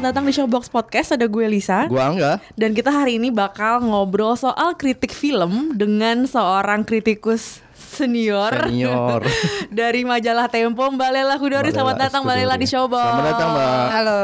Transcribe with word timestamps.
Selamat 0.00 0.16
datang 0.16 0.32
di 0.32 0.32
Showbox 0.32 0.64
Podcast. 0.72 1.12
Ada 1.12 1.28
gue 1.28 1.44
Lisa. 1.44 1.84
Gua 1.84 2.08
enggak. 2.08 2.40
Dan 2.56 2.72
kita 2.72 2.88
hari 2.88 3.20
ini 3.20 3.28
bakal 3.28 3.84
ngobrol 3.84 4.32
soal 4.32 4.72
kritik 4.72 5.12
film 5.12 5.76
dengan 5.76 6.24
seorang 6.24 6.88
kritikus 6.88 7.60
senior, 8.00 8.52
Senior. 8.64 9.20
dari 9.80 10.02
majalah 10.02 10.48
Tempo, 10.48 10.88
Mbak 10.88 11.10
Lela 11.12 11.36
Hudori. 11.36 11.68
Mbak 11.68 11.76
Selamat 11.76 11.96
datang 12.00 12.20
Mbak 12.24 12.36
Lela 12.36 12.54
di. 12.56 12.66
Showbox. 12.66 12.96
Selamat 13.04 13.26
datang, 13.28 13.48
Mbak. 13.50 13.86
Halo. 13.90 14.20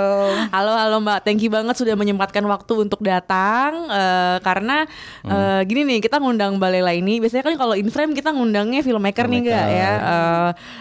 Halo, 0.48 0.72
halo 0.72 0.96
Mbak. 1.02 1.18
Thank 1.20 1.40
you 1.42 1.50
banget 1.50 1.74
sudah 1.76 1.92
menyempatkan 1.92 2.44
waktu 2.46 2.72
untuk 2.78 3.00
datang 3.02 3.90
eh, 3.90 4.38
karena 4.40 4.88
Hmm. 5.26 5.32
eh, 5.32 5.60
gini 5.66 5.82
nih 5.84 5.98
kita 6.00 6.16
ngundang 6.16 6.56
Mbak 6.56 6.70
Lela 6.70 6.92
ini. 6.94 7.18
Biasanya 7.18 7.44
kan 7.44 7.54
kalau 7.58 7.74
in 7.74 7.90
frame 7.90 8.14
kita 8.14 8.30
ngundangnya 8.30 8.80
filmmaker, 8.80 9.26
nih 9.26 9.38
enggak 9.42 9.66
ya, 9.68 9.92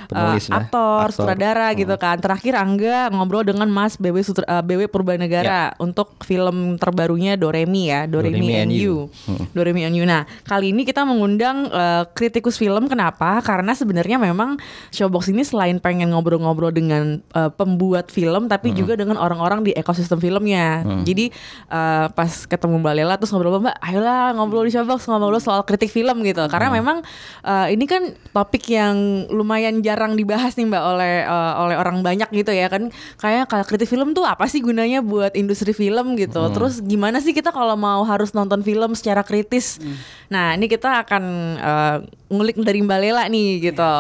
Penulis 0.06 0.46
lah. 0.48 0.58
aktor, 0.62 1.08
Aktor. 1.10 1.26
sutradara 1.26 1.74
Hmm. 1.74 1.78
gitu 1.82 1.96
kan. 1.98 2.18
Terakhir 2.22 2.54
Angga 2.56 3.10
ngobrol 3.10 3.42
dengan 3.44 3.68
Mas 3.68 3.98
BW 3.98 4.22
Sutra, 4.22 4.46
eh, 4.46 4.64
BW 4.64 4.88
Purbanegara 4.88 5.74
untuk 5.82 6.22
film 6.24 6.78
terbarunya 6.78 7.34
Doremi 7.36 7.90
ya, 7.90 8.06
Doremi, 8.06 8.38
Doremi 8.38 8.54
and 8.54 8.62
and 8.62 8.72
You. 8.72 8.80
You. 8.80 8.96
Hmm. 9.26 9.46
Doremi 9.52 9.82
and 9.84 9.96
You. 9.98 10.06
Nah, 10.06 10.24
kali 10.46 10.70
ini 10.70 10.86
kita 10.86 11.02
mengundang 11.02 11.68
eh, 11.68 12.04
kritikus 12.14 12.56
film 12.56 12.85
kenapa? 12.88 13.40
Karena 13.40 13.72
sebenarnya 13.72 14.18
memang 14.18 14.58
Showbox 14.90 15.30
ini 15.30 15.42
selain 15.42 15.78
pengen 15.78 16.12
ngobrol-ngobrol 16.12 16.70
dengan 16.70 17.20
eh, 17.32 17.52
pembuat 17.52 18.10
film 18.10 18.48
tapi 18.48 18.72
Hmm. 18.72 18.78
juga 18.78 18.94
dengan 18.96 19.16
orang-orang 19.16 19.62
di 19.62 19.72
ekosistem 19.72 20.18
filmnya. 20.18 20.82
Jadi 21.04 21.30
eh, 21.68 22.06
pas 22.10 22.32
ketemu 22.46 22.80
Mbak 22.80 22.94
Lela 22.96 23.14
terus 23.16 23.30
ngobrol 23.30 23.60
Mbak, 23.60 23.76
ayolah 23.78 24.34
ngobrol 24.34 24.64
di 24.64 24.72
Showbox 24.72 25.06
ngobrol 25.06 25.38
soal 25.38 25.64
kritik 25.64 25.90
film 25.90 26.22
gitu. 26.22 26.44
Karena 26.48 26.68
Hmm. 26.70 26.78
memang 26.80 26.98
eh, 27.42 27.74
ini 27.74 27.86
kan 27.86 28.02
topik 28.32 28.66
yang 28.68 28.96
lumayan 29.30 29.80
jarang 29.80 30.14
dibahas 30.14 30.54
nih 30.54 30.66
Mbak 30.66 30.84
oleh 30.86 31.16
eh, 31.24 31.54
oleh 31.56 31.76
orang 31.76 32.02
banyak 32.02 32.30
gitu 32.30 32.52
ya 32.52 32.68
kan. 32.68 32.90
Kayak 33.16 33.48
kalau 33.48 33.64
kritik 33.64 33.88
film 33.88 34.12
tuh 34.12 34.24
apa 34.24 34.46
sih 34.46 34.60
gunanya 34.60 35.00
buat 35.00 35.34
industri 35.34 35.72
film 35.72 36.16
gitu. 36.16 36.42
Hmm. 36.42 36.54
Terus 36.54 36.80
gimana 36.80 37.20
sih 37.20 37.32
kita 37.32 37.50
kalau 37.50 37.76
mau 37.76 38.02
harus 38.04 38.32
nonton 38.32 38.62
film 38.62 38.92
secara 38.94 39.22
kritis. 39.22 39.78
Hmm. 39.78 39.96
Nah, 40.26 40.48
ini 40.54 40.66
kita 40.66 41.06
akan 41.06 41.24
eh, 41.58 41.98
ngulik 42.28 42.58
dari 42.60 42.80
Mbak 42.82 43.00
Lela 43.00 43.24
nih 43.28 43.50
gitu. 43.62 43.94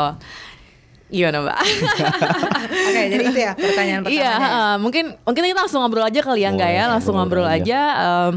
Gimana 1.05 1.37
Mbak? 1.45 1.59
Oke, 2.89 3.01
jadi 3.13 3.23
itu 3.29 3.39
ya 3.39 3.53
pertanyaan 3.53 4.01
pertamanya. 4.01 4.25
Iya, 4.25 4.33
heeh. 4.41 4.73
mungkin 4.81 5.05
mungkin 5.21 5.43
kita 5.45 5.59
langsung 5.61 5.79
ngobrol 5.85 6.05
aja 6.05 6.19
kali 6.19 6.41
ya 6.41 6.49
enggak 6.49 6.71
ya? 6.73 6.83
Boleh, 6.83 6.93
Langsung 6.97 7.13
ngobrol 7.15 7.45
ngobrol 7.45 7.61
aja. 7.61 7.79
em, 7.95 8.33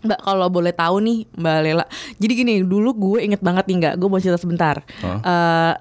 Mbak 0.00 0.20
kalau 0.24 0.48
boleh 0.48 0.72
tahu 0.74 0.96
nih 1.04 1.18
Mbak 1.38 1.58
Lela. 1.62 1.84
Jadi 2.18 2.32
gini, 2.34 2.54
dulu 2.64 2.90
gue 2.96 3.18
inget 3.22 3.38
banget 3.38 3.68
nih 3.70 3.76
enggak, 3.78 3.94
gue 4.00 4.08
mau 4.10 4.18
cerita 4.18 4.40
sebentar. 4.40 4.82
Hah? 5.04 5.18
Eh, 5.22 5.74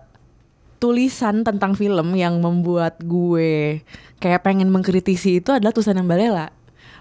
tulisan 0.79 1.43
tentang 1.43 1.75
film 1.75 2.15
yang 2.15 2.39
membuat 2.39 3.01
gue 3.03 3.83
kayak 4.19 4.43
pengen 4.43 4.71
mengkritisi 4.71 5.43
itu 5.43 5.49
adalah 5.51 5.73
tulisan 5.73 5.99
Mbak 5.99 6.17
Lela. 6.19 6.47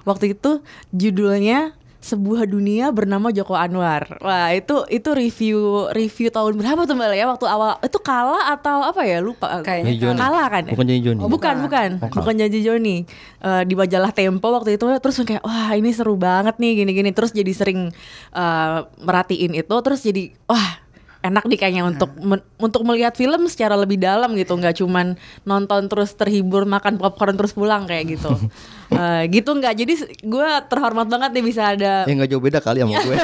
Waktu 0.03 0.35
itu 0.35 0.65
judulnya 0.91 1.77
sebuah 1.99 2.47
dunia 2.47 2.95
bernama 2.95 3.35
Joko 3.35 3.59
Anwar. 3.59 4.23
Wah 4.23 4.55
itu 4.55 4.87
itu 4.87 5.11
review 5.11 5.91
review 5.91 6.31
tahun 6.31 6.55
berapa 6.55 6.87
tuh 6.87 6.95
Mbak 6.95 7.09
Lela? 7.11 7.27
Waktu 7.35 7.47
awal 7.51 7.71
itu 7.83 7.99
kalah 7.99 8.55
atau 8.55 8.87
apa 8.87 9.03
ya 9.03 9.19
lupa. 9.19 9.61
Kayaknya 9.67 10.15
kalah 10.15 10.47
kan? 10.47 10.63
ya? 10.71 10.73
Bukan 10.79 10.87
Joni. 10.89 11.21
Oh, 11.21 11.31
bukan, 11.31 11.55
bukan, 11.67 11.89
Oh, 11.99 12.11
bukan 12.23 12.35
janji 12.39 12.63
Joni. 12.63 12.97
Eh, 13.39 13.63
di 13.67 13.75
majalah 13.75 14.11
Tempo 14.15 14.51
waktu 14.51 14.79
itu 14.79 14.87
terus 14.99 15.17
kayak 15.23 15.43
wah 15.47 15.71
ini 15.75 15.95
seru 15.95 16.19
banget 16.19 16.59
nih 16.59 16.83
gini-gini 16.83 17.11
terus 17.15 17.31
jadi 17.31 17.51
sering 17.55 17.95
eh, 18.35 18.79
merhatiin 19.03 19.55
itu 19.55 19.77
terus 19.83 20.03
jadi 20.03 20.35
wah 20.51 20.83
enak 21.29 21.45
nih 21.45 21.57
kayaknya 21.57 21.85
untuk 21.85 22.11
men- 22.19 22.45
untuk 22.57 22.83
melihat 22.83 23.13
film 23.13 23.47
secara 23.47 23.75
lebih 23.75 23.97
dalam 23.97 24.33
gitu. 24.33 24.53
Nggak 24.53 24.81
cuman 24.81 25.15
nonton 25.43 25.87
terus 25.87 26.13
terhibur 26.13 26.65
makan 26.65 26.97
popcorn 26.97 27.35
terus 27.35 27.53
pulang 27.53 27.85
kayak 27.85 28.17
gitu. 28.17 28.33
Eh, 28.89 29.29
gitu 29.29 29.53
nggak. 29.53 29.75
Jadi 29.77 29.95
gue 30.25 30.49
terhormat 30.65 31.05
banget 31.05 31.37
nih 31.37 31.45
bisa 31.45 31.77
ada 31.77 32.09
Ya 32.09 32.13
nggak 32.15 32.33
jauh 32.33 32.41
beda 32.41 32.57
kali 32.57 32.81
sama 32.81 32.97
gue. 32.99 33.17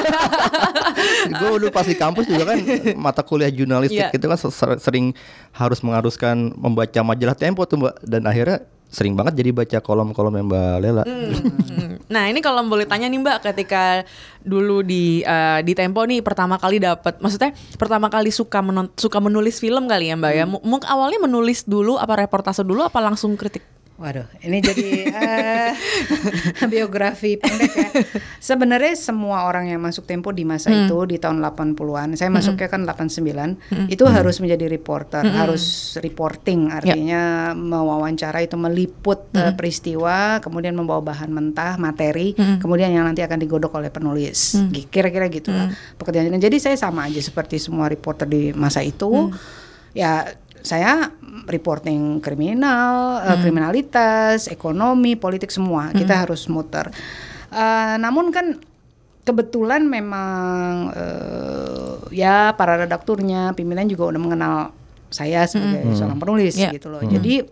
gue 1.33 1.49
dulu 1.57 1.67
pas 1.69 1.81
di 1.81 1.97
kampus 1.97 2.29
juga 2.29 2.53
kan 2.53 2.61
mata 2.95 3.25
kuliah 3.25 3.49
jurnalistik 3.49 3.97
Iya. 3.97 4.13
itu 4.13 4.25
kan 4.25 4.37
ser- 4.37 4.77
sering 4.77 5.17
harus 5.49 5.81
mengharuskan 5.81 6.53
membaca 6.53 7.01
majalah 7.01 7.33
Tempo 7.33 7.65
tuh 7.65 7.81
mbak. 7.81 7.97
Dan 7.99 8.29
akhirnya 8.29 8.61
sering 8.87 9.13
banget 9.13 9.35
jadi 9.43 9.51
baca 9.51 9.77
kolom-kolom 9.83 10.33
yang 10.35 10.47
Mbak 10.47 10.75
Lela. 10.79 11.03
Hmm. 11.03 11.99
Nah 12.05 12.29
ini 12.29 12.39
kalau 12.39 12.63
boleh 12.63 12.85
tanya 12.85 13.09
nih 13.09 13.19
Mbak, 13.19 13.37
ketika 13.43 14.05
dulu 14.39 14.85
di 14.85 15.19
eh, 15.19 15.59
di 15.65 15.73
Tempo 15.73 16.05
nih 16.05 16.21
pertama 16.21 16.55
kali 16.55 16.79
dapat, 16.79 17.17
maksudnya 17.19 17.51
pertama 17.75 18.07
kali 18.07 18.29
suka 18.29 18.61
menon- 18.61 18.93
suka 18.95 19.17
menulis 19.19 19.57
film 19.57 19.89
kali 19.89 20.13
ya 20.13 20.15
Mbak 20.15 20.31
ya? 20.31 20.45
M- 20.45 20.63
Mungkin 20.63 20.87
awalnya 20.87 21.19
menulis 21.19 21.65
dulu 21.65 21.97
apa 21.97 22.23
reportase 22.23 22.61
dulu 22.61 22.85
apa 22.85 23.01
langsung 23.01 23.33
kritik? 23.35 23.65
Waduh, 23.95 24.27
ini 24.43 24.59
jadi 24.59 24.87
eh, 25.07 25.71
biografi 26.67 27.39
pendek 27.39 27.71
ya. 27.71 27.89
Sebenarnya 28.37 28.91
semua 28.91 29.47
orang 29.47 29.71
yang 29.71 29.79
masuk 29.79 30.03
Tempo 30.03 30.29
di 30.29 30.43
masa 30.43 30.67
Hmm. 30.67 30.83
itu 30.83 30.97
di 31.05 31.15
tahun 31.15 31.39
80-an, 31.39 32.11
saya 32.13 32.27
masuknya 32.27 32.67
kan 32.67 32.83
89, 32.83 33.55
itu 33.87 34.03
harus 34.03 34.35
menjadi 34.37 34.67
reporter, 34.67 35.23
Hmm. 35.23 35.39
harus 35.39 35.63
reporting 35.97 36.67
Ya. 36.67 36.71
artinya 36.75 37.21
mewawancara 37.53 38.43
itu 38.43 38.55
meliput 38.55 39.31
eh, 39.31 39.55
peristiwa, 39.55 40.37
kemudian 40.39 40.75
membawa 40.75 40.99
bahan 41.01 41.31
mentah, 41.31 41.79
materi, 41.79 42.35
Hmm. 42.35 42.59
kemudian 42.59 42.91
yang 42.91 43.07
nanti 43.07 43.23
akan 43.23 43.39
digodok 43.39 43.79
oleh 43.79 43.87
penulis. 43.87 44.59
Gi- 44.69 44.91
Kira-kira 44.91 45.27
gitu 45.27 45.49
lah 45.49 45.71
pekerjaan. 45.95 46.35
Jadi 46.35 46.59
saya 46.59 46.75
sama 46.75 47.07
aja 47.07 47.19
seperti 47.19 47.55
semua 47.57 47.87
reporter 47.87 48.27
di 48.27 48.51
masa 48.51 48.83
itu. 48.83 49.31
Ya 49.95 50.27
saya 50.65 51.13
reporting 51.45 52.19
kriminal, 52.19 53.21
eh, 53.21 53.37
kriminalitas, 53.39 54.49
ekonomi, 54.49 55.13
politik 55.13 55.53
semua. 55.53 55.93
Kita 55.93 56.25
harus 56.25 56.49
muter. 56.49 56.89
Eh, 57.53 57.95
namun 58.01 58.33
kan 58.33 58.57
kebetulan 59.23 59.85
memang 59.85 60.89
eh, 60.91 61.93
ya 62.11 62.51
para 62.53 62.75
redakturnya, 62.75 63.53
pimpinan 63.53 63.85
juga 63.85 64.09
udah 64.09 64.21
mengenal 64.21 64.55
saya 65.09 65.45
sebagai 65.45 65.95
seorang 65.95 66.19
penulis 66.19 66.57
Ya. 66.57 66.73
gitu 66.73 66.89
loh. 66.89 66.99
Jadi 66.99 67.45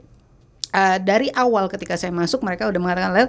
eh, 0.70 0.98
dari 1.00 1.30
awal 1.32 1.70
ketika 1.70 1.94
saya 1.96 2.10
masuk 2.10 2.42
mereka 2.42 2.66
udah 2.66 2.82
mengatakan 2.82 3.12
Lel 3.14 3.28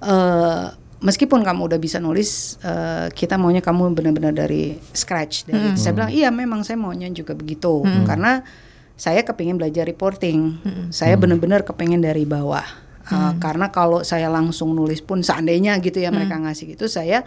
eh, 0.00 0.64
meskipun 0.98 1.42
kamu 1.42 1.70
udah 1.74 1.78
bisa 1.78 1.98
nulis 1.98 2.58
eh, 2.62 3.10
kita 3.12 3.34
maunya 3.34 3.60
kamu 3.60 3.94
benar-benar 3.94 4.34
dari 4.34 4.78
scratch 4.90 5.46
dari 5.46 5.74
saya 5.74 5.94
bilang 5.94 6.10
iya 6.10 6.30
memang 6.30 6.62
saya 6.62 6.78
maunya 6.78 7.10
juga 7.10 7.34
begitu. 7.34 7.82
Karena 8.06 8.42
saya 8.98 9.22
kepingin 9.22 9.56
belajar 9.56 9.86
reporting. 9.86 10.58
Saya 10.90 11.14
benar-benar 11.14 11.62
kepingin 11.62 12.02
dari 12.02 12.26
bawah. 12.26 12.66
Eh, 13.08 13.32
karena 13.40 13.72
kalau 13.72 14.04
saya 14.04 14.28
langsung 14.28 14.76
nulis 14.76 15.00
pun 15.00 15.24
seandainya 15.24 15.80
gitu 15.80 15.96
ya 15.96 16.12
mereka 16.12 16.36
ngasih 16.36 16.76
gitu 16.76 16.92
saya 16.92 17.24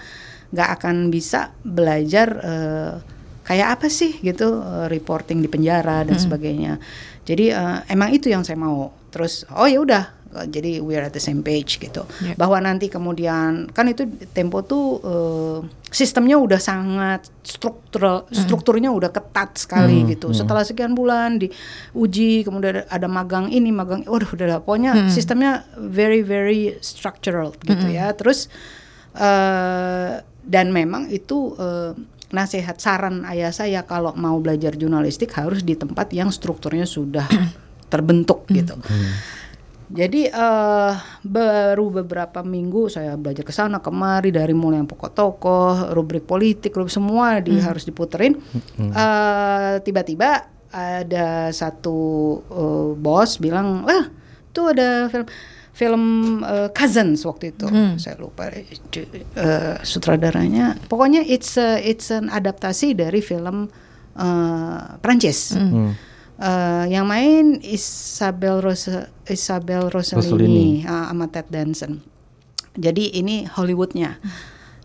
nggak 0.53 0.69
akan 0.77 1.09
bisa 1.09 1.57
belajar 1.65 2.27
eh, 2.37 2.93
kayak 3.41 3.79
apa 3.79 3.87
sih 3.89 4.21
gitu 4.21 4.61
eh, 4.61 4.87
reporting 4.93 5.41
di 5.41 5.49
penjara 5.49 6.05
dan 6.05 6.21
sebagainya. 6.21 6.77
Jadi 7.25 7.49
eh, 7.49 7.77
emang 7.89 8.13
itu 8.13 8.29
yang 8.29 8.45
saya 8.45 8.61
mau. 8.61 8.93
Terus 9.09 9.49
oh 9.57 9.65
ya 9.65 9.81
udah 9.81 10.20
jadi 10.47 10.79
we 10.79 10.95
are 10.95 11.05
at 11.05 11.13
the 11.13 11.21
same 11.21 11.43
page 11.43 11.77
gitu. 11.77 12.07
Ya. 12.23 12.33
bahwa 12.39 12.57
nanti 12.63 12.87
kemudian 12.87 13.67
kan 13.71 13.85
itu 13.91 14.07
tempo 14.31 14.63
tuh 14.63 14.99
eh, 15.03 15.59
sistemnya 15.91 16.39
udah 16.39 16.61
sangat 16.61 17.27
struktural 17.43 18.23
strukturnya 18.31 18.89
udah 18.89 19.11
ketat 19.11 19.59
sekali 19.59 20.07
gitu. 20.07 20.31
Setelah 20.31 20.63
sekian 20.63 20.95
bulan 20.95 21.37
diuji 21.41 22.47
kemudian 22.47 22.87
ada, 22.87 23.07
magang 23.11 23.51
ini 23.51 23.69
magang 23.75 24.07
waduh 24.07 24.31
udah 24.31 24.47
lah. 24.47 24.59
Pokoknya 24.63 25.11
sistemnya 25.11 25.67
very 25.75 26.23
very 26.23 26.79
structural 26.79 27.51
gitu 27.67 27.87
ya. 27.91 28.11
Terus 28.15 28.47
eh 29.11 30.23
dan 30.41 30.73
memang 30.73 31.11
itu 31.13 31.53
eh, 31.59 31.93
nasihat 32.31 32.79
saran 32.79 33.27
ayah 33.27 33.51
saya 33.51 33.83
kalau 33.83 34.15
mau 34.15 34.39
belajar 34.39 34.73
jurnalistik 34.79 35.35
harus 35.35 35.61
di 35.61 35.75
tempat 35.75 36.09
yang 36.15 36.31
strukturnya 36.31 36.87
sudah 36.87 37.27
terbentuk 37.91 38.47
gitu. 38.47 38.79
Jadi 39.91 40.31
eh 40.31 40.93
baru 41.21 42.01
beberapa 42.01 42.39
minggu 42.41 42.87
saya 42.87 43.19
belajar 43.19 43.43
ke 43.43 43.51
sana 43.51 43.83
kemari 43.83 44.31
dari 44.31 44.55
mulai 44.55 44.79
yang 44.79 44.87
pokok 44.87 45.11
tokoh, 45.11 45.91
rubrik 45.91 46.23
politik, 46.23 46.71
rubrik 46.71 46.89
semua 46.89 47.43
di 47.43 47.59
harus 47.59 47.83
diputerin. 47.83 48.39
Eh, 48.79 49.73
Tiba-tiba 49.83 50.29
ada 50.71 51.51
satu 51.51 51.99
eh, 52.47 52.89
bos 52.95 53.35
bilang, 53.37 53.83
"Wah, 53.83 54.07
tuh 54.49 54.71
ada 54.71 55.11
film 55.11 55.27
film 55.71 56.03
eh, 56.43 56.67
Cousins 56.71 57.23
waktu 57.23 57.51
itu. 57.51 57.67
Saya 57.95 58.15
lupa 58.19 58.47
eh, 58.47 58.67
eh, 59.35 59.75
sutradaranya. 59.81 60.75
Pokoknya 60.87 61.19
it's 61.21 61.55
a, 61.55 61.79
it's 61.79 62.11
an 62.11 62.27
adaptasi 62.27 62.91
dari 62.91 63.19
film 63.19 63.67
eh, 64.15 64.79
Prancis. 64.99 65.55
Eh, 66.41 66.85
yang 66.89 67.05
main 67.05 67.61
Isabel 67.61 68.65
Rosa, 68.65 69.13
Isabel 69.29 69.93
Rossellini, 69.93 70.25
Rossellini. 70.25 70.69
ah, 70.89 71.13
sama 71.13 71.29
Ted 71.29 71.53
Danson. 71.53 72.01
Jadi 72.73 73.13
ini 73.13 73.45
Hollywoodnya. 73.45 74.17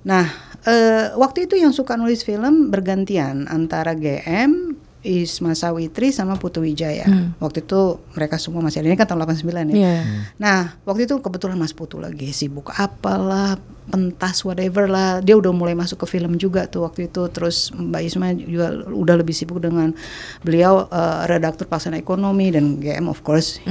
Nah, 0.04 0.28
eh, 0.68 1.16
waktu 1.16 1.48
itu 1.48 1.56
yang 1.56 1.72
suka 1.72 1.96
nulis 1.96 2.28
film 2.28 2.68
bergantian 2.68 3.48
antara 3.48 3.96
GM, 3.96 4.76
Isma 5.06 5.54
Sawitri 5.54 6.10
sama 6.10 6.34
Putu 6.34 6.66
Wijaya. 6.66 7.06
Waktu 7.38 7.62
itu 7.62 8.02
mereka 8.18 8.42
semua 8.42 8.58
masih 8.58 8.82
ada. 8.82 8.90
Ini 8.90 8.98
kan 8.98 9.06
tahun 9.06 9.22
89 9.22 9.46
ya. 9.70 9.76
Iya. 9.78 9.94
Nah, 10.42 10.74
waktu 10.82 11.06
itu 11.06 11.14
kebetulan 11.22 11.54
Mas 11.54 11.70
Putu 11.70 12.02
lagi 12.02 12.34
sibuk 12.34 12.74
apalah, 12.74 13.54
pentas 13.86 14.42
whatever 14.42 14.90
lah. 14.90 15.22
Dia 15.22 15.38
udah 15.38 15.54
mulai 15.54 15.78
masuk 15.78 16.02
ke 16.02 16.18
film 16.18 16.34
juga 16.34 16.66
tuh 16.66 16.82
waktu 16.82 17.06
itu. 17.06 17.22
Terus 17.30 17.70
Mbak 17.70 18.02
Isma 18.02 18.34
juga 18.34 18.82
udah 18.90 19.14
lebih 19.14 19.30
sibuk 19.30 19.62
dengan 19.62 19.94
beliau 20.42 20.90
eh, 20.90 21.20
redaktur 21.30 21.70
pelaksana 21.70 21.94
ekonomi 21.94 22.50
dan 22.50 22.82
GM 22.82 23.06
of 23.06 23.22
course. 23.22 23.62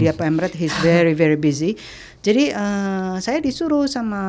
Dia 0.00 0.16
pemret, 0.16 0.56
he's 0.56 0.72
very 0.80 1.12
very 1.12 1.36
busy. 1.36 1.76
Jadi 2.18 2.50
eh, 2.50 3.14
saya 3.22 3.38
disuruh 3.38 3.86
sama 3.86 4.22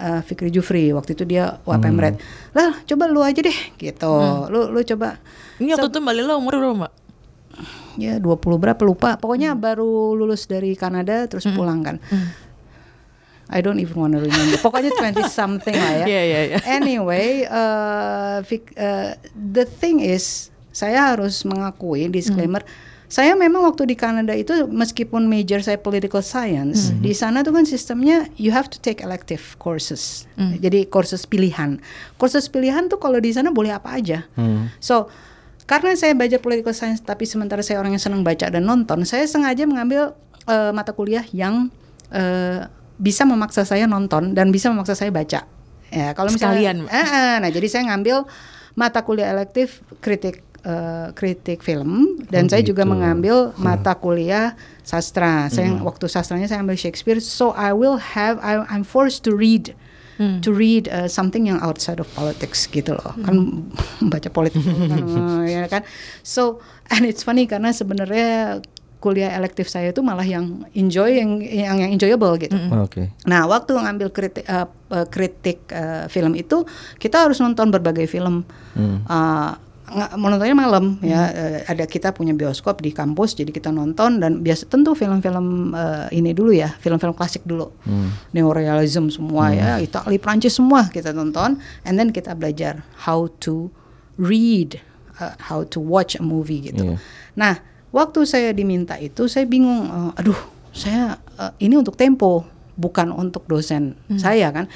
eh, 0.00 0.20
Fikri 0.24 0.48
Jufri. 0.48 0.90
Waktu 0.90 1.14
itu 1.16 1.24
dia 1.28 1.60
wapemret. 1.68 2.18
Lah, 2.56 2.80
coba 2.88 3.04
lu 3.10 3.20
aja 3.20 3.40
deh 3.40 3.58
gitu. 3.76 4.12
Lu 4.48 4.72
lu 4.72 4.80
coba. 4.82 5.20
Ini 5.60 5.76
waktu 5.76 5.88
itu 5.92 5.98
Mbak 6.00 6.14
Lila 6.18 6.34
umur 6.40 6.56
berapa 6.58 6.76
Mbak? 6.86 6.94
ya 7.98 8.18
20 8.18 8.62
berapa 8.62 8.82
lupa. 8.82 9.16
Pokoknya 9.18 9.54
baru 9.54 10.14
lulus 10.18 10.46
dari 10.50 10.74
Kanada 10.74 11.26
terus 11.30 11.46
pulang 11.54 11.82
kan. 11.86 11.96
I 13.52 13.60
don't 13.60 13.78
even 13.78 14.00
wanna 14.00 14.18
remember. 14.18 14.58
Pokoknya 14.58 14.90
20 14.96 15.28
something 15.28 15.76
lah 15.76 15.92
ya. 16.02 16.06
Iya 16.08 16.22
iya 16.24 16.40
iya. 16.48 16.58
anyway 16.64 17.44
uh, 17.46 18.40
uh, 18.42 19.10
the 19.36 19.64
thing 19.68 20.00
is 20.00 20.48
saya 20.74 21.14
harus 21.14 21.46
mengakui 21.46 22.10
disclaimer 22.10 22.64
saya 23.14 23.38
memang 23.38 23.62
waktu 23.62 23.86
di 23.86 23.94
Kanada 23.94 24.34
itu 24.34 24.66
meskipun 24.66 25.30
major 25.30 25.62
saya 25.62 25.78
political 25.78 26.18
science 26.18 26.90
di 26.98 27.14
sana 27.14 27.46
tuh 27.46 27.54
kan 27.54 27.62
sistemnya 27.62 28.26
you 28.34 28.50
have 28.50 28.66
to 28.66 28.82
take 28.82 28.98
elective 28.98 29.54
courses. 29.62 30.26
Jadi 30.58 30.90
courses 30.90 31.22
pilihan. 31.22 31.78
Courses 32.18 32.50
pilihan 32.50 32.90
tuh 32.90 32.98
kalau 32.98 33.22
di 33.22 33.30
sana 33.30 33.54
boleh 33.54 33.70
apa 33.70 34.02
aja. 34.02 34.26
So 34.82 35.06
karena 35.70 35.94
saya 35.94 36.18
baca 36.18 36.42
political 36.42 36.74
science 36.74 37.06
tapi 37.06 37.22
sementara 37.22 37.62
saya 37.62 37.78
orang 37.78 37.94
yang 37.94 38.02
senang 38.02 38.26
baca 38.26 38.50
dan 38.50 38.66
nonton 38.66 39.06
saya 39.06 39.30
sengaja 39.30 39.62
mengambil 39.62 40.18
eh, 40.50 40.74
mata 40.74 40.90
kuliah 40.90 41.22
yang 41.30 41.70
eh, 42.10 42.66
bisa 42.98 43.22
memaksa 43.22 43.62
saya 43.62 43.86
nonton 43.86 44.34
dan 44.34 44.50
bisa 44.50 44.74
memaksa 44.74 44.98
saya 44.98 45.14
baca. 45.14 45.46
Ya 45.94 46.10
kalau 46.18 46.34
misalnya 46.34 46.74
Sekalian. 46.74 46.78
Eh, 46.90 46.98
eh, 46.98 47.34
nah 47.38 47.50
jadi 47.54 47.66
saya 47.70 47.94
ngambil 47.94 48.26
mata 48.74 49.06
kuliah 49.06 49.30
elektif 49.30 49.86
kritik 50.02 50.42
eh, 50.64 51.08
kritik 51.12 51.60
film 51.60 52.18
dan 52.26 52.44
Oh, 52.44 52.50
saya 52.50 52.60
juga 52.60 52.82
gitu. 52.82 52.90
mengambil 52.90 53.36
mata 53.56 53.94
kuliah 53.94 54.56
sastra. 54.80 55.46
Saya 55.46 55.76
waktu 55.78 56.04
sastranya 56.06 56.44
saya 56.44 56.60
ambil 56.60 56.74
Shakespeare 56.74 57.20
so 57.20 57.52
I 57.52 57.70
will 57.70 57.96
have 57.96 58.40
I, 58.40 58.64
I'm 58.64 58.82
forced 58.82 59.22
to 59.24 59.32
read 59.32 59.76
to 60.14 60.50
read 60.50 60.86
uh, 60.88 61.04
something 61.04 61.44
yang 61.44 61.58
outside 61.58 61.98
of 61.98 62.06
politics 62.10 62.64
gitu 62.66 62.94
loh. 62.94 63.12
Kan 63.20 63.66
baca 64.12 64.30
politik 64.30 64.62
kan, 64.62 65.02
ya 65.50 65.66
kan? 65.66 65.82
So 66.22 66.62
and 66.88 67.02
it's 67.02 67.20
funny 67.20 67.44
karena 67.44 67.70
sebenarnya 67.70 68.62
kuliah 69.02 69.36
elektif 69.36 69.68
saya 69.68 69.92
itu 69.92 70.00
malah 70.00 70.24
yang 70.24 70.64
enjoy 70.72 71.12
yang 71.12 71.36
yang, 71.36 71.76
yang 71.76 71.90
enjoyable 71.92 72.40
gitu. 72.40 72.56
Oke. 72.72 73.12
Nah, 73.26 73.44
waktu 73.44 73.76
ngambil 73.76 74.08
kritik 74.08 74.46
eh, 74.46 74.64
eh, 74.64 75.06
kritik 75.10 75.58
eh, 75.68 76.08
film 76.08 76.32
itu, 76.32 76.64
kita 76.96 77.28
harus 77.28 77.36
nonton 77.36 77.68
berbagai 77.68 78.06
film. 78.06 78.48
Eh, 78.72 78.80
nggak- 79.04 79.60
menontonnya 80.16 80.56
malam 80.56 80.96
ya. 81.04 81.28
Eh, 81.28 81.60
ada 81.68 81.84
kita 81.84 82.16
punya 82.16 82.32
bioskop 82.32 82.80
di 82.80 82.88
kampus, 82.90 83.36
jadi 83.36 83.52
kita 83.52 83.68
nonton 83.68 84.16
dan 84.16 84.40
biasa 84.40 84.72
tentu 84.72 84.96
film-film 84.96 85.76
eh, 85.76 86.16
ini 86.16 86.32
dulu 86.32 86.56
ya, 86.56 86.72
film-film 86.80 87.12
klasik 87.12 87.44
dulu, 87.44 87.68
neorealism 88.32 89.12
semua 89.12 89.52
ya, 89.52 89.76
Itali, 89.76 90.16
Prancis 90.16 90.56
semua 90.56 90.88
kita 90.88 91.12
tonton, 91.12 91.60
and 91.84 92.00
then 92.00 92.08
kita 92.10 92.32
belajar 92.32 92.80
how 93.04 93.28
to 93.44 93.68
read, 94.16 94.80
eh, 95.20 95.34
how 95.50 95.66
to 95.66 95.82
watch 95.82 96.16
a 96.16 96.24
movie 96.24 96.70
gitu. 96.70 96.94
Iya. 96.94 96.96
Nah, 97.34 97.54
waktu 97.90 98.24
saya 98.24 98.50
diminta 98.54 98.94
itu 98.96 99.26
saya 99.26 99.44
bingung, 99.44 99.90
eh, 99.90 100.20
aduh, 100.22 100.38
saya 100.72 101.18
eh, 101.38 101.52
ini 101.66 101.76
untuk 101.76 101.98
tempo, 101.98 102.46
bukan 102.74 103.14
untuk 103.14 103.46
dosen 103.46 103.94
saya 104.18 104.50
kan. 104.50 104.66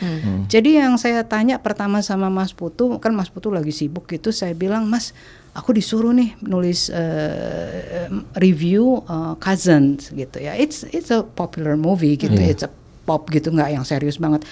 Jadi 0.47 0.79
yang 0.79 0.95
saya 0.97 1.27
tanya 1.27 1.59
pertama 1.59 1.99
sama 2.00 2.31
Mas 2.31 2.55
Putu, 2.55 2.99
kan 3.03 3.11
Mas 3.12 3.29
Putu 3.29 3.50
lagi 3.50 3.75
sibuk 3.75 4.06
gitu, 4.06 4.31
saya 4.31 4.55
bilang, 4.55 4.87
Mas, 4.87 5.11
aku 5.53 5.75
disuruh 5.75 6.15
nih 6.15 6.39
nulis 6.41 6.87
eh, 6.91 8.06
review 8.39 9.03
eh, 9.03 9.35
Cousins 9.43 10.15
gitu 10.15 10.39
ya. 10.39 10.55
It's 10.55 10.87
it's 10.95 11.11
a 11.11 11.27
popular 11.27 11.75
movie 11.75 12.15
gitu, 12.15 12.39
Iya. 12.39 12.50
it's 12.55 12.65
a 12.65 12.71
pop 13.03 13.27
gitu, 13.35 13.50
nggak 13.50 13.75
yang 13.75 13.83
serius 13.83 14.21
banget. 14.21 14.47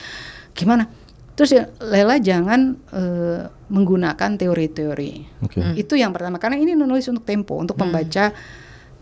Gimana? 0.56 0.88
Terus 1.36 1.52
ya 1.52 1.68
Lela 1.84 2.16
jangan 2.16 2.74
eh, 2.90 3.40
menggunakan 3.68 4.30
teori-teori. 4.40 5.12
Oke. 5.44 5.60
Itu 5.76 5.94
yang 5.94 6.10
pertama 6.16 6.40
karena 6.40 6.56
ini 6.56 6.72
nulis 6.72 7.06
untuk 7.06 7.22
tempo, 7.28 7.60
untuk 7.60 7.76
pembaca 7.76 8.32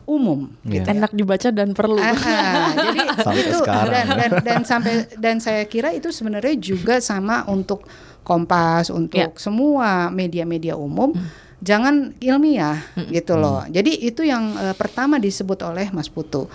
umum 0.05 0.53
gitu 0.63 0.85
Iya. 0.85 0.85
ya. 0.85 0.95
Enak 0.95 1.13
dibaca 1.13 1.49
dan 1.49 1.73
perlu. 1.73 1.97
Ah, 1.97 2.13
ah, 2.13 2.69
jadi 2.73 3.01
Sampai 3.25 3.41
itu 3.43 3.57
sekarang. 3.57 3.89
dan, 3.91 4.07
dan 4.11 4.31
dan 4.41 4.61
sampai 4.63 4.93
dan 5.15 5.37
saya 5.39 5.65
kira 5.65 5.91
itu 5.91 6.09
sebenarnya 6.09 6.55
juga 6.55 6.99
sama 6.99 7.45
untuk 7.47 7.85
Kompas 8.21 8.89
untuk 8.89 9.21
Ya. 9.21 9.29
semua 9.35 10.09
media-media 10.09 10.75
umum 10.75 11.13
jangan 11.59 12.13
ilmiah 12.19 12.81
gitu 13.09 13.35
loh. 13.35 13.65
Jadi 13.67 14.01
itu 14.03 14.23
yang 14.23 14.53
eh, 14.55 14.73
pertama 14.73 15.17
disebut 15.17 15.61
oleh 15.63 15.89
Mas 15.91 16.09
Putu. 16.09 16.49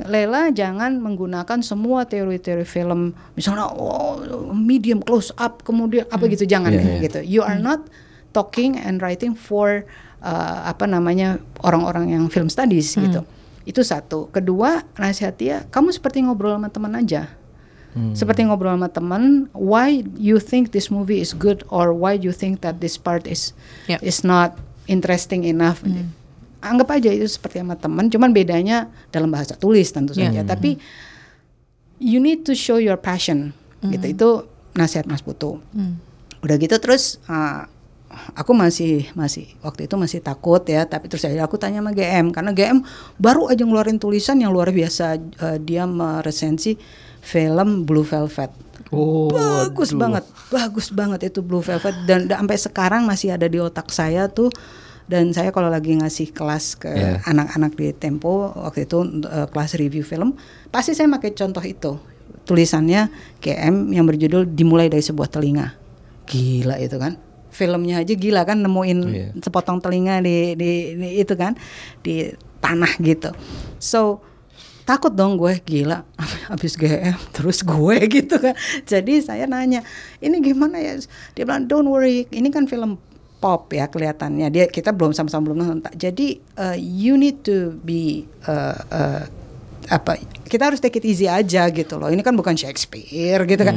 Lela 0.00 0.50
jangan 0.50 0.94
menggunakan 0.96 1.58
semua 1.58 2.02
teori-teori 2.02 2.62
film 2.62 3.10
misalnya 3.34 3.66
oh, 3.68 4.22
medium 4.52 4.98
close 4.98 5.34
up 5.34 5.62
kemudian 5.62 6.06
apa 6.06 6.22
gitu 6.26 6.46
jangan 6.46 6.70
Iya, 6.70 6.78
deh, 6.78 6.86
iya. 6.88 7.02
gitu. 7.02 7.18
You 7.24 7.42
are 7.42 7.58
not 7.58 7.82
talking 8.30 8.78
and 8.78 9.02
writing 9.02 9.34
for 9.34 9.82
uh, 10.22 10.70
apa 10.70 10.84
namanya 10.84 11.38
orang-orang 11.62 12.14
yang 12.14 12.24
film 12.30 12.48
studies 12.48 12.94
gitu. 12.94 13.22
Itu 13.68 13.84
satu. 13.84 14.32
Kedua, 14.32 14.80
nasihat 14.96 15.36
dia, 15.36 15.56
kamu 15.68 15.92
seperti 15.92 16.24
ngobrol 16.24 16.56
sama 16.56 16.68
teman 16.72 16.94
aja. 16.96 17.28
Seperti 18.14 18.46
ngobrol 18.46 18.78
sama 18.78 18.86
teman, 18.86 19.50
why 19.58 20.06
you 20.14 20.38
think 20.38 20.70
this 20.70 20.86
movie 20.86 21.18
is 21.18 21.34
good 21.34 21.66
or 21.66 21.90
why 21.90 22.14
you 22.14 22.30
think 22.30 22.62
that 22.62 22.78
this 22.78 22.94
part 22.94 23.26
is 23.26 23.50
Yep. 23.90 23.98
is 24.06 24.22
not 24.22 24.54
interesting 24.86 25.42
enough. 25.42 25.82
Anggap 26.62 26.94
aja 26.94 27.10
itu 27.10 27.26
seperti 27.26 27.58
sama 27.58 27.74
teman, 27.74 28.06
cuman 28.06 28.30
bedanya 28.30 28.86
dalam 29.10 29.34
bahasa 29.34 29.58
tulis 29.58 29.90
tentu 29.90 30.14
Yeah. 30.14 30.30
saja. 30.30 30.54
Tapi 30.54 30.78
you 31.98 32.22
need 32.22 32.46
to 32.46 32.54
show 32.54 32.78
your 32.78 32.94
passion. 32.94 33.50
Gitu. 33.82 34.14
Itu 34.14 34.28
nasihat 34.78 35.10
Mas 35.10 35.26
Putu 35.26 35.58
udah 36.38 36.54
gitu 36.54 36.78
terus 36.78 37.18
uh, 37.26 37.66
aku 38.34 38.52
masih 38.52 39.06
masih 39.12 39.48
waktu 39.60 39.86
itu 39.86 39.94
masih 39.94 40.20
takut 40.20 40.60
ya 40.64 40.84
tapi 40.84 41.06
terus 41.06 41.24
akhirnya 41.24 41.44
aku 41.44 41.56
tanya 41.56 41.80
sama 41.80 41.92
GM 41.92 42.30
karena 42.30 42.50
GM 42.52 42.78
baru 43.16 43.48
aja 43.48 43.62
ngeluarin 43.62 43.96
tulisan 43.96 44.38
yang 44.38 44.50
luar 44.50 44.70
biasa 44.70 45.16
uh, 45.16 45.56
dia 45.58 45.84
meresensi 45.84 46.76
film 47.20 47.84
Blue 47.84 48.04
Velvet 48.04 48.70
Oh, 48.88 49.28
bagus 49.28 49.92
waduh. 49.92 50.00
banget 50.00 50.24
bagus 50.48 50.88
banget 50.88 51.20
itu 51.28 51.44
Blue 51.44 51.60
Velvet 51.60 51.92
dan, 52.08 52.24
dan 52.24 52.40
sampai 52.40 52.56
sekarang 52.56 53.02
masih 53.04 53.36
ada 53.36 53.44
di 53.44 53.60
otak 53.60 53.92
saya 53.92 54.32
tuh 54.32 54.48
dan 55.04 55.28
saya 55.32 55.52
kalau 55.52 55.68
lagi 55.68 55.92
ngasih 55.92 56.32
kelas 56.32 56.80
ke 56.80 56.88
Yeah. 56.88 57.20
anak-anak 57.28 57.76
di 57.76 57.92
Tempo 57.92 58.48
waktu 58.56 58.88
itu 58.88 59.04
uh, 59.28 59.44
kelas 59.52 59.76
review 59.76 60.00
film 60.00 60.40
pasti 60.72 60.96
saya 60.96 61.04
pakai 61.12 61.36
contoh 61.36 61.60
itu 61.60 62.00
tulisannya 62.44 63.12
GM 63.44 63.92
yang 63.92 64.08
berjudul 64.08 64.48
dimulai 64.48 64.88
dari 64.88 65.04
sebuah 65.04 65.28
telinga 65.28 65.76
gila 66.24 66.80
itu 66.80 66.96
kan 66.96 67.20
filmnya 67.58 67.98
aja 67.98 68.14
gila 68.14 68.46
kan 68.46 68.62
nemuin 68.62 68.98
Iya. 69.02 69.28
sepotong 69.42 69.82
telinga 69.82 70.22
di, 70.22 70.54
di, 70.54 70.70
di 70.94 71.08
itu 71.18 71.34
kan 71.34 71.58
di 72.00 72.30
tanah 72.62 72.94
gitu. 73.02 73.34
So 73.82 74.22
takut 74.86 75.12
dong 75.12 75.36
gue 75.36 75.58
gila 75.60 76.00
habis 76.50 76.78
GM 76.78 77.18
terus 77.34 77.66
gue 77.66 77.96
gitu 78.22 78.38
kan. 78.38 78.54
Jadi 78.86 79.18
saya 79.18 79.44
nanya 79.44 79.82
ini 80.22 80.38
gimana 80.38 80.78
ya? 80.78 80.94
Dia 81.34 81.42
bilang 81.42 81.66
don't 81.66 81.90
worry 81.90 82.30
ini 82.30 82.48
kan 82.48 82.70
film 82.70 82.96
pop 83.38 83.70
ya 83.70 83.86
kelihatannya. 83.86 84.48
Dia 84.48 84.64
kita 84.66 84.90
belum 84.90 85.10
sama-sama 85.10 85.50
belum 85.50 85.58
nonton. 85.60 85.92
Jadi 85.92 86.38
uh, 86.56 86.78
you 86.78 87.14
need 87.14 87.42
to 87.42 87.74
be 87.82 88.24
uh, 88.46 88.78
uh, 88.88 89.22
apa 89.88 90.20
kita 90.44 90.68
harus 90.68 90.78
take 90.78 90.98
it 90.98 91.04
easy 91.04 91.26
aja 91.26 91.66
gitu 91.68 91.96
loh. 91.96 92.08
Ini 92.08 92.20
kan 92.20 92.34
bukan 92.34 92.54
Shakespeare 92.54 93.42
gitu 93.44 93.62
kan. 93.62 93.76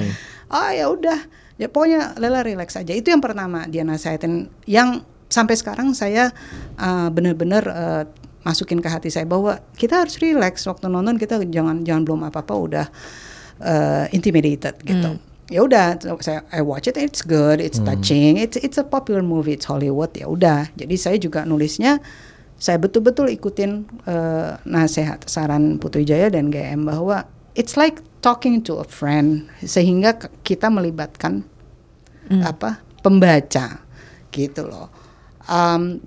Oh 0.49 0.69
ya 0.69 0.87
udah 0.87 1.19
ya 1.61 1.69
pokoknya 1.69 2.17
Lela 2.17 2.41
relax 2.41 2.73
aja. 2.73 2.89
Itu 2.89 3.13
yang 3.13 3.21
pertama 3.21 3.69
dia 3.69 3.85
nasihatin 3.85 4.49
yang 4.65 5.05
sampai 5.29 5.53
sekarang 5.53 5.93
saya 5.93 6.33
uh, 6.81 7.13
benar-benar 7.13 7.63
uh, 7.69 8.03
masukin 8.41 8.81
ke 8.81 8.89
hati 8.89 9.13
saya 9.13 9.29
bahwa 9.29 9.61
kita 9.77 10.01
harus 10.01 10.17
relax. 10.17 10.65
Waktu 10.65 10.89
nonton 10.89 11.21
kita 11.21 11.37
jangan 11.45 11.85
jangan 11.85 12.01
belum 12.01 12.21
apa 12.25 12.41
apa 12.41 12.53
udah 12.57 12.85
uh, 13.61 14.05
intimidated 14.09 14.81
gitu. 14.81 15.21
Ya 15.51 15.67
udah, 15.67 15.99
saya 16.23 16.47
I 16.55 16.63
watch 16.63 16.87
it, 16.87 16.95
it's 16.95 17.19
good, 17.19 17.59
it's 17.59 17.75
touching, 17.75 18.39
it's 18.39 18.55
it's 18.55 18.79
a 18.79 18.87
popular 18.87 19.19
movie, 19.19 19.51
it's 19.51 19.67
Hollywood 19.67 20.15
ya 20.15 20.31
udah. 20.31 20.71
Jadi 20.79 20.95
saya 20.95 21.19
juga 21.19 21.43
nulisnya 21.43 21.99
saya 22.55 22.79
betul-betul 22.79 23.27
ikutin 23.35 23.83
uh, 24.07 24.55
nasihat 24.63 25.27
saran 25.27 25.75
Putri 25.75 26.07
Jaya 26.07 26.31
dan 26.31 26.55
GM 26.55 26.87
bahwa 26.87 27.27
it's 27.51 27.75
like 27.75 27.99
talking 28.23 28.63
to 28.63 28.79
a 28.79 28.87
friend 28.87 29.49
sehingga 29.59 30.15
kita 30.47 30.71
melibatkan 30.71 31.43
apa 32.29 32.81
pembaca 33.01 33.81
gitu 34.29 34.61
loh. 34.67 34.89
Um, 35.49 36.01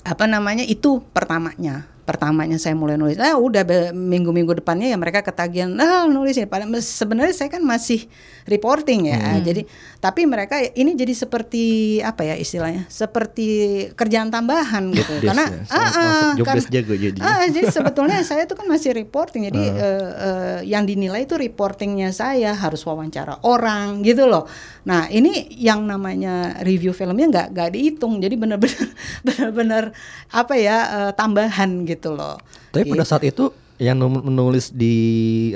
apa 0.00 0.24
namanya 0.24 0.64
itu 0.64 1.04
pertamanya 1.12 1.89
pertamanya 2.10 2.58
saya 2.58 2.74
mulai 2.74 2.98
nulis 2.98 3.22
ah 3.22 3.38
udah 3.38 3.62
minggu-minggu 3.94 4.58
depannya 4.58 4.90
ya 4.90 4.98
mereka 4.98 5.22
ketagihan 5.22 5.70
ah 5.78 6.10
nulis 6.10 6.34
ya 6.34 6.50
padahal 6.50 6.82
sebenarnya 6.82 7.30
saya 7.38 7.54
kan 7.54 7.62
masih 7.62 8.10
reporting 8.50 9.14
ya 9.14 9.38
jadi 9.46 9.62
tapi 10.02 10.26
mereka 10.26 10.58
ini 10.74 10.98
jadi 10.98 11.14
seperti 11.14 11.64
apa 12.02 12.26
ya 12.26 12.34
istilahnya 12.34 12.90
seperti 12.90 13.48
kerjaan 13.94 14.32
tambahan 14.32 14.90
gitu. 14.90 15.22
karena 15.22 15.44
ya, 15.46 15.70
ah, 15.70 15.78
ah, 15.78 16.30
kan- 16.40 16.58
jago 16.72 16.94
jadi. 16.96 17.18
ah, 17.20 17.44
jadi 17.46 17.68
sebetulnya 17.68 18.18
saya 18.24 18.48
tuh 18.48 18.56
kan 18.56 18.66
masih 18.66 18.96
reporting 18.96 19.52
jadi 19.52 19.62
eh, 19.70 20.08
eh, 20.16 20.58
yang 20.64 20.88
dinilai 20.88 21.28
itu 21.28 21.36
reportingnya 21.36 22.10
saya 22.16 22.56
harus 22.56 22.80
wawancara 22.88 23.44
orang 23.44 24.00
gitu 24.00 24.24
loh. 24.24 24.48
Nah 24.88 25.12
ini 25.12 25.52
yang 25.60 25.84
namanya 25.84 26.64
review 26.64 26.96
filmnya 26.96 27.28
nggak 27.28 27.46
nggak 27.52 27.70
dihitung 27.76 28.16
jadi 28.24 28.34
benar-benar 28.40 28.88
benar-benar 29.26 29.84
apa 30.32 30.54
ya 30.56 30.76
eh, 30.88 31.12
tambahan 31.12 31.84
gitu 31.84 31.99
loh 32.08 32.40
Tapi 32.72 32.88
pada 32.88 33.04
saat 33.04 33.20
itu 33.22 33.52
yang 33.80 33.96
menulis 33.96 34.76
di 34.76 34.92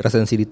resensi 0.00 0.32
di, 0.32 0.48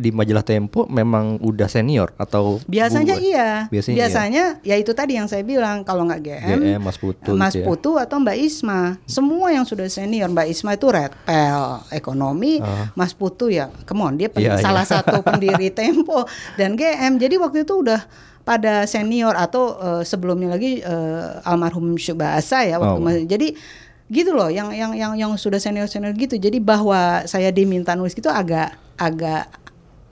di 0.00 0.08
majalah 0.08 0.40
Tempo 0.40 0.88
memang 0.88 1.36
udah 1.36 1.68
senior 1.68 2.16
atau 2.16 2.56
Biasanya 2.64 3.20
iya. 3.20 3.68
Biasanya, 3.68 3.96
Biasanya, 4.00 4.44
iya. 4.64 4.72
ya 4.72 4.80
itu 4.80 4.96
tadi 4.96 5.20
yang 5.20 5.28
saya 5.28 5.44
bilang 5.44 5.84
kalau 5.84 6.08
nggak 6.08 6.16
GM, 6.24 6.58
GM, 6.64 6.80
Mas 6.80 6.96
Putu 6.96 7.36
Mas 7.36 7.52
gitu 7.52 7.60
ya. 7.60 7.66
Putu 7.68 7.90
atau 8.00 8.24
Mbak 8.24 8.36
Isma, 8.40 8.96
semua 9.04 9.52
yang 9.52 9.68
sudah 9.68 9.84
senior. 9.92 10.32
Mbak 10.32 10.48
Isma 10.48 10.80
itu 10.80 10.88
red 10.88 11.12
pel 11.28 11.84
ekonomi, 11.92 12.56
Mas 12.96 13.12
Putu 13.12 13.52
ya, 13.52 13.68
come 13.84 14.00
on 14.00 14.16
dia 14.16 14.32
pen- 14.32 14.40
Ah. 14.40 14.56
Iya, 14.56 14.64
salah 14.64 14.88
iya. 14.88 14.92
satu 15.04 15.20
pendiri 15.20 15.68
Tempo 15.68 16.24
dan 16.56 16.72
GM. 16.72 17.20
Jadi 17.20 17.36
waktu 17.36 17.68
itu 17.68 17.84
udah 17.84 18.00
pada 18.40 18.88
senior 18.88 19.36
atau 19.36 19.76
eh, 19.76 20.02
sebelumnya 20.08 20.56
lagi 20.56 20.80
eh, 20.80 21.24
almarhum 21.44 22.00
Syubasa 22.00 22.64
ya 22.64 22.80
waktu 22.80 22.96
Oh. 22.96 23.28
jadi 23.28 23.52
gitu 24.10 24.34
loh 24.34 24.50
yang 24.50 24.74
yang 24.74 24.92
yang 24.98 25.12
yang 25.14 25.32
sudah 25.38 25.62
senior 25.62 25.86
senior 25.86 26.10
gitu. 26.18 26.34
Jadi 26.34 26.58
bahwa 26.58 27.22
saya 27.30 27.54
diminta 27.54 27.94
nulis 27.94 28.12
gitu 28.12 28.26
agak 28.26 28.74
agak 28.98 29.46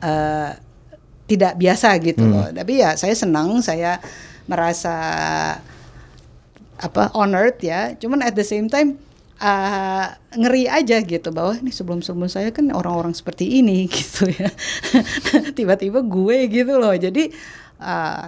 eh, 0.01 0.55
tidak 1.29 1.59
biasa 1.61 1.99
gitu 2.01 2.25
loh. 2.25 2.49
Tapi 2.49 2.81
ya 2.81 2.97
saya 2.97 3.13
senang 3.13 3.61
saya 3.61 4.01
merasa 4.49 4.97
apa 6.79 7.11
honored 7.13 7.59
ya. 7.61 7.93
Cuman 7.99 8.25
at 8.25 8.33
the 8.33 8.47
same 8.47 8.71
time 8.71 8.97
uh, 9.43 10.15
ngeri 10.33 10.71
aja 10.71 11.03
gitu 11.05 11.29
bahwa 11.35 11.59
ini 11.59 11.75
sebelum 11.75 12.01
sebelum 12.01 12.31
saya 12.31 12.49
kan 12.55 12.71
orang-orang 12.73 13.13
seperti 13.13 13.61
ini 13.61 13.87
gitu 13.93 14.31
ya. 14.31 14.49
Tiba-tiba 15.53 16.01
gue 16.01 16.49
gitu 16.49 16.81
loh. 16.81 16.95
Jadi 16.97 17.29
uh, 17.83 18.25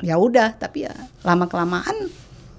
ya 0.00 0.14
udah. 0.16 0.56
Tapi 0.56 0.88
ya 0.88 0.94
lama 1.26 1.50
kelamaan 1.50 2.08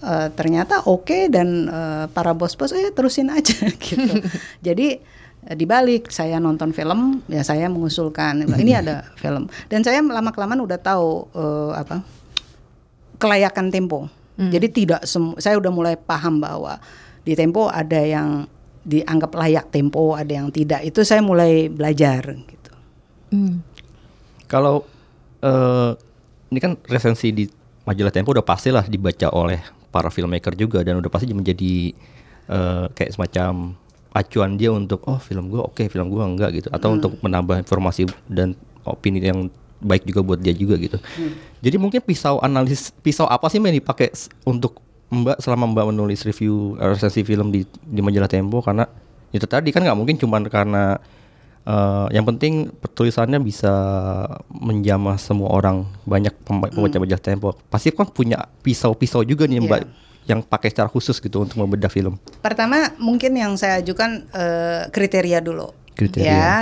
uh, 0.03 0.27
ternyata 0.34 0.86
oke 0.86 1.27
dan 1.32 1.70
uh, 1.70 2.06
para 2.12 2.36
bos-bos 2.36 2.75
eh 2.75 2.91
terusin 2.91 3.32
aja 3.32 3.68
gitu 3.86 4.20
jadi 4.68 5.00
uh, 5.48 5.56
dibalik 5.56 6.12
saya 6.12 6.38
nonton 6.38 6.75
film 6.75 7.24
ya 7.32 7.46
saya 7.46 7.72
mengusulkan 7.72 8.44
ini 8.60 8.75
ada 8.75 9.08
film 9.15 9.48
dan 9.72 9.86
saya 9.86 10.03
lama 10.03 10.32
kelamaan 10.36 10.63
udah 10.63 10.79
tahu 10.82 11.27
uh, 11.36 11.74
apa 11.75 12.20
kelayakan 13.20 13.70
tempo. 13.70 14.08
Jadi 14.39 14.68
tidak 14.72 15.03
semu 15.03 15.36
saya 15.36 15.60
udah 15.60 15.68
mulai 15.68 16.00
paham 16.00 16.39
bahwa 16.39 16.79
di 17.27 17.36
tempo 17.36 17.68
ada 17.68 18.00
yang 18.00 18.48
dianggap 18.88 19.36
layak 19.36 19.68
tempo, 19.68 20.15
ada 20.15 20.32
yang 20.32 20.48
tidak. 20.48 20.79
Itu 20.88 21.03
saya 21.03 21.20
mulai 21.20 21.68
belajar 21.68 22.24
gitu. 22.48 22.72
Hmm. 23.36 23.60
Kalau 24.48 24.88
eh 25.44 25.91
ini 26.50 26.60
kan 26.63 26.79
resensi 26.88 27.36
di 27.36 27.46
majalah 27.84 28.15
Tempo 28.15 28.34
udah 28.34 28.41
pastilah 28.48 28.88
dibaca 28.88 29.29
oleh 29.36 29.60
para 29.89 30.10
filmmaker 30.13 30.53
juga 30.53 30.81
dan 30.86 31.01
udah 31.01 31.10
pasti 31.10 31.29
menjadi 31.34 31.93
eh, 32.50 32.86
kayak 32.93 33.12
semacam 33.13 33.75
acuan 34.10 34.58
dia 34.58 34.74
untuk 34.74 35.05
oh 35.05 35.22
film 35.22 35.53
gua 35.53 35.69
oke 35.69 35.86
film 35.86 36.10
gua 36.10 36.25
enggak 36.25 36.62
gitu. 36.62 36.67
Atau 36.74 36.98
untuk 36.98 37.17
menambah 37.22 37.62
informasi 37.62 38.10
dan 38.29 38.58
opini 38.86 39.22
yang 39.22 39.50
baik 39.79 40.03
juga 40.03 40.22
buat 40.25 40.39
dia 40.39 40.51
juga 40.51 40.75
gitu. 40.75 40.98
Jadi 41.63 41.75
mungkin 41.79 42.01
pisau 42.03 42.39
analisis 42.43 42.91
pisau 43.00 43.27
apa 43.27 43.48
sih 43.48 43.62
yang 43.63 43.75
dipakai 43.75 44.12
untuk 44.43 44.81
Mbak 45.10 45.41
selama 45.41 45.74
Mbak 45.74 45.86
menulis 45.89 46.22
review 46.22 46.77
resensi 46.77 47.25
film 47.25 47.50
di 47.50 47.65
di 47.81 48.01
majalah 48.03 48.29
Tempo? 48.29 48.62
Karena 48.62 48.86
itu 49.34 49.46
tadi 49.50 49.74
kan 49.74 49.81
nggak 49.81 49.98
mungkin 49.98 50.15
cuman 50.22 50.46
karena 50.50 51.01
eh, 51.70 52.08
yang 52.12 52.26
penting 52.26 52.54
tulisannya 52.90 53.38
bisa 53.40 53.70
menjamah 54.50 55.16
semua 55.16 55.50
orang 55.52 55.86
banyak 56.04 56.34
pemba- 56.42 56.68
pembaca 56.68 56.98
majalah 56.98 57.22
Tempo. 57.22 57.54
Pasti 57.70 57.92
kan 57.92 58.10
punya 58.10 58.50
pisau-pisau 58.60 59.22
juga 59.22 59.46
nih 59.46 59.62
Mbak 59.62 59.82
yang 60.26 60.42
pakai 60.42 60.70
secara 60.70 60.86
khusus 60.86 61.18
gitu 61.18 61.42
untuk 61.42 61.58
membedah 61.58 61.90
film. 61.90 62.18
Pertama 62.40 62.94
mungkin 62.98 63.34
yang 63.34 63.54
saya 63.54 63.78
ajukan 63.78 64.26
eh, 64.28 64.82
kriteria 64.90 65.40
dulu. 65.40 65.70
Kriteria. 65.94 66.26
Ya, 66.26 66.54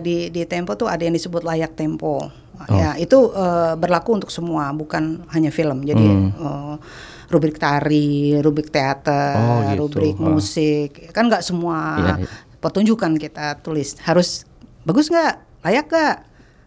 di 0.00 0.30
di 0.30 0.42
Tempo 0.44 0.72
tuh 0.72 0.86
ada 0.86 1.00
yang 1.00 1.12
disebut 1.12 1.44
layak 1.44 1.74
tempo. 1.74 2.26
Ya, 2.66 2.96
itu 2.96 3.28
eh, 3.30 3.74
berlaku 3.76 4.16
untuk 4.16 4.32
semua, 4.32 4.72
bukan 4.72 5.20
hanya 5.28 5.50
film. 5.50 5.84
Jadi 5.84 6.06
eh, 6.32 6.74
rubrik 7.28 7.58
tari, 7.58 8.38
rubrik 8.38 8.70
teater, 8.70 9.36
Oh, 9.36 9.60
gitu. 9.68 9.80
rubrik 9.84 10.16
Ah. 10.16 10.24
musik. 10.26 10.90
Kan 11.12 11.28
nggak 11.28 11.44
semua 11.44 11.76
Iya, 11.98 12.14
iya. 12.16 12.28
pertunjukan 12.56 13.12
kita 13.16 13.60
tulis 13.60 14.00
harus 14.00 14.48
bagus 14.86 15.10
nggak, 15.10 15.34
layak 15.66 15.86
nggak. 15.90 16.16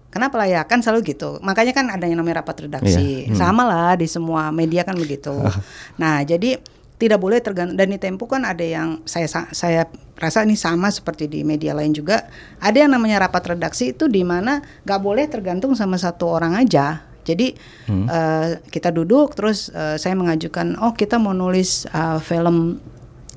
Kenapa 0.09 0.41
layak? 0.41 0.65
Kan 0.65 0.81
selalu 0.81 1.13
gitu. 1.13 1.37
Makanya 1.39 1.71
kan 1.71 1.85
ada 1.93 2.03
yang 2.09 2.17
namanya 2.17 2.41
rapat 2.41 2.65
redaksi. 2.65 3.29
Iya, 3.29 3.31
hmm. 3.31 3.37
Sama 3.37 3.63
lah 3.63 3.93
di 3.93 4.09
semua 4.09 4.49
media 4.49 4.81
kan 4.81 4.97
begitu. 4.97 5.31
nah, 6.01 6.25
jadi 6.25 6.57
tidak 6.99 7.21
boleh 7.23 7.39
tergantung 7.39 7.79
dan 7.79 7.87
di 7.87 7.95
Tempo 7.95 8.27
kan 8.27 8.43
ada 8.43 8.59
yang 8.65 8.99
saya 9.07 9.29
sa- 9.29 9.47
saya 9.55 9.87
rasa 10.19 10.43
ini 10.43 10.59
sama 10.59 10.91
seperti 10.91 11.31
di 11.31 11.47
media 11.47 11.71
lain 11.71 11.95
juga. 11.95 12.27
Ada 12.59 12.83
yang 12.85 12.91
namanya 12.91 13.23
rapat 13.29 13.55
redaksi 13.55 13.95
itu 13.95 14.11
di 14.11 14.25
mana 14.27 14.59
nggak 14.83 14.99
boleh 14.99 15.29
tergantung 15.31 15.77
sama 15.79 15.95
satu 15.95 16.27
orang 16.27 16.59
aja. 16.59 17.07
Jadi 17.23 17.53
eh, 17.87 18.47
kita 18.67 18.89
duduk 18.89 19.37
terus 19.37 19.69
eh, 19.69 19.95
saya 19.95 20.17
mengajukan 20.17 20.75
oh 20.81 20.91
kita 20.97 21.21
mau 21.21 21.31
nulis 21.31 21.85
eh, 21.85 22.19
film 22.19 22.81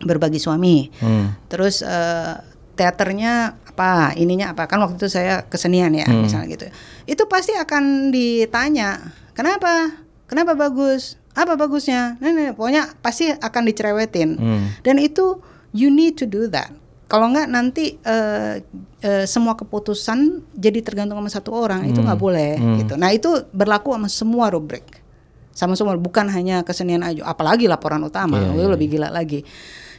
berbagi 0.02 0.40
suami. 0.40 0.88
Hmm. 0.98 1.36
Terus 1.46 1.84
eh, 1.84 2.34
teaternya 2.74 3.61
apa, 3.72 4.12
ininya 4.20 4.52
apa? 4.52 4.68
Kan 4.68 4.84
waktu 4.84 5.00
itu 5.00 5.08
saya 5.08 5.48
kesenian 5.48 5.96
ya, 5.96 6.04
misalnya 6.12 6.52
gitu. 6.52 6.66
Itu 7.08 7.24
pasti 7.24 7.56
akan 7.56 8.12
ditanya, 8.12 9.00
kenapa? 9.32 9.96
Kenapa 10.28 10.52
bagus? 10.52 11.16
Apa 11.32 11.56
bagusnya? 11.56 12.20
Nah, 12.20 12.30
nah, 12.32 12.52
pokoknya 12.52 12.92
pasti 13.00 13.32
akan 13.32 13.62
dicerewetin. 13.64 14.30
Hmm. 14.36 14.64
Dan 14.84 15.00
itu 15.00 15.40
you 15.72 15.88
need 15.88 16.20
to 16.20 16.28
do 16.28 16.44
that. 16.52 16.68
Kalau 17.08 17.28
nggak 17.28 17.48
nanti 17.48 18.00
eh, 18.00 18.64
eh, 19.04 19.24
semua 19.28 19.52
keputusan 19.56 20.48
jadi 20.56 20.80
tergantung 20.80 21.20
sama 21.20 21.28
satu 21.28 21.52
orang 21.52 21.84
itu 21.84 22.00
nggak 22.00 22.16
boleh 22.16 22.56
gitu. 22.80 22.96
Nah 22.96 23.12
itu 23.12 23.28
berlaku 23.52 23.92
sama 23.92 24.08
semua 24.08 24.48
rubrik, 24.48 24.84
sama 25.52 25.76
semua 25.76 26.00
bukan 26.00 26.32
hanya 26.32 26.64
kesenian 26.64 27.04
aja, 27.04 27.20
apalagi 27.28 27.68
laporan 27.68 28.00
utama 28.00 28.40
Iya, 28.40 28.56
itu 28.56 28.64
iya, 28.64 28.72
lebih 28.72 28.86
gila 28.96 29.08
lagi 29.12 29.44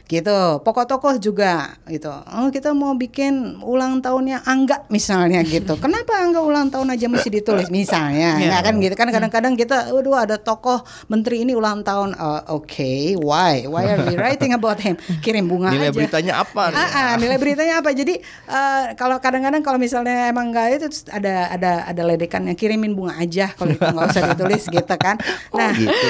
gitu 0.04 0.60
pokok 0.60 0.84
tokoh 0.90 1.14
juga 1.22 1.76
gitu 1.88 2.10
oh 2.10 2.48
kita 2.52 2.74
mau 2.76 2.92
bikin 2.98 3.62
ulang 3.62 4.02
tahunnya 4.04 4.44
angga 4.44 4.84
misalnya 4.92 5.40
gitu 5.46 5.78
kenapa 5.84 6.18
angga 6.18 6.42
ulang 6.44 6.68
tahun 6.68 6.92
aja 6.92 7.06
mesti 7.08 7.28
ditulis 7.30 7.68
misalnya 7.68 8.36
Iya. 8.40 8.50
ya 8.54 8.58
kan 8.64 8.74
gitu 8.80 8.94
kan 8.96 9.08
kadang-kadang 9.10 9.54
kita 9.54 9.92
waduh 9.92 10.18
ada 10.18 10.36
tokoh 10.40 10.82
menteri 11.08 11.44
ini 11.46 11.52
ulang 11.54 11.84
tahun 11.84 12.14
Eh, 12.14 12.42
oke 12.52 12.92
why 13.20 13.66
why 13.66 13.84
are 13.90 14.00
we 14.06 14.14
writing 14.22 14.54
about 14.54 14.78
him 14.78 14.94
kirim 15.20 15.50
bunga 15.50 15.74
Nilai 15.74 15.90
aja 15.90 15.96
beritanya 15.96 16.34
apa? 16.40 16.64
Ah, 16.70 16.88
ah, 16.94 17.12
nilai 17.18 17.36
beritanya 17.36 17.82
apa? 17.82 17.90
Jadi 17.90 18.22
eh, 18.48 18.84
kalau 18.94 19.18
kadang-kadang 19.18 19.60
kalau 19.60 19.76
misalnya 19.76 20.30
emang 20.30 20.54
enggak 20.54 20.78
itu 20.78 21.10
ada 21.10 21.50
ada 21.50 21.72
ada 21.90 22.02
ledekannya 22.06 22.54
kirimin 22.54 22.94
bunga 22.94 23.18
aja 23.18 23.50
kalau 23.58 23.74
itu 23.74 23.82
nggak 23.82 24.06
usah 24.14 24.22
ditulis 24.32 24.62
gitu 24.70 24.94
kan. 24.96 25.18
Nah, 25.52 25.74
gitu. 25.74 26.08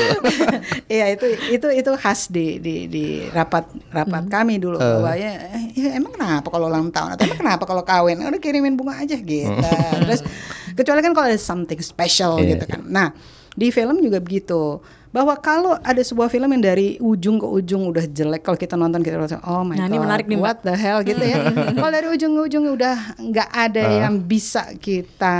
iya 0.92 1.10
itu 1.14 1.26
itu 1.50 1.68
itu 1.72 1.90
khas 1.96 2.28
di 2.28 2.60
di 2.60 2.86
di 2.86 3.04
rapat 3.32 3.64
rapat 3.94 4.26
kami 4.26 4.58
dulu 4.58 4.74
bahwa 4.76 5.14
ya, 5.14 5.38
ya 5.70 5.94
emang 5.94 6.12
kenapa 6.12 6.48
kalau 6.48 6.66
ulang 6.66 6.90
tahun? 6.90 7.14
Atau 7.14 7.24
emang 7.24 7.40
kenapa 7.40 7.62
kalau 7.62 7.80
kawin? 7.80 8.18
Udah 8.18 8.36
kirimin 8.36 8.74
bunga 8.74 8.98
aja 8.98 9.14
gitu. 9.14 9.46
Terus 10.04 10.20
kecuali 10.72 11.00
kan 11.00 11.12
kalau 11.12 11.26
ada 11.26 11.38
something 11.38 11.78
special 11.78 12.36
Iya, 12.36 12.54
gitu 12.54 12.64
kan. 12.66 12.82
Nah, 12.82 13.14
di 13.50 13.70
film 13.70 13.98
juga 13.98 14.18
begitu. 14.18 14.82
bahwa 15.08 15.38
kalau 15.38 15.78
ada 15.78 16.02
sebuah 16.02 16.26
film 16.26 16.50
yang 16.50 16.58
dari 16.58 16.98
ujung 16.98 17.38
ke 17.38 17.46
ujung 17.46 17.86
udah 17.86 18.02
jelek 18.02 18.42
kalau 18.42 18.58
kita 18.58 18.74
nonton 18.74 18.98
kita 18.98 19.14
rasa 19.14 19.38
oh 19.46 19.62
my 19.62 19.78
Nah, 19.78 19.86
god 19.86 19.94
ini 19.94 19.98
menarik 20.02 20.26
nih, 20.26 20.34
what 20.34 20.58
the 20.60 20.74
hell 20.74 20.98
gitu 21.00 21.22
ya. 21.22 21.38
Kalau 21.78 21.86
dari 21.88 22.10
ujung 22.10 22.34
ke 22.34 22.40
ujung 22.44 22.64
udah 22.68 23.14
nggak 23.22 23.46
ada 23.46 23.82
yang 24.02 24.18
bisa 24.18 24.74
kita 24.74 25.36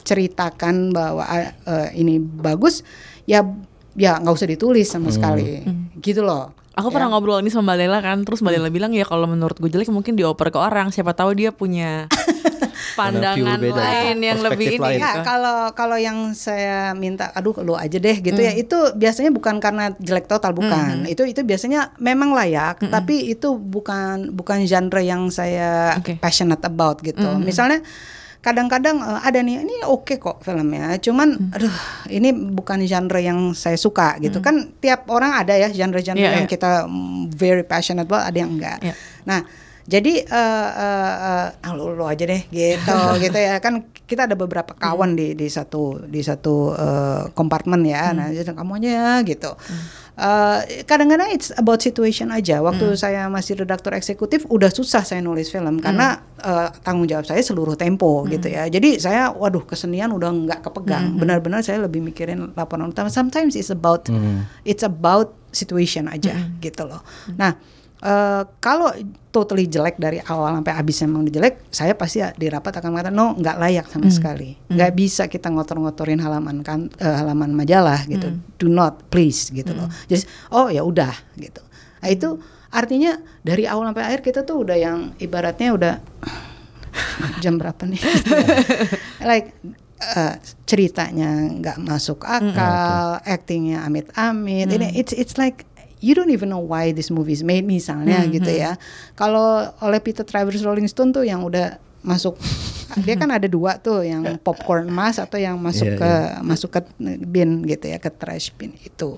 ceritakan 0.00 0.90
bahwa 0.90 1.28
uh, 1.28 1.88
ini 1.92 2.16
bagus 2.16 2.80
ya 3.24 3.44
ya 3.92 4.16
nggak 4.16 4.32
usah 4.32 4.48
ditulis 4.48 4.88
sama 4.88 5.12
sekali 5.12 5.60
gitu 6.00 6.24
loh 6.24 6.56
Aku 6.72 6.88
pernah 6.88 7.12
ngobrol 7.12 7.44
ini 7.44 7.52
sama 7.52 7.72
Mbak 7.72 7.76
Lela 7.84 7.98
kan, 8.00 8.18
terus 8.24 8.40
Mbak 8.40 8.52
Lela 8.56 8.68
bilang 8.72 8.92
ya 8.96 9.04
kalau 9.04 9.28
menurut 9.28 9.60
gue 9.60 9.68
jelek 9.68 9.92
mungkin 9.92 10.16
dioper 10.16 10.48
ke 10.48 10.56
orang, 10.56 10.88
siapa 10.88 11.12
tahu 11.12 11.36
dia 11.36 11.52
punya 11.52 12.08
pandangan 12.98 13.60
beda, 13.60 13.76
lain 13.76 14.16
yang 14.24 14.40
lebih 14.40 14.76
ini 14.76 14.80
lain. 14.80 15.00
Ya 15.00 15.20
kalau 15.20 15.72
kalau 15.76 16.00
yang 16.00 16.32
saya 16.32 16.96
minta, 16.96 17.28
aduh 17.36 17.56
lu 17.60 17.76
aja 17.76 18.00
deh 18.00 18.16
gitu 18.24 18.40
ya. 18.40 18.56
Itu 18.56 18.96
biasanya 18.96 19.28
bukan 19.32 19.60
karena 19.60 19.92
jelek 20.00 20.28
total 20.28 20.56
bukan. 20.56 21.04
Itu 21.04 21.28
itu 21.28 21.44
biasanya 21.44 21.92
memang 22.00 22.32
layak, 22.32 22.88
tapi 22.88 23.32
itu 23.32 23.56
bukan 23.60 24.32
bukan 24.32 24.64
genre 24.64 25.00
yang 25.04 25.28
saya 25.28 26.00
Oke. 26.00 26.16
passionate 26.20 26.64
about 26.64 27.04
gitu. 27.04 27.36
Misalnya 27.36 27.84
kadang-kadang 28.42 28.98
eh, 28.98 29.20
ada 29.22 29.38
nih 29.38 29.62
ini 29.62 29.86
oke 29.86 30.18
kok 30.18 30.42
filmnya, 30.42 30.98
cuman 30.98 31.54
aduh 31.54 31.70
ini 32.10 32.34
bukan 32.34 32.82
genre 32.84 33.22
yang 33.22 33.54
saya 33.54 33.78
suka 33.78 34.18
gitu 34.18 34.42
kan. 34.42 34.74
Tiap 34.82 35.06
orang 35.08 35.38
ada 35.38 35.54
ya 35.54 35.70
genre-genre 35.70 36.18
Iya, 36.20 36.42
yang 36.42 36.46
iya. 36.46 36.52
kita 36.52 36.90
mm, 36.90 37.30
very 37.32 37.62
passionate 37.62 38.04
about, 38.04 38.26
ada 38.26 38.36
yang 38.36 38.58
enggak. 38.58 38.82
Iya. 38.82 38.94
Nah, 39.22 39.40
jadi 39.82 40.12
eh 40.22 40.68
eh, 40.78 41.14
eh, 41.26 41.48
ah, 41.66 41.72
lu, 41.74 41.94
lu 41.98 42.06
aja 42.06 42.22
deh 42.22 42.42
gitu 42.54 42.96
gitu 43.24 43.38
ya 43.38 43.58
kan 43.58 43.82
kita 44.06 44.28
ada 44.28 44.36
beberapa 44.36 44.76
kawan 44.76 45.16
di 45.16 45.32
di 45.32 45.48
satu 45.48 46.04
di 46.04 46.20
satu 46.20 46.76
eh, 46.76 47.22
kompartemen 47.32 47.80
ya. 47.88 48.12
Nah, 48.12 48.28
jadi 48.28 48.52
kamu 48.52 48.78
aja 48.78 48.90
ya 48.92 49.10
gitu. 49.24 49.50
Eh, 50.12 50.84
kadang-kadang 50.84 51.32
it's 51.32 51.48
about 51.56 51.80
situation 51.80 52.28
aja. 52.28 52.60
Waktu 52.60 52.92
saya 53.00 53.32
masih 53.32 53.64
redaktur 53.64 53.96
eksekutif 53.96 54.44
udah 54.52 54.68
susah 54.68 55.00
saya 55.00 55.24
nulis 55.24 55.48
film 55.48 55.80
karena 55.80 56.20
eh, 56.44 56.68
tanggung 56.84 57.08
jawab 57.08 57.24
saya 57.24 57.40
seluruh 57.40 57.72
tempo 57.74 58.28
gitu 58.28 58.52
ya. 58.52 58.68
Jadi 58.68 59.00
saya 59.00 59.32
waduh 59.32 59.64
kesenian 59.64 60.12
udah 60.12 60.28
nggak 60.28 60.60
kepegang. 60.60 61.16
Benar-benar 61.16 61.64
saya 61.64 61.80
lebih 61.80 62.04
mikirin 62.04 62.52
laporan 62.52 62.92
utama. 62.92 63.08
Sometimes 63.08 63.56
it's 63.56 63.72
about 63.72 64.12
it's 64.68 64.84
about 64.84 65.32
situation 65.56 66.08
aja 66.12 66.36
gitu 66.60 66.84
loh. 66.84 67.00
Nah, 67.40 67.56
eh, 68.02 68.42
kalau 68.58 68.90
totally 69.32 69.64
jelek 69.64 69.96
dari 69.96 70.20
awal 70.28 70.52
sampai 70.60 70.74
habis 70.76 71.00
emang 71.00 71.24
udah 71.24 71.32
jelek, 71.32 71.54
saya 71.72 71.96
pasti 71.96 72.20
di 72.36 72.46
rapat 72.52 72.82
akan 72.82 72.90
mengatakan 72.92 73.16
no 73.16 73.32
nggak 73.38 73.56
layak 73.56 73.86
sama 73.88 74.12
sekali, 74.12 74.58
nggak 74.68 74.92
bisa 74.92 75.24
kita 75.30 75.48
ngotor-ngotorin 75.48 76.20
halaman 76.20 76.60
kan 76.60 76.92
eh, 77.00 77.16
halaman 77.16 77.56
majalah 77.56 78.04
gitu, 78.04 78.28
do 78.60 78.68
not 78.68 79.08
please 79.08 79.48
gitu 79.48 79.72
loh. 79.72 79.88
Jadi 80.10 80.26
oh 80.52 80.68
ya 80.68 80.84
udah 80.84 81.14
gitu. 81.40 81.64
Nah 82.02 82.08
itu 82.10 82.28
artinya 82.72 83.16
dari 83.44 83.64
awal 83.64 83.88
sampai 83.92 84.04
akhir 84.04 84.20
kita 84.20 84.40
tuh 84.44 84.64
udah 84.68 84.76
yang 84.76 84.98
ibaratnya 85.16 85.72
udah 85.72 85.94
jam 87.42 87.56
berapa 87.56 87.88
nih? 87.88 88.00
like 89.30 89.56
eh, 90.02 90.34
ceritanya 90.68 91.56
nggak 91.56 91.78
masuk 91.80 92.26
akal, 92.26 93.16
actingnya 93.24 93.86
amit-amit. 93.86 94.68
Ini 94.68 94.92
it's 94.92 95.14
it's 95.16 95.40
like 95.40 95.64
you 96.02 96.12
don't 96.12 96.28
even 96.28 96.50
know 96.50 96.60
why 96.60 96.90
this 96.90 97.08
movie 97.08 97.32
is 97.32 97.40
made 97.40 97.62
misalnya 97.62 98.20
gitu 98.28 98.50
ya. 98.50 98.74
Kalau 99.14 99.46
oleh 99.78 99.98
Peter 99.98 100.22
Travers 100.22 100.60
Rolling 100.60 100.86
Stone 100.86 101.14
tuh 101.14 101.22
yang 101.22 101.40
udah 101.40 101.78
masuk 102.02 102.34
dia 103.06 103.14
kan 103.14 103.30
ada 103.30 103.46
dua 103.46 103.78
tuh 103.78 104.02
yang 104.02 104.36
popcorn 104.36 104.84
emas 104.84 105.16
atau 105.16 105.38
yang 105.38 105.54
masuk 105.56 105.86
Iya, 105.86 105.96
ke 105.96 106.10
masuk 106.42 106.70
ke 106.70 106.80
bin 107.22 107.62
gitu 107.62 107.86
ya 107.86 107.96
ke 107.96 108.10
trash 108.10 108.50
bin 108.52 108.74
itu. 108.76 109.16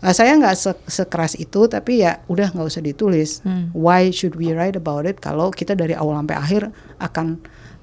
Eh, 0.00 0.10
saya 0.10 0.34
nggak 0.34 0.56
se- 0.56 0.84
sekeras 0.86 1.36
itu 1.36 1.68
tapi 1.68 2.00
ya 2.00 2.24
udah 2.26 2.50
nggak 2.50 2.66
usah 2.66 2.80
ditulis. 2.80 3.44
Why 3.70 4.08
should 4.08 4.34
we 4.34 4.50
write 4.50 4.74
about 4.74 5.04
it 5.04 5.20
kalau 5.20 5.48
kita 5.48 5.72
dari 5.72 5.92
awal 5.92 6.16
sampai 6.16 6.36
akhir 6.36 6.62
akan 6.96 7.26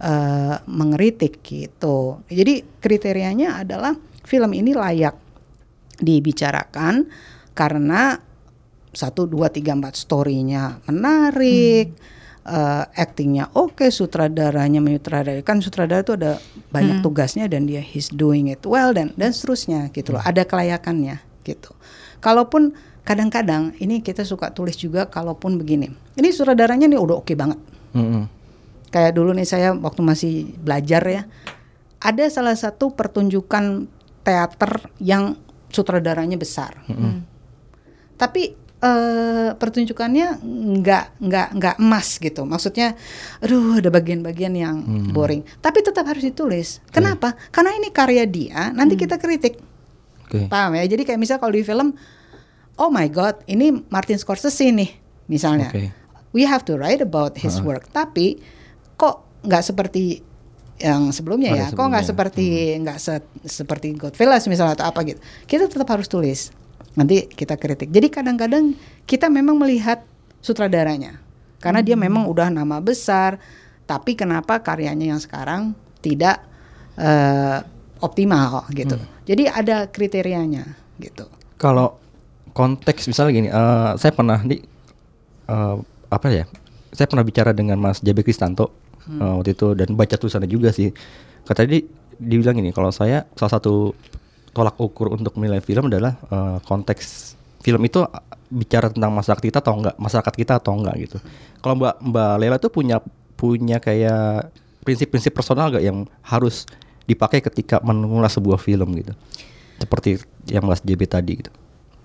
eh, 0.01 0.55
mengeritik 0.65 1.39
gitu. 1.39 2.25
Jadi 2.25 2.65
kriterianya 2.77 3.61
adalah 3.61 3.93
film 4.25 4.51
ini 4.51 4.73
layak 4.73 5.13
dibicarakan 6.03 7.05
karena 7.53 8.19
satu 8.93 9.25
dua 9.25 9.49
tiga 9.49 9.73
empat 9.73 9.97
storynya 9.97 10.85
menarik, 10.85 11.97
eh, 12.45 12.83
actingnya 12.93 13.49
oke, 13.57 13.89
sutradaranya 13.89 14.77
menyutradarai 14.81 15.41
kan 15.41 15.61
sutradara 15.65 16.05
itu 16.05 16.13
ada 16.13 16.37
banyak 16.69 17.01
tugasnya 17.01 17.49
dan 17.49 17.65
dia 17.65 17.81
he's 17.81 18.13
doing 18.13 18.53
it 18.53 18.61
well 18.69 18.93
dan 18.93 19.09
dan 19.17 19.33
seterusnya 19.33 19.89
gitu 19.93 20.13
loh, 20.13 20.21
ada 20.21 20.45
kelayakannya 20.45 21.17
gitu. 21.41 21.73
Kalaupun 22.21 22.77
kadang-kadang 23.01 23.73
ini 23.81 23.99
kita 24.05 24.23
suka 24.23 24.53
tulis 24.53 24.77
juga 24.77 25.09
kalaupun 25.09 25.57
begini, 25.57 25.89
ini 26.15 26.29
sutradaranya 26.29 26.85
nih 26.85 27.01
udah 27.01 27.19
oke 27.19 27.33
banget, 27.33 27.57
Mm-mm. 27.97 28.29
kayak 28.93 29.17
dulu 29.17 29.33
nih 29.33 29.43
saya 29.49 29.73
waktu 29.73 30.01
masih 30.05 30.33
belajar 30.61 31.01
ya 31.09 31.25
ada 31.97 32.23
salah 32.29 32.53
satu 32.53 32.93
pertunjukan 32.93 33.89
teater 34.23 34.87
yang 35.01 35.35
sutradaranya 35.73 36.37
besar 36.37 36.77
tapi 38.15 38.53
eh, 38.79 39.49
pertunjukannya 39.55 40.43
nggak 40.79 41.05
nggak 41.19 41.47
nggak 41.55 41.75
emas 41.79 42.19
gitu. 42.19 42.43
Maksudnya 42.43 42.93
aduh 43.39 43.79
ada 43.79 43.87
bagian-bagian 43.87 44.53
yang 44.53 44.75
boring. 45.09 45.43
Tapi 45.59 45.79
tetap 45.79 46.03
harus 46.03 46.21
ditulis. 46.21 46.83
Kenapa? 46.89 47.33
Karena 47.49 47.71
ini 47.73 47.89
karya 47.89 48.27
dia 48.27 48.71
nanti 48.71 48.93
kita 48.95 49.15
kritik. 49.17 49.59
Oke. 50.23 50.49
paham 50.49 50.73
ya? 50.73 50.83
Jadi 50.83 51.03
kayak 51.03 51.19
misal 51.19 51.37
kalau 51.37 51.53
di 51.53 51.61
film 51.61 51.93
oh 52.75 52.89
my 52.89 53.05
god 53.07 53.37
ini 53.45 53.69
Martin 53.87 54.17
Scorsese 54.17 54.67
nih 54.67 54.89
misalnya. 55.27 55.69
Oke. 55.69 55.93
we 56.33 56.41
have 56.41 56.65
to 56.65 56.73
write 56.73 56.99
about 56.99 57.37
his 57.37 57.61
work. 57.61 57.87
Tapi 57.89 58.41
kok 58.95 59.21
nggak 59.45 59.61
seperti 59.61 60.25
yang 60.81 61.13
sebelumnya 61.13 61.53
ya? 61.53 61.67
Kok 61.69 61.77
nggak 61.77 62.03
sebelumnya. 62.03 62.33
seperti 62.33 62.45
nggak 62.81 62.97
se- 62.97 63.29
seperti 63.45 63.93
Godfellas 63.93 64.49
misalnya 64.49 64.73
atau 64.73 64.89
apa 64.89 65.05
gitu? 65.05 65.21
Kita 65.45 65.69
tetap 65.69 65.85
harus 65.87 66.09
tulis 66.09 66.49
nanti 66.93 67.25
kita 67.25 67.57
kritik. 67.57 67.89
Jadi 67.89 68.07
kadang-kadang 68.09 68.77
kita 69.09 69.27
memang 69.27 69.57
melihat 69.57 70.05
sutradaranya. 70.43 71.19
Karena 71.63 71.79
dia 71.79 71.95
memang 71.95 72.27
udah 72.27 72.51
nama 72.51 72.83
besar 72.83 73.39
tapi 73.83 74.15
kenapa 74.15 74.63
karyanya 74.63 75.15
yang 75.15 75.21
sekarang 75.21 75.75
tidak 76.03 76.43
eh, 76.99 77.59
optimal 78.03 78.67
gitu. 78.75 78.99
Jadi 79.23 79.47
ada 79.47 79.87
kriterianya 79.87 80.75
gitu. 80.99 81.27
Kalau 81.55 81.99
konteks 82.51 83.07
misalnya 83.07 83.31
gini, 83.31 83.49
eh, 83.49 83.91
saya 83.95 84.11
pernah 84.11 84.39
di 84.43 84.59
eh, 85.47 85.75
apa 86.11 86.27
ya? 86.29 86.45
Saya 86.93 87.09
pernah 87.09 87.25
bicara 87.25 87.55
dengan 87.55 87.79
Mas 87.81 88.03
JB 88.03 88.27
Kristanto 88.27 88.71
eh, 89.07 89.33
waktu 89.39 89.55
itu 89.55 89.71
dan 89.75 89.95
baca 89.95 90.15
tulisannya 90.19 90.51
juga 90.51 90.75
sih. 90.75 90.91
Kata 91.47 91.63
dia 91.67 91.83
dibilang 92.19 92.59
ini 92.59 92.71
kalau 92.71 92.91
saya 92.93 93.25
salah 93.35 93.59
satu 93.59 93.95
tolak 94.53 94.77
ukur 94.77 95.11
untuk 95.11 95.35
menilai 95.41 95.59
film 95.59 95.89
adalah 95.89 96.15
eh, 96.29 96.57
konteks 96.63 97.35
film 97.63 97.81
itu 97.83 98.05
bicara 98.53 98.93
tentang 98.93 99.09
masyarakat 99.15 99.41
kita 99.41 99.57
atau 99.65 99.73
enggak, 99.81 99.95
masyarakat 99.97 100.33
kita 100.37 100.53
atau 100.61 100.73
enggak 100.77 100.95
gitu. 101.09 101.17
Kalau 101.63 101.75
Mbak 101.79 101.95
Mbak 102.05 102.33
Lela 102.37 102.57
tuh 102.61 102.71
punya 102.71 102.97
punya 103.33 103.81
kayak 103.81 104.53
prinsip-prinsip 104.85 105.31
personal 105.33 105.71
gak 105.71 105.83
yang 105.83 106.05
harus 106.21 106.67
dipakai 107.07 107.39
ketika 107.39 107.79
mengulas 107.83 108.35
sebuah 108.35 108.59
film 108.59 108.93
gitu. 108.99 109.15
Seperti 109.79 110.21
yang 110.47 110.67
Mas 110.67 110.83
JB 110.83 111.07
tadi 111.07 111.43
gitu. 111.43 111.51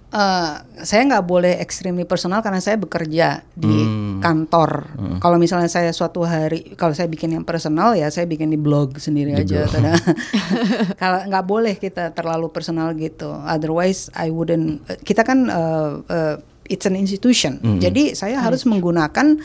Eh, 0.09 0.53
saya 0.89 1.05
nggak 1.05 1.27
boleh 1.29 1.61
extremely 1.61 2.09
personal 2.09 2.41
karena 2.41 2.65
saya 2.65 2.81
bekerja 2.81 3.45
di 3.53 3.69
Hmm. 3.69 4.25
kantor. 4.25 4.89
Kalau 5.21 5.37
misalnya 5.37 5.69
saya 5.69 5.93
suatu 5.93 6.25
hari, 6.25 6.73
kalau 6.81 6.97
saya 6.97 7.13
bikin 7.13 7.37
yang 7.37 7.45
personal 7.45 7.93
ya 7.93 8.09
saya 8.09 8.25
bikin 8.25 8.49
di 8.49 8.57
blog 8.57 8.97
sendiri 8.97 9.37
aja. 9.37 9.69
Tada. 9.69 9.93
kalau 11.03 11.19
nggak 11.29 11.45
boleh 11.45 11.75
kita 11.77 12.17
terlalu 12.17 12.49
personal 12.49 12.97
gitu. 12.97 13.29
Otherwise 13.29 14.09
I 14.17 14.33
wouldn't. 14.33 14.81
Kita 15.05 15.29
kan 15.29 15.45
eh, 15.45 15.93
eh, 16.09 16.37
it's 16.73 16.89
an 16.89 16.97
institution. 16.97 17.61
Jadi 17.77 18.17
saya 18.17 18.41
harus 18.41 18.65
menggunakan 18.65 19.37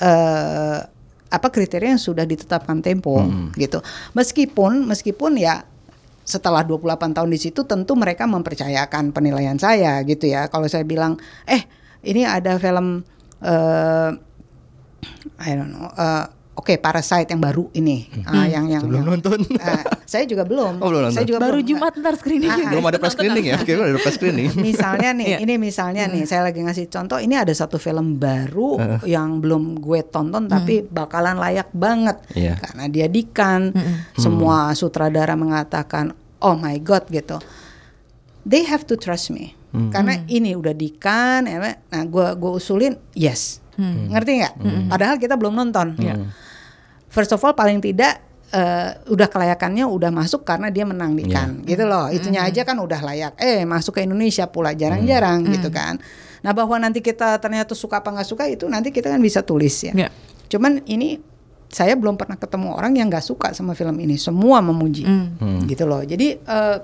eh, 0.00 0.78
apa 1.28 1.48
kriteria 1.52 1.92
yang 1.92 2.00
sudah 2.00 2.24
ditetapkan 2.24 2.80
Tempo 2.80 3.20
gitu. 3.60 3.84
Meskipun 4.16 4.88
meskipun 4.88 5.36
ya 5.36 5.68
setelah 6.28 6.60
28 6.60 7.16
tahun 7.16 7.30
di 7.32 7.40
situ 7.40 7.64
tentu 7.64 7.96
mereka 7.96 8.28
mempercayakan 8.28 9.16
penilaian 9.16 9.56
saya 9.56 9.96
gitu 10.04 10.28
ya. 10.28 10.52
Kalau 10.52 10.68
saya 10.68 10.84
bilang, 10.84 11.16
"Eh, 11.48 11.64
ini 12.04 12.28
ada 12.28 12.60
film 12.60 13.00
eh 13.40 14.12
I 15.38 15.50
don't 15.54 15.72
know, 15.72 15.88
eh, 15.88 16.26
oke 16.58 16.74
Parasite 16.76 17.30
yang 17.30 17.38
baru 17.38 17.70
ini, 17.72 18.10
Ah, 18.26 18.44
yang 18.44 18.66
yang 18.66 18.82
yang- 18.84 19.06
nonton. 19.06 19.38
Ah, 19.56 19.78
saya 20.02 20.26
juga 20.26 20.42
belum. 20.50 20.82
Oh, 20.82 20.90
belum 20.90 21.06
nonton. 21.06 21.14
Saya 21.14 21.24
juga 21.24 21.38
Baru 21.38 21.62
belum. 21.62 21.70
Jumat 21.70 21.92
ntar 21.94 22.14
screening. 22.18 22.50
Ah, 22.50 22.58
ah. 22.58 22.70
Belum 22.74 22.84
ada 22.84 22.98
press 22.98 23.14
screening 23.14 23.44
ya? 23.46 23.56
Oke, 23.56 23.70
belum 23.70 23.86
ada 23.88 23.98
press 23.98 24.16
screening. 24.16 24.48
misalnya 24.68 25.10
nih, 25.14 25.26
Iya. 25.28 25.38
ini 25.38 25.54
misalnya 25.56 26.04
nih, 26.04 26.22
saya 26.24 26.42
lagi 26.42 26.58
ngasih 26.58 26.86
contoh. 26.88 27.16
Ini 27.16 27.34
ada 27.38 27.52
satu 27.52 27.78
film 27.78 28.18
baru 28.18 28.74
yang 29.06 29.38
belum 29.38 29.78
gue 29.78 30.02
tonton, 30.04 30.44
tapi 30.44 30.82
bakalan 30.82 31.38
layak 31.38 31.70
banget 31.70 32.18
Iya. 32.34 32.58
karena 32.58 32.84
dia 32.86 33.06
dikan. 33.06 33.70
Semua 34.14 34.74
sutradara 34.74 35.32
mengatakan, 35.32 36.10
oh 36.38 36.54
my 36.54 36.74
god 36.78 37.06
gitu. 37.08 37.38
they 38.42 38.64
have 38.64 38.82
to 38.82 38.96
trust 38.96 39.28
me 39.28 39.52
karena 39.68 40.24
ini 40.26 40.56
udah 40.56 40.72
di 40.72 40.88
Cannes, 40.90 41.52
ya, 41.52 41.60
nah 41.86 42.02
gue 42.02 42.26
gue 42.34 42.48
usulin 42.50 42.96
yes 43.12 43.60
ngerti 43.76 44.40
nggak 44.40 44.54
padahal 44.88 45.20
kita 45.20 45.36
belum 45.36 45.52
nonton 45.54 45.92
first 47.08 47.32
of 47.32 47.40
all 47.42 47.56
paling 47.56 47.80
tidak 47.80 48.20
eh, 48.52 48.90
udah 49.08 49.28
kelayakannya 49.28 49.84
udah 49.84 50.10
masuk 50.12 50.44
karena 50.44 50.72
dia 50.72 50.88
menang 50.88 51.16
di 51.16 51.28
Cannes 51.28 51.64
gitu 51.68 51.84
loh. 51.84 52.08
Itunya 52.08 52.44
aja 52.44 52.64
kan 52.64 52.76
udah 52.80 53.00
layak. 53.00 53.34
Eh 53.40 53.64
masuk 53.68 54.00
ke 54.00 54.04
Indonesia 54.04 54.48
pula 54.48 54.72
jarang-jarang 54.72 55.44
gitu 55.52 55.68
kan. 55.68 56.00
Nah 56.40 56.52
bahwa 56.54 56.78
nanti 56.80 57.02
kita 57.04 57.36
ternyata 57.42 57.74
suka 57.74 58.00
apa 58.00 58.14
nggak 58.14 58.28
suka 58.28 58.44
itu 58.48 58.64
nanti 58.70 58.94
kita 58.94 59.10
kan 59.12 59.20
bisa 59.20 59.42
tulis 59.42 59.74
ya. 59.82 59.92
Ya. 59.96 60.08
cuman 60.48 60.80
ini 60.88 61.20
saya 61.68 61.92
belum 61.92 62.16
pernah 62.16 62.40
ketemu 62.40 62.72
orang 62.72 62.96
yang 62.96 63.12
nggak 63.12 63.24
suka 63.24 63.52
sama 63.52 63.76
film 63.76 64.00
ini. 64.00 64.16
Semua 64.16 64.64
memuji. 64.64 65.04
Gitu 65.68 65.84
loh. 65.84 66.00
Jadi 66.00 66.40
eh, 66.40 66.76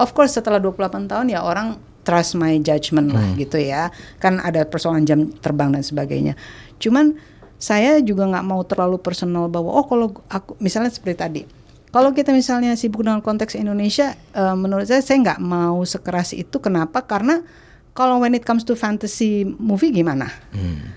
of 0.00 0.10
course 0.16 0.36
setelah 0.40 0.56
28 0.60 1.12
tahun 1.12 1.26
ya 1.28 1.44
orang 1.44 1.76
trust 2.06 2.38
my 2.38 2.56
judgment 2.62 3.12
lah 3.12 3.34
gitu 3.36 3.60
ya. 3.60 3.92
Kan 4.16 4.40
ada 4.40 4.64
persoalan 4.64 5.04
jam 5.04 5.28
terbang 5.42 5.74
dan 5.74 5.84
sebagainya. 5.84 6.38
Cuman 6.80 7.18
saya 7.56 7.98
juga 8.04 8.28
nggak 8.28 8.44
mau 8.44 8.60
terlalu 8.62 9.00
personal 9.00 9.48
bahwa 9.48 9.72
oh 9.72 9.84
kalau 9.84 10.12
aku 10.28 10.56
misalnya 10.60 10.92
seperti 10.92 11.16
tadi 11.16 11.42
kalau 11.88 12.12
kita 12.12 12.28
misalnya 12.28 12.76
sibuk 12.76 13.00
dengan 13.00 13.24
konteks 13.24 13.56
Indonesia 13.56 14.12
eh, 14.12 14.56
menurut 14.56 14.84
saya 14.84 15.00
saya 15.00 15.16
nggak 15.24 15.40
mau 15.40 15.80
sekeras 15.80 16.36
itu. 16.36 16.60
Kenapa? 16.60 17.00
Karena 17.00 17.40
kalau 17.96 18.20
when 18.20 18.36
it 18.36 18.44
comes 18.44 18.60
to 18.60 18.76
fantasy 18.76 19.48
movie 19.56 19.88
gimana? 19.88 20.28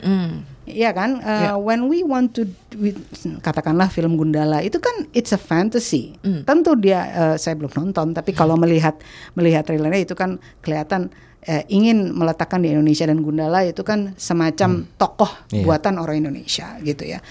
Hmm. 0.04 0.44
Iya 0.70 0.94
kan, 0.94 1.18
Uh, 1.24 1.58
when 1.58 1.90
we 1.90 2.06
want 2.06 2.38
to, 2.38 2.46
we- 2.78 2.94
katakanlah 3.42 3.90
film 3.90 4.22
Gundala 4.22 4.62
itu 4.62 4.78
kan 4.78 5.10
it's 5.18 5.34
a 5.34 5.40
fantasy. 5.42 6.14
Tentu 6.46 6.78
dia, 6.78 7.10
uh, 7.10 7.36
saya 7.42 7.58
belum 7.58 7.74
nonton, 7.74 8.14
tapi 8.14 8.38
kalau 8.38 8.54
melihat 8.54 8.94
melihat 9.34 9.66
trailernya 9.66 10.06
itu 10.06 10.14
kan 10.14 10.38
kelihatan 10.62 11.10
uh, 11.48 11.64
ingin 11.72 12.12
meletakkan 12.12 12.60
di 12.60 12.74
Indonesia 12.74 13.08
dan 13.08 13.24
Gundala 13.24 13.64
itu 13.64 13.86
kan 13.86 14.18
semacam 14.20 14.84
tokoh 14.98 15.32
Iya. 15.54 15.64
buatan 15.64 15.96
orang 16.02 16.20
Indonesia 16.26 16.76
gitu 16.82 17.06
ya. 17.06 17.22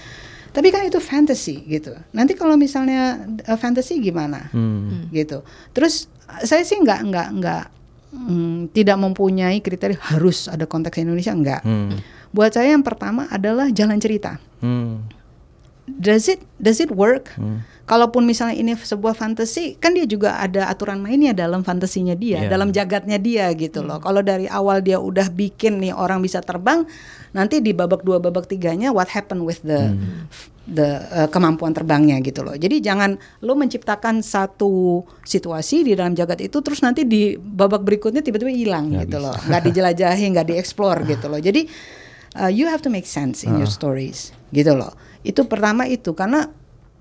Tapi 0.49 0.73
kan 0.73 0.81
itu 0.81 0.97
fantasy 0.97 1.61
gitu. 1.69 1.93
Nanti 2.09 2.33
kalau 2.33 2.57
misalnya 2.57 3.21
uh, 3.45 3.57
fantasy 3.59 4.01
gimana? 4.01 4.49
Hmm. 4.49 5.11
gitu. 5.13 5.45
Terus 5.77 6.09
uh, 6.25 6.41
saya 6.41 6.65
sih 6.65 6.79
nggak 6.81 6.99
nggak 7.05 7.27
nggak 7.37 7.63
mm, 8.15 8.73
tidak 8.73 8.97
mempunyai 8.97 9.61
kriteria 9.61 10.01
harus 10.15 10.49
ada 10.49 10.65
konteks 10.65 10.97
Indonesia 10.97 11.33
enggak. 11.35 11.61
Hmm. 11.61 12.01
Buat 12.33 12.57
saya 12.57 12.73
yang 12.73 12.85
pertama 12.85 13.29
adalah 13.29 13.69
jalan 13.69 14.01
cerita. 14.01 14.41
Hmm. 14.61 15.05
Does 15.97 16.27
it 16.27 16.43
does 16.57 16.77
it 16.77 16.91
work? 16.91 17.33
Kalaupun 17.83 18.21
misalnya 18.21 18.53
ini 18.53 18.77
sebuah 18.77 19.17
fantasi, 19.17 19.73
kan 19.81 19.97
dia 19.97 20.05
juga 20.05 20.37
ada 20.37 20.69
aturan 20.69 21.01
mainnya 21.01 21.33
dalam 21.33 21.65
fantasinya 21.65 22.13
dia, 22.13 22.45
Iya. 22.45 22.53
dalam 22.53 22.69
jagatnya 22.69 23.17
dia 23.17 23.49
gitu 23.57 23.81
loh. 23.81 23.97
Kalau 23.97 24.21
dari 24.21 24.45
awal 24.45 24.85
dia 24.85 25.01
udah 25.01 25.25
bikin 25.27 25.81
nih 25.81 25.89
orang 25.89 26.21
bisa 26.21 26.37
terbang, 26.37 26.85
nanti 27.33 27.57
di 27.59 27.73
babak 27.73 28.05
dua 28.05 28.21
babak 28.21 28.45
tiganya 28.45 28.93
what 28.93 29.09
happened 29.09 29.41
with 29.41 29.65
the 29.65 29.97
the 30.69 30.85
uh, 31.09 31.25
kemampuan 31.33 31.73
terbangnya 31.73 32.21
gitu 32.21 32.45
loh. 32.45 32.53
Jadi 32.53 32.77
jangan 32.77 33.17
lo 33.41 33.57
menciptakan 33.57 34.21
satu 34.21 35.01
situasi 35.25 35.81
di 35.81 35.97
dalam 35.97 36.13
jagat 36.13 36.45
itu 36.45 36.61
terus 36.61 36.85
nanti 36.85 37.09
di 37.09 37.33
babak 37.33 37.81
berikutnya 37.81 38.21
tiba-tiba 38.21 38.53
hilang 38.53 38.93
Nggak 38.93 39.09
gitu 39.09 39.17
bisa. 39.17 39.25
loh, 39.25 39.35
nggak 39.49 39.61
dijelajahi, 39.65 40.25
nggak 40.29 40.45
dieksplor 40.53 41.09
gitu 41.09 41.25
loh. 41.25 41.41
Jadi 41.41 41.65
uh, 42.37 42.53
you 42.53 42.69
have 42.69 42.85
to 42.85 42.93
make 42.93 43.09
sense 43.09 43.41
in 43.41 43.57
your 43.57 43.65
stories 43.65 44.29
gitu 44.53 44.77
loh. 44.77 44.93
Itu 45.21 45.45
pertama 45.45 45.85
itu 45.85 46.15
karena 46.15 46.47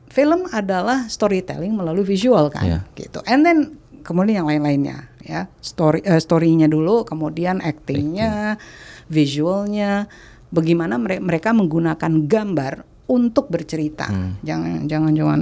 film 0.09 0.49
adalah 0.51 1.07
storytelling 1.07 1.77
melalui 1.77 2.03
visual 2.03 2.49
kan 2.49 2.65
Iya. 2.65 2.81
gitu. 2.97 3.21
And 3.29 3.45
then 3.45 3.59
kemudian 4.03 4.43
yang 4.45 4.49
lain-lainnya 4.49 5.13
ya. 5.21 5.47
Story 5.61 6.01
eh, 6.03 6.17
story-nya 6.17 6.67
dulu, 6.67 7.05
kemudian 7.05 7.61
actingnya, 7.61 8.57
visualnya, 9.07 10.09
bagaimana 10.49 10.97
mere- 10.97 11.21
mereka 11.21 11.53
menggunakan 11.53 12.25
gambar 12.25 12.75
untuk 13.09 13.49
bercerita. 13.49 14.05
Jangan 14.45 14.85
jangan 14.85 15.13
jangan 15.17 15.41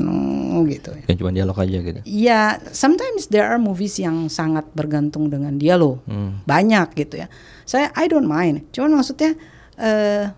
oh, 0.55 0.63
gitu 0.71 0.95
ya. 0.95 1.07
Cuma 1.19 1.35
dialog 1.35 1.59
aja 1.59 1.79
gitu. 1.83 1.99
Ya, 2.07 2.63
sometimes 2.71 3.27
there 3.27 3.43
are 3.43 3.59
movies 3.59 3.99
yang 3.99 4.31
sangat 4.31 4.71
bergantung 4.71 5.27
dengan 5.27 5.59
dialog. 5.59 5.99
Hmm. 6.07 6.43
Banyak 6.47 6.95
gitu 6.95 7.23
ya. 7.23 7.27
Saya 7.67 7.91
I 7.99 8.07
don't 8.07 8.31
mind. 8.31 8.71
Cuman 8.71 8.95
maksudnya 8.95 9.35
eh 9.77 10.31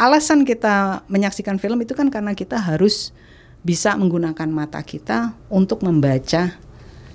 alasan 0.00 0.48
kita 0.48 1.04
menyaksikan 1.12 1.60
film 1.60 1.84
itu 1.84 1.92
kan 1.92 2.08
karena 2.08 2.32
kita 2.32 2.56
harus 2.56 3.12
bisa 3.60 3.92
menggunakan 4.00 4.48
mata 4.48 4.80
kita 4.80 5.36
untuk 5.52 5.84
membaca 5.84 6.56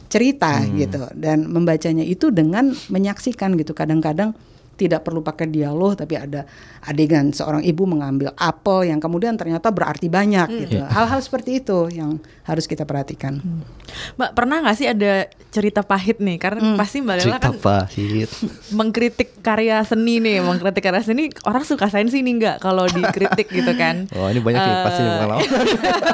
cerita 0.06 0.62
gitu 0.78 1.10
dan 1.18 1.50
membacanya 1.50 2.06
itu 2.06 2.30
dengan 2.30 2.78
menyaksikan 2.94 3.58
gitu. 3.58 3.74
Kadang-kadang 3.74 4.38
tidak 4.76 5.08
perlu 5.08 5.24
pakai 5.24 5.48
dialog 5.48 5.96
tapi 5.96 6.20
ada 6.20 6.44
adegan 6.86 7.32
seorang 7.32 7.66
ibu 7.66 7.88
mengambil 7.88 8.36
apel 8.38 8.92
yang 8.92 9.00
kemudian 9.02 9.40
ternyata 9.40 9.72
berarti 9.74 10.12
banyak 10.12 10.48
gitu. 10.68 10.84
Hal-hal 10.86 11.20
seperti 11.24 11.64
itu 11.64 11.90
yang 11.90 12.22
harus 12.46 12.70
kita 12.70 12.86
perhatikan. 12.86 13.42
Mbak 14.20 14.32
pernah 14.38 14.62
nggak 14.62 14.78
sih 14.78 14.88
ada 14.92 15.26
cerita 15.50 15.82
pahit 15.82 16.20
nih? 16.22 16.38
Karena 16.38 16.76
pasti 16.76 17.00
Mbak 17.02 17.16
Lela 17.16 17.26
Cerita 17.40 17.50
kan 17.50 17.54
pahit. 17.58 18.30
mengkritik 18.78 19.30
karya 19.40 19.82
seni 19.88 20.20
nih, 20.20 20.44
mengkritik 20.44 20.84
karya 20.84 21.02
seni 21.02 21.32
orang 21.48 21.64
suka 21.64 21.88
sains 21.88 22.14
ini 22.14 22.38
nggak 22.38 22.60
kalau 22.60 22.86
dikritik 22.86 23.50
gitu 23.50 23.74
kan? 23.74 24.06
Oh 24.16 24.32
ini 24.32 24.40
banyak 24.40 24.58
nih 24.58 24.76
pasti 24.88 25.02
Eh, 25.02 25.10
bukan 25.12 25.28
lawan. 25.28 25.44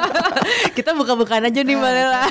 kita 0.76 0.90
buka-bukaan 0.96 1.44
aja 1.48 1.60
nih 1.62 1.76
Mbak 1.78 1.92
Lela. 1.92 2.24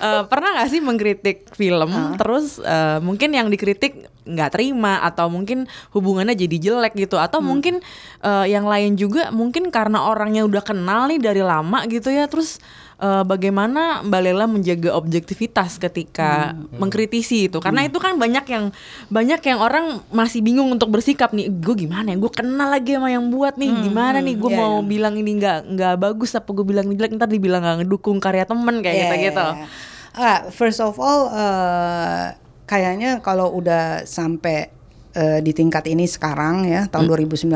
Eh, 0.00 0.22
pernah 0.30 0.48
nggak 0.56 0.68
sih 0.70 0.80
mengkritik 0.80 1.38
film, 1.52 1.90
terus 2.16 2.62
eh, 2.62 2.98
mungkin 3.04 3.34
yang 3.34 3.52
dikritik 3.52 4.08
nggak 4.24 4.50
terima 4.54 5.02
atau 5.02 5.19
mungkin 5.28 5.68
hubungannya 5.92 6.38
jadi 6.38 6.56
jelek 6.56 6.96
gitu, 6.96 7.20
atau 7.20 7.42
mungkin 7.42 7.82
eh, 8.22 8.46
yang 8.48 8.64
lain 8.64 8.96
juga 8.96 9.28
mungkin 9.34 9.68
karena 9.74 10.08
orangnya 10.08 10.46
udah 10.46 10.62
kenal 10.64 11.10
nih 11.10 11.20
dari 11.20 11.42
lama 11.44 11.84
gitu 11.90 12.08
ya, 12.08 12.30
terus 12.30 12.62
eh, 13.02 13.24
bagaimana 13.26 14.06
Mbak 14.06 14.20
Lela 14.22 14.46
menjaga 14.46 14.94
objektivitas 14.96 15.76
ketika 15.82 16.54
mengkritisi 16.78 17.50
itu? 17.50 17.58
Karena 17.58 17.84
itu 17.84 17.98
kan 17.98 18.16
banyak 18.16 18.44
yang 18.48 18.70
banyak 19.10 19.40
yang 19.42 19.58
orang 19.58 20.04
masih 20.14 20.40
bingung 20.40 20.70
untuk 20.70 20.92
bersikap 20.92 21.34
nih, 21.34 21.50
gue 21.50 21.74
gimana 21.74 22.14
ya, 22.14 22.16
gue 22.16 22.32
kenal 22.32 22.70
lagi 22.70 22.94
sama 22.94 23.10
yang 23.10 23.28
buat 23.28 23.58
nih, 23.58 23.90
gimana 23.90 24.22
nih, 24.22 24.36
gue 24.38 24.50
iya, 24.52 24.60
mau 24.60 24.80
iya. 24.80 24.86
bilang 24.86 25.14
ini 25.18 25.30
nggak 25.36 25.58
nggak 25.74 25.94
bagus 25.98 26.36
apa 26.38 26.48
gue 26.52 26.64
bilang 26.64 26.86
ini 26.86 26.94
jelek? 26.94 27.16
Ntar 27.18 27.28
dibilang 27.32 27.60
nggak 27.64 27.76
ngedukung 27.84 28.22
karya 28.22 28.44
temen 28.46 28.78
kayak 28.84 28.94
Iya, 28.94 29.02
gitu 29.02 29.16
iya, 29.16 29.26
gitu 29.32 29.46
iya. 29.58 29.66
Ah, 30.10 30.38
first 30.50 30.82
of 30.82 30.98
all, 30.98 31.30
eh, 31.30 32.34
kayaknya 32.66 33.22
kalau 33.22 33.50
udah 33.54 34.02
sampai 34.06 34.70
eh, 35.14 35.40
di 35.42 35.52
tingkat 35.54 35.86
ini 35.90 36.06
sekarang 36.06 36.66
ya 36.66 36.86
tahun 36.90 37.06
2019, 37.06 37.46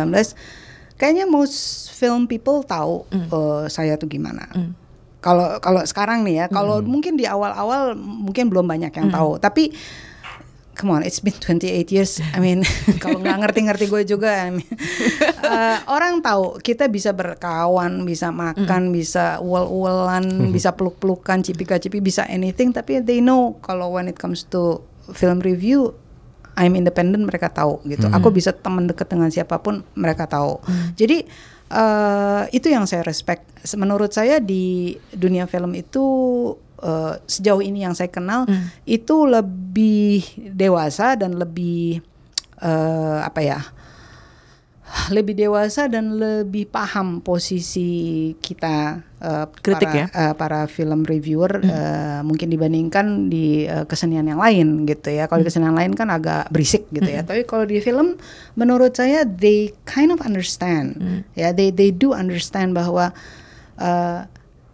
kayaknya 0.98 1.26
most 1.26 1.90
film 1.94 2.26
people 2.26 2.62
tahu 2.64 3.04
eh, 3.10 3.64
saya 3.70 3.98
tuh 3.98 4.10
gimana. 4.10 4.46
Kalau 5.24 5.56
kalau 5.64 5.80
sekarang 5.88 6.20
nih 6.20 6.44
ya, 6.44 6.46
kalau 6.52 6.84
mungkin 6.84 7.16
di 7.16 7.24
awal-awal 7.24 7.96
mungkin 7.96 8.52
belum 8.52 8.68
banyak 8.68 8.92
yang 8.92 9.08
tahu, 9.08 9.40
tapi 9.40 9.72
come 10.74 10.90
on, 10.90 11.02
it's 11.06 11.22
been 11.22 11.34
28 11.34 11.94
years. 11.94 12.18
I 12.34 12.42
mean, 12.42 12.66
kalau 13.02 13.22
nggak 13.22 13.38
ngerti-ngerti 13.46 13.86
gue 13.88 14.02
juga, 14.04 14.50
I 14.50 14.50
mean, 14.52 14.68
eh, 15.40 15.78
orang 15.88 16.20
tahu 16.20 16.58
kita 16.60 16.90
bisa 16.90 17.14
berkawan, 17.14 18.02
bisa 18.02 18.34
makan, 18.34 18.90
bisa 18.90 19.38
uel-uelan, 19.40 20.50
bisa 20.50 20.74
peluk-pelukan, 20.74 21.40
cipika-cipi, 21.46 22.02
bisa 22.02 22.26
anything. 22.26 22.74
Tapi 22.74 23.00
they 23.00 23.22
know 23.22 23.56
kalau 23.62 23.94
when 23.94 24.10
it 24.10 24.18
comes 24.18 24.44
to 24.50 24.82
film 25.14 25.40
review, 25.40 25.94
I'm 26.54 26.74
independent, 26.78 27.26
mereka 27.26 27.50
tahu 27.50 27.82
gitu. 27.86 28.06
Aku 28.10 28.30
bisa 28.30 28.54
teman 28.54 28.86
dekat 28.86 29.10
dengan 29.10 29.28
siapa 29.30 29.58
pun, 29.58 29.82
mereka 29.98 30.30
tahu. 30.30 30.62
Jadi 30.94 31.26
eh, 31.70 32.42
itu 32.54 32.66
yang 32.70 32.86
saya 32.86 33.02
respect. 33.02 33.42
Menurut 33.74 34.14
saya 34.14 34.38
di 34.38 34.94
dunia 35.10 35.50
film 35.50 35.74
itu 35.74 36.04
eh, 36.82 37.14
sejauh 37.26 37.62
ini 37.62 37.82
yang 37.82 37.94
saya 37.98 38.08
kenal 38.08 38.46
itu 38.86 39.26
lebih 39.26 40.22
dewasa 40.54 41.18
dan 41.18 41.34
lebih 41.34 41.98
eh, 42.62 43.18
apa 43.22 43.40
ya? 43.42 43.60
lebih 45.10 45.34
dewasa 45.34 45.90
dan 45.90 46.16
lebih 46.16 46.70
paham 46.70 47.18
posisi 47.24 48.32
kita 48.38 49.02
eh, 49.24 49.46
Kritik 49.58 49.88
para, 49.88 49.96
ya? 49.96 50.06
eh, 50.06 50.34
para 50.34 50.60
film 50.66 51.00
reviewer 51.02 51.58
eh, 51.58 52.20
mungkin 52.20 52.46
dibandingkan 52.46 53.06
di 53.26 53.64
eh, 53.64 53.82
kesenian 53.82 54.24
yang 54.24 54.36
lain 54.36 54.84
gitu 54.84 55.08
ya. 55.08 55.24
Kalau 55.24 55.40
di 55.40 55.48
kesenian 55.48 55.72
lain 55.72 55.96
kan 55.96 56.08
agak 56.08 56.52
berisik 56.52 56.84
gitu 56.90 57.08
ya. 57.08 57.24
Tapi 57.24 57.42
kalau 57.42 57.64
di 57.64 57.80
film 57.80 58.20
menurut 58.52 58.92
saya 58.92 59.24
they 59.24 59.72
kind 59.84 60.12
of 60.12 60.20
understand. 60.20 61.00
Ya, 61.32 61.50
they 61.50 61.72
they 61.72 61.88
do 61.88 62.12
understand 62.12 62.76
bahwa 62.76 63.16
eh, 63.76 64.20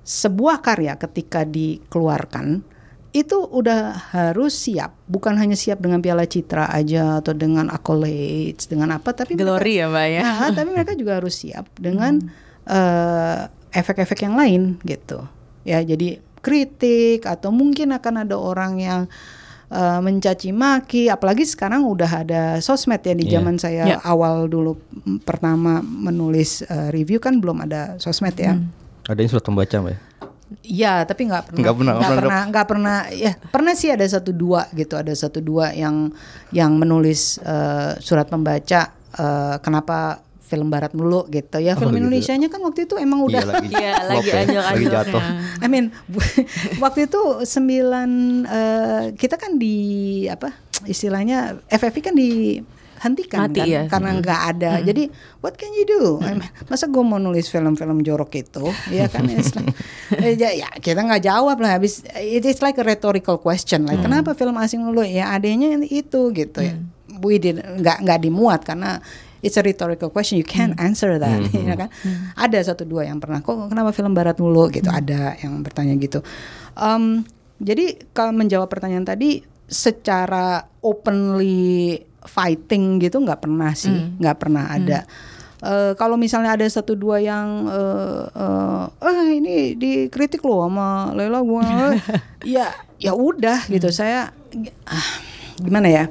sebuah 0.03 0.59
karya 0.61 0.99
ketika 0.99 1.47
dikeluarkan 1.47 2.67
itu 3.11 3.43
udah 3.43 4.15
harus 4.15 4.55
siap, 4.55 4.95
bukan 5.07 5.35
hanya 5.35 5.55
siap 5.55 5.79
dengan 5.79 5.99
piala 5.99 6.23
citra 6.25 6.71
aja 6.71 7.19
atau 7.19 7.35
dengan 7.35 7.67
accolades, 7.67 8.67
dengan 8.67 8.95
apa, 8.95 9.11
tapi 9.11 9.35
mereka- 9.35 9.51
glory 9.51 9.75
ya 9.77 9.87
mbak 9.87 10.07
ya 10.09 10.23
Nah, 10.23 10.51
tapi 10.55 10.71
mereka 10.71 10.95
juga 10.95 11.19
harus 11.19 11.35
siap 11.35 11.67
dengan 11.75 12.23
eh, 12.67 13.51
efek-efek 13.71 14.23
yang 14.23 14.35
lain 14.35 14.63
gitu. 14.83 15.25
Ya, 15.63 15.81
jadi 15.81 16.19
kritik 16.41 17.25
atau 17.25 17.53
mungkin 17.53 17.93
akan 17.93 18.25
ada 18.25 18.35
orang 18.35 18.81
yang 18.81 19.01
eh, 19.71 20.01
mencaci 20.03 20.51
maki 20.51 21.07
apalagi 21.07 21.47
sekarang 21.47 21.87
udah 21.87 22.27
ada 22.27 22.43
sosmed 22.59 22.99
ya 23.01 23.15
di 23.15 23.31
Iya. 23.31 23.39
zaman 23.39 23.55
saya 23.55 23.85
Iya. 23.87 23.97
awal 24.03 24.51
dulu 24.51 24.75
pertama 25.23 25.79
menulis 25.79 26.63
eh, 26.63 26.91
review 26.91 27.23
kan 27.23 27.39
belum 27.39 27.63
ada 27.63 27.95
sosmed 27.97 28.35
ya. 28.35 28.59
Ada 29.07 29.19
yang 29.21 29.31
surat 29.31 29.47
pembaca 29.47 29.77
mbak 29.79 29.95
ya? 29.95 29.99
Iya, 30.61 30.93
tapi 31.07 31.31
nggak 31.31 31.43
pernah, 31.47 31.61
Nggak 31.63 31.75
pernah, 31.79 31.93
nggak 31.95 32.03
pernah 32.03 32.19
pernah, 32.19 32.43
nggak 32.51 32.67
pernah, 32.67 32.97
ya 33.15 33.33
pernah 33.55 33.73
sih 33.79 33.87
ada 33.87 34.03
satu 34.03 34.35
dua 34.35 34.67
gitu, 34.75 34.99
ada 34.99 35.15
satu 35.15 35.39
dua 35.39 35.71
yang 35.71 36.11
yang 36.51 36.75
menulis 36.75 37.39
eh, 37.39 37.95
surat 38.03 38.27
pembaca 38.27 38.91
eh, 39.15 39.57
kenapa 39.63 40.19
film 40.51 40.67
Barat 40.67 40.91
mulu 40.93 41.31
gitu 41.31 41.57
ya, 41.57 41.73
Oh, 41.73 41.81
film 41.81 41.95
gitu. 41.95 42.03
Indonesia-nya 42.03 42.51
kan 42.51 42.59
waktu 42.61 42.85
itu 42.85 42.99
emang 42.99 43.23
udah, 43.23 43.39
Iya 43.39 43.47
lagi. 43.47 43.71
Iya, 43.71 43.93
lagi 44.03 44.27
ya, 44.27 44.35
lagi 44.35 44.51
anjlok-anjloknya. 44.51 44.91
jatuh. 45.07 45.23
I 45.63 45.67
mean 45.67 45.87
waktu 46.83 47.07
itu 47.07 47.23
sembilan 47.45 48.11
eh, 48.45 49.03
kita 49.15 49.39
kan 49.39 49.55
di 49.55 49.77
apa 50.27 50.51
istilahnya 50.83 51.61
FFI 51.65 52.01
kan 52.03 52.15
dihentikan 52.17 53.39
Mati 53.47 53.61
kan 53.61 53.67
ya. 53.67 53.83
karena 53.87 54.11
nggak 54.17 54.41
ada. 54.51 54.73
Jadi 54.83 55.07
what 55.39 55.55
can 55.55 55.71
you 55.71 55.85
do? 55.85 56.03
I 56.21 56.35
mean, 56.35 56.51
masa 56.67 56.85
gue 56.85 57.01
mau 57.01 57.17
nulis 57.17 57.47
film-film 57.47 58.01
jorok 58.01 58.33
itu, 58.35 58.65
ya 58.91 59.07
kan? 59.07 59.25
Like- 59.31 59.73
eh, 60.17 60.35
ya, 60.35 60.51
ya, 60.53 60.69
kita 60.75 61.01
nggak 61.01 61.23
jawab 61.23 61.57
lah. 61.57 61.77
Habis 61.77 62.03
it 62.15 62.43
is 62.43 62.59
like 62.59 62.75
a 62.75 62.83
rhetorical 62.83 63.37
question, 63.37 63.85
like 63.85 64.01
kenapa 64.01 64.33
film 64.33 64.57
asing 64.57 64.83
dulu? 64.83 65.01
Ya 65.01 65.31
adanya 65.31 65.79
itu 65.81 66.33
gitu 66.33 66.59
ya. 66.59 66.75
We 67.21 67.37
did 67.37 67.61
nggak 67.61 68.01
nggak 68.01 68.21
dimuat 68.21 68.65
karena 68.65 69.05
it's 69.41 69.57
a 69.57 69.63
rhetorical 69.65 70.09
question. 70.13 70.41
You 70.41 70.47
can't 70.47 70.77
answer 70.81 71.17
that, 71.21 71.41
ya 71.69 71.77
kan? 71.77 71.91
Ada 72.37 72.73
satu 72.73 72.89
dua 72.89 73.09
yang 73.09 73.19
pernah 73.19 73.41
kok 73.45 73.69
kenapa 73.69 73.91
film 73.93 74.13
Barat 74.17 74.37
mulu 74.39 74.71
gitu? 74.73 74.89
Ada 74.89 75.41
yang 75.41 75.61
bertanya 75.61 75.97
gitu. 76.01 76.25
Um, 76.77 77.25
jadi 77.61 78.01
kalau 78.17 78.33
menjawab 78.33 78.73
pertanyaan 78.73 79.05
tadi 79.05 79.45
secara 79.71 80.67
openly 80.81 82.01
fighting 82.25 83.01
gitu 83.01 83.21
nggak 83.21 83.45
pernah 83.45 83.73
sih, 83.77 84.17
nggak 84.17 84.37
pernah 84.37 84.73
ada. 84.73 85.05
Eh, 85.61 85.93
kalau 86.01 86.17
misalnya 86.17 86.57
ada 86.57 86.65
satu 86.65 86.97
dua 86.97 87.21
yang 87.21 87.69
eh 87.69 88.25
eh, 88.33 88.85
eh, 89.05 89.29
ini 89.37 89.57
dikritik 89.77 90.41
loh 90.41 90.65
sama 90.65 91.13
Lela 91.13 91.45
gua 91.45 91.93
ya 92.49 92.73
ya 92.97 93.13
udah 93.13 93.69
gitu 93.69 93.93
saya 93.93 94.33
ah, 94.89 95.11
gimana 95.61 95.93
ya 95.93 96.05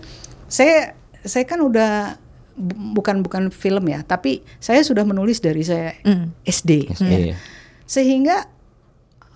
saya 0.46 0.94
saya 1.26 1.50
kan 1.50 1.65
udah 1.65 2.22
bukan 2.60 3.24
bukan 3.24 3.48
film 3.50 3.88
ya 3.88 4.04
tapi 4.04 4.43
saya 4.60 4.84
sudah 4.84 5.08
menulis 5.08 5.39
dari 5.39 5.63
saya 5.63 5.95
Hmm. 6.04 6.36
SD, 6.43 6.91
SD, 6.91 7.13
ya. 7.32 7.38
sehingga 7.88 8.38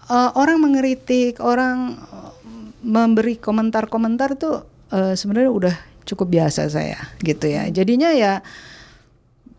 eh, 0.05 0.31
orang 0.35 0.59
mengeritik 0.59 1.39
orang 1.39 1.95
eh, 1.97 2.31
memberi 2.83 3.39
komentar-komentar 3.39 4.35
tuh 4.35 4.67
eh, 4.91 5.15
sebenarnya 5.15 5.51
udah 5.51 5.75
cukup 6.03 6.27
biasa 6.27 6.67
saya 6.67 6.99
gitu 7.23 7.47
ya. 7.47 7.71
Jadinya 7.71 8.11
ya 8.11 8.43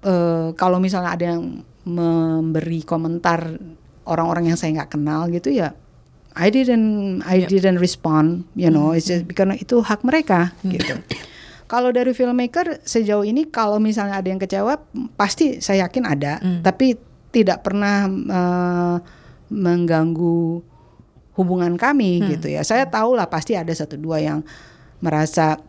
eh, 0.05 0.48
kalau 0.55 0.77
misalnya 0.77 1.16
ada 1.16 1.24
yang 1.33 1.64
memberi 1.85 2.85
komentar 2.85 3.57
orang-orang 4.05 4.53
yang 4.53 4.59
saya 4.61 4.72
nggak 4.77 4.92
kenal 4.96 5.29
gitu 5.29 5.53
ya 5.53 5.72
I 6.35 6.50
didn't 6.50 7.22
I 7.24 7.46
didn't 7.46 7.79
respond 7.79 8.44
you 8.53 8.68
know. 8.68 8.92
It's 8.92 9.07
just 9.07 9.24
karena 9.33 9.55
itu 9.57 9.81
hak 9.81 10.03
mereka 10.05 10.53
gitu 10.66 11.00
kalau 11.64 11.92
dari 11.92 12.12
filmmaker 12.12 12.81
sejauh 12.85 13.24
ini 13.24 13.48
kalau 13.48 13.81
misalnya 13.81 14.20
ada 14.20 14.29
yang 14.29 14.40
kecewa 14.40 14.81
pasti 15.16 15.61
saya 15.61 15.88
yakin 15.88 16.05
ada. 16.09 16.40
Tapi 16.64 16.96
tidak 17.35 17.66
pernah 17.66 18.09
eh, 18.09 18.96
mengganggu 19.50 20.62
hubungan 21.35 21.74
kami 21.74 22.22
gitu 22.37 22.46
ya. 22.48 22.62
Saya 22.64 22.88
tahu 22.88 23.18
lah 23.18 23.27
pasti 23.27 23.59
ada 23.59 23.72
satu 23.74 24.00
dua 24.00 24.22
yang 24.22 24.40
merasa 25.05 25.61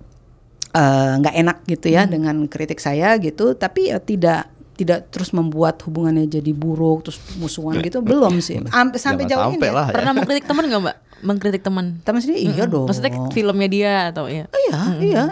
eh, 0.72 1.12
nggak 1.20 1.36
enak 1.36 1.58
gitu 1.68 1.88
ya 1.92 2.08
dengan 2.08 2.48
kritik 2.48 2.80
saya 2.80 3.20
gitu. 3.20 3.58
Tapi 3.60 3.92
ya 3.92 4.00
tidak 4.00 4.55
tidak 4.76 5.08
terus 5.08 5.32
membuat 5.32 5.80
hubungannya 5.88 6.28
jadi 6.28 6.52
buruk 6.52 7.08
terus 7.08 7.18
musuhan 7.40 7.80
gitu 7.80 8.04
belum 8.04 8.44
sih 8.44 8.60
Am- 8.76 8.92
sampai 8.96 9.24
jauh 9.24 9.56
ini 9.56 9.72
lah. 9.72 9.88
ya. 9.90 9.96
Pernah 9.96 10.14
mengkritik 10.14 10.46
teman 10.46 10.64
nggak 10.68 10.82
mbak? 10.84 10.98
Mengkritik 11.24 11.64
teman? 11.64 11.86
teman 12.04 12.20
sendiri 12.20 12.44
iya 12.44 12.68
dong 12.68 12.86
Maksudnya 12.92 13.32
filmnya 13.32 13.70
dia 13.72 13.94
atau 14.12 14.28
ya? 14.28 14.46
Iya, 14.52 14.80
iya. 15.00 15.24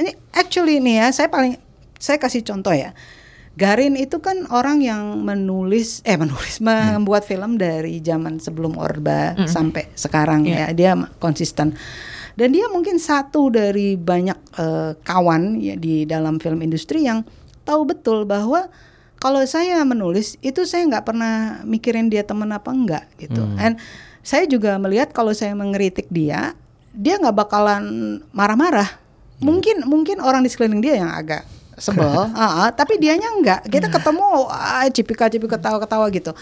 Ini 0.00 0.10
actually 0.32 0.80
nih 0.80 1.04
ya, 1.04 1.06
saya 1.12 1.28
paling 1.28 1.60
saya 2.00 2.16
kasih 2.16 2.40
contoh 2.42 2.72
ya. 2.72 2.96
Garin 3.56 3.96
itu 3.96 4.20
kan 4.20 4.44
orang 4.52 4.84
yang 4.84 5.24
menulis 5.24 6.04
eh 6.04 6.16
menulis 6.16 6.60
membuat 6.64 7.24
film 7.24 7.56
dari 7.56 8.00
zaman 8.00 8.36
sebelum 8.36 8.76
Orba 8.80 9.36
sampai 9.48 9.92
sekarang 9.96 10.44
ya. 10.48 10.72
Dia 10.72 10.96
konsisten. 11.20 11.76
Dan 12.36 12.52
dia 12.52 12.68
mungkin 12.68 13.00
satu 13.00 13.48
dari 13.48 13.96
banyak 13.96 14.60
eh, 14.60 14.92
kawan 15.00 15.56
ya 15.56 15.72
di 15.76 16.04
dalam 16.04 16.36
film 16.36 16.60
industri 16.60 17.08
yang 17.08 17.24
tahu 17.64 17.88
betul 17.88 18.28
bahwa 18.28 18.68
kalau 19.16 19.40
saya 19.48 19.80
menulis 19.82 20.36
itu 20.44 20.68
saya 20.68 20.84
nggak 20.86 21.04
pernah 21.08 21.64
mikirin 21.64 22.12
dia 22.12 22.22
teman 22.22 22.52
apa 22.52 22.68
enggak 22.68 23.04
gitu. 23.16 23.42
And 23.56 23.80
saya 24.20 24.44
juga 24.44 24.76
melihat 24.76 25.14
kalau 25.14 25.32
saya 25.32 25.56
mengkritik 25.56 26.10
dia, 26.12 26.52
dia 26.92 27.14
nggak 27.16 27.36
bakalan 27.36 28.18
marah-marah. 28.34 29.00
Mungkin 29.40 29.84
mungkin 29.88 30.20
orang 30.20 30.44
di 30.44 30.50
sekeliling 30.52 30.80
dia 30.80 31.00
yang 31.00 31.12
agak 31.12 31.44
sebel, 31.76 32.08
ah, 32.36 32.66
ah, 32.66 32.70
tapi 32.72 33.00
dianya 33.00 33.32
enggak. 33.32 33.60
Kita 33.68 33.88
ketemu 33.88 34.48
ah, 34.52 34.84
cipika-cipika 34.88 35.56
ketawa-ketawa 35.56 36.06
gitu. 36.12 36.32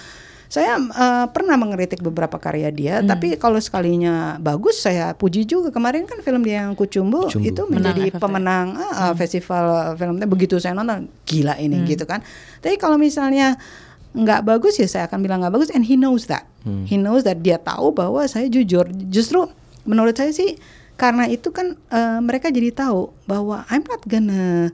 Saya 0.54 0.78
eh, 0.78 1.26
pernah 1.34 1.58
mengkritik 1.58 1.98
beberapa 1.98 2.38
karya 2.38 2.70
dia, 2.70 3.02
tapi 3.02 3.34
kalau 3.34 3.58
sekalinya 3.58 4.38
bagus 4.38 4.78
saya 4.78 5.10
puji 5.18 5.50
juga. 5.50 5.74
Kemarin 5.74 6.06
kan 6.06 6.22
film 6.22 6.46
dia 6.46 6.62
yang 6.62 6.78
Kucumbu, 6.78 7.26
Kucumbu. 7.26 7.42
itu 7.42 7.62
Menang 7.66 7.74
menjadi 7.74 8.02
FFI. 8.14 8.22
pemenang 8.22 8.66
ah, 8.78 9.10
ah, 9.10 9.12
festival 9.18 9.98
filmnya 9.98 10.30
begitu 10.30 10.62
saya 10.62 10.78
nonton 10.78 11.10
gila 11.26 11.58
ini 11.58 11.82
gitu 11.90 12.06
kan. 12.06 12.22
Tapi 12.62 12.78
kalau 12.78 12.94
misalnya 12.94 13.58
nggak 14.14 14.46
bagus 14.46 14.78
ya 14.78 14.86
saya 14.86 15.10
akan 15.10 15.18
bilang 15.26 15.42
nggak 15.42 15.58
bagus 15.58 15.74
and 15.74 15.82
he 15.82 15.98
knows 15.98 16.30
that. 16.30 16.46
He 16.86 16.94
knows 16.94 17.26
that 17.26 17.42
dia 17.42 17.58
tahu 17.58 17.90
bahwa 17.90 18.22
saya 18.30 18.46
jujur. 18.46 18.86
Justru 19.10 19.50
menurut 19.82 20.14
saya 20.14 20.30
sih 20.30 20.54
karena 20.94 21.26
itu 21.26 21.50
kan 21.50 21.74
eh, 21.90 22.22
mereka 22.22 22.54
jadi 22.54 22.70
tahu 22.70 23.10
bahwa 23.26 23.66
I'm 23.66 23.82
not 23.90 24.06
gonna 24.06 24.70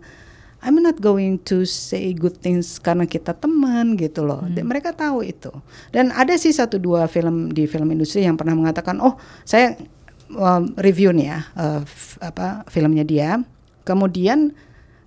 I'm 0.61 0.77
not 0.77 1.01
going 1.01 1.41
to 1.49 1.65
say 1.65 2.13
good 2.13 2.37
things 2.37 2.77
karena 2.77 3.09
kita 3.09 3.33
teman 3.33 3.97
gitu 3.97 4.29
loh. 4.29 4.45
Dan 4.45 4.69
mereka 4.69 4.93
tahu 4.93 5.25
itu. 5.25 5.49
Dan 5.89 6.13
ada 6.13 6.37
sih 6.37 6.53
satu 6.53 6.77
dua 6.77 7.09
film 7.09 7.49
di 7.49 7.65
film 7.65 7.89
industri 7.89 8.29
yang 8.29 8.37
pernah 8.37 8.53
mengatakan, 8.53 9.01
"Oh, 9.01 9.17
saya 9.43 9.73
um, 10.29 10.77
review 10.77 11.17
nih 11.17 11.27
ya 11.33 11.41
f- 11.81 12.21
apa 12.21 12.69
filmnya 12.69 13.09
dia." 13.09 13.41
Kemudian 13.89 14.53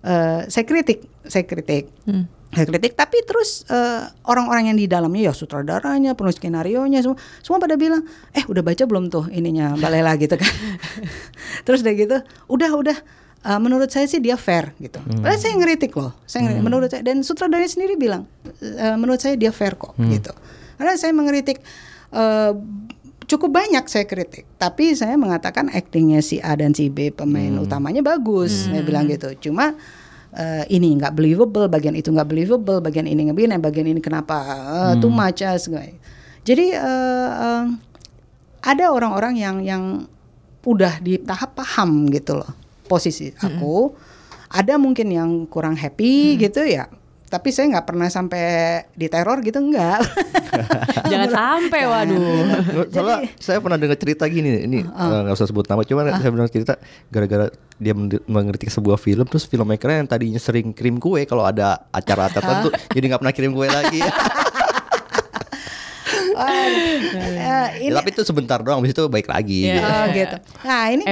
eh, 0.01 0.41
saya 0.49 0.65
kritik, 0.65 1.05
saya 1.23 1.45
kritik. 1.45 1.87
Saya 2.53 2.69
kritik 2.69 2.93
tapi 2.93 3.17
terus 3.25 3.65
eh, 3.65 4.09
orang-orang 4.25 4.73
yang 4.73 4.77
di 4.77 4.85
dalamnya 4.85 5.29
ya 5.29 5.33
sutradaranya, 5.33 6.13
penulis 6.13 6.37
skenario 6.37 6.85
nya 6.85 7.01
semua 7.01 7.17
semua 7.41 7.57
pada 7.57 7.77
bilang, 7.77 8.05
"Eh, 8.33 8.41
udah 8.45 8.61
baca 8.61 8.83
belum 8.85 9.09
tuh 9.09 9.29
ininya 9.29 9.73
Mbak 9.73 9.89
Lela 9.93 10.13
gitu 10.21 10.33
kan." 10.37 10.49
terus 11.65 11.81
udah 11.81 11.93
gitu, 11.93 12.17
"Udah, 12.49 12.69
udah 12.73 12.97
Uh, 13.43 13.60
menurut 13.60 13.91
saya 13.91 14.08
sih 14.08 14.23
dia 14.23 14.39
fair 14.39 14.71
gitu. 14.79 15.03
Padahal 15.03 15.36
saya 15.36 15.51
ngeritik 15.60 15.91
loh, 15.99 16.15
saya 16.23 16.47
ngeritik. 16.47 16.63
menurut 16.63 16.88
saya 16.88 17.03
dan 17.03 17.27
sutradaranya 17.27 17.67
sendiri 17.67 17.99
bilang 17.99 18.23
uh, 18.63 18.95
menurut 18.95 19.19
saya 19.19 19.36
dia 19.36 19.51
fair 19.51 19.75
kok 19.75 19.99
gitu. 19.99 20.32
Karena 20.79 20.95
saya 20.95 21.12
mengkritik 21.12 21.60
uh, 22.15 22.56
cukup 23.27 23.51
banyak 23.51 23.84
saya 23.91 24.08
kritik, 24.08 24.47
tapi 24.56 24.95
saya 24.95 25.19
mengatakan 25.19 25.67
aktingnya 25.75 26.23
si 26.23 26.39
A 26.39 26.56
dan 26.56 26.71
si 26.71 26.88
B 26.88 27.12
pemain 27.12 27.51
utamanya 27.60 27.99
bagus, 27.99 28.71
saya 28.71 28.79
bilang 28.79 29.12
gitu. 29.12 29.36
Cuma 29.51 29.75
uh, 30.39 30.63
ini 30.71 30.95
nggak 30.95 31.12
believable, 31.12 31.67
bagian 31.67 31.99
itu 31.99 32.15
nggak 32.15 32.32
believable, 32.32 32.79
bagian 32.79 33.12
ini 33.12 33.27
nggak 33.27 33.36
begini, 33.36 33.60
bagian 33.60 33.88
ini 33.91 33.99
kenapa 33.99 34.39
uh, 34.39 34.93
too 35.03 35.12
much 35.12 35.43
segala. 35.60 35.91
Jadi 36.47 36.79
uh, 36.79 37.29
uh, 37.43 37.63
ada 38.63 38.88
orang-orang 38.88 39.36
yang 39.36 39.60
yang 39.60 39.84
udah 40.63 41.03
di 41.03 41.19
tahap 41.19 41.60
paham 41.60 42.08
gitu 42.08 42.39
loh 42.39 42.62
posisi 42.86 43.32
aku 43.36 43.96
ada 44.54 44.78
mungkin 44.78 45.10
yang 45.10 45.30
kurang 45.50 45.74
happy 45.74 46.38
gitu 46.38 46.62
ya 46.62 46.86
tapi 47.34 47.50
saya 47.50 47.74
nggak 47.74 47.88
pernah 47.89 48.06
sampai 48.13 48.46
diteror 48.93 49.41
gitu 49.41 49.58
enggak 49.58 50.06
Jangan 51.12 51.30
sampai, 51.30 51.82
waduh. 51.89 52.22
Soalnya 52.93 53.17
saya 53.41 53.58
pernah 53.63 53.78
dengar 53.82 53.98
cerita 53.98 54.30
gini, 54.30 54.65
ini 54.65 54.80
eh, 54.86 55.19
nggak 55.26 55.34
usah 55.34 55.50
sebut 55.50 55.65
nama, 55.65 55.82
cuma 55.82 56.06
saya 56.13 56.30
pernah 56.30 56.50
cerita 56.50 56.74
gara-gara 57.10 57.50
dia 57.82 57.93
men- 57.98 58.24
mengkritik 58.30 58.69
sebuah 58.69 59.02
film, 59.02 59.26
terus 59.28 59.50
filmmakernya 59.50 60.06
yang 60.06 60.10
tadinya 60.10 60.39
sering 60.41 60.72
kirim 60.72 61.02
kue 61.02 61.26
kalau 61.26 61.43
ada 61.43 61.89
acara 61.89 62.30
tertentu, 62.30 62.69
jadi 62.93 63.06
nggak 63.13 63.22
pernah 63.26 63.36
kirim 63.36 63.52
kue 63.52 63.67
lagi. 63.67 64.00
Eh, 66.34 67.89
Ya, 67.89 67.89
tapi 68.00 68.10
itu 68.12 68.22
sebentar 68.26 68.60
doang, 68.60 68.82
habis 68.82 68.93
itu 68.93 69.04
baik 69.08 69.28
lagi. 69.30 69.69
Iya. 69.69 69.76
gitu. 69.76 69.88
Oh 69.88 70.06
gitu. 70.12 70.38
Nah 70.65 70.84
ini 70.89 71.04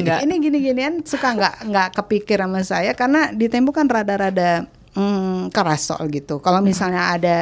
enggak? 0.00 0.20
ini 0.24 0.34
gini-ginian 0.38 0.94
suka 1.04 1.28
nggak 1.34 1.54
nggak 1.70 1.88
kepikir 2.00 2.38
sama 2.40 2.60
saya 2.62 2.92
karena 2.94 3.30
di 3.34 3.46
Tempo 3.50 3.74
kan 3.74 3.86
rada-rada 3.90 4.66
hmm, 4.94 5.50
keras 5.54 5.90
soal 5.90 6.06
gitu. 6.10 6.38
Kalau 6.42 6.60
misalnya 6.62 7.14
ada 7.14 7.38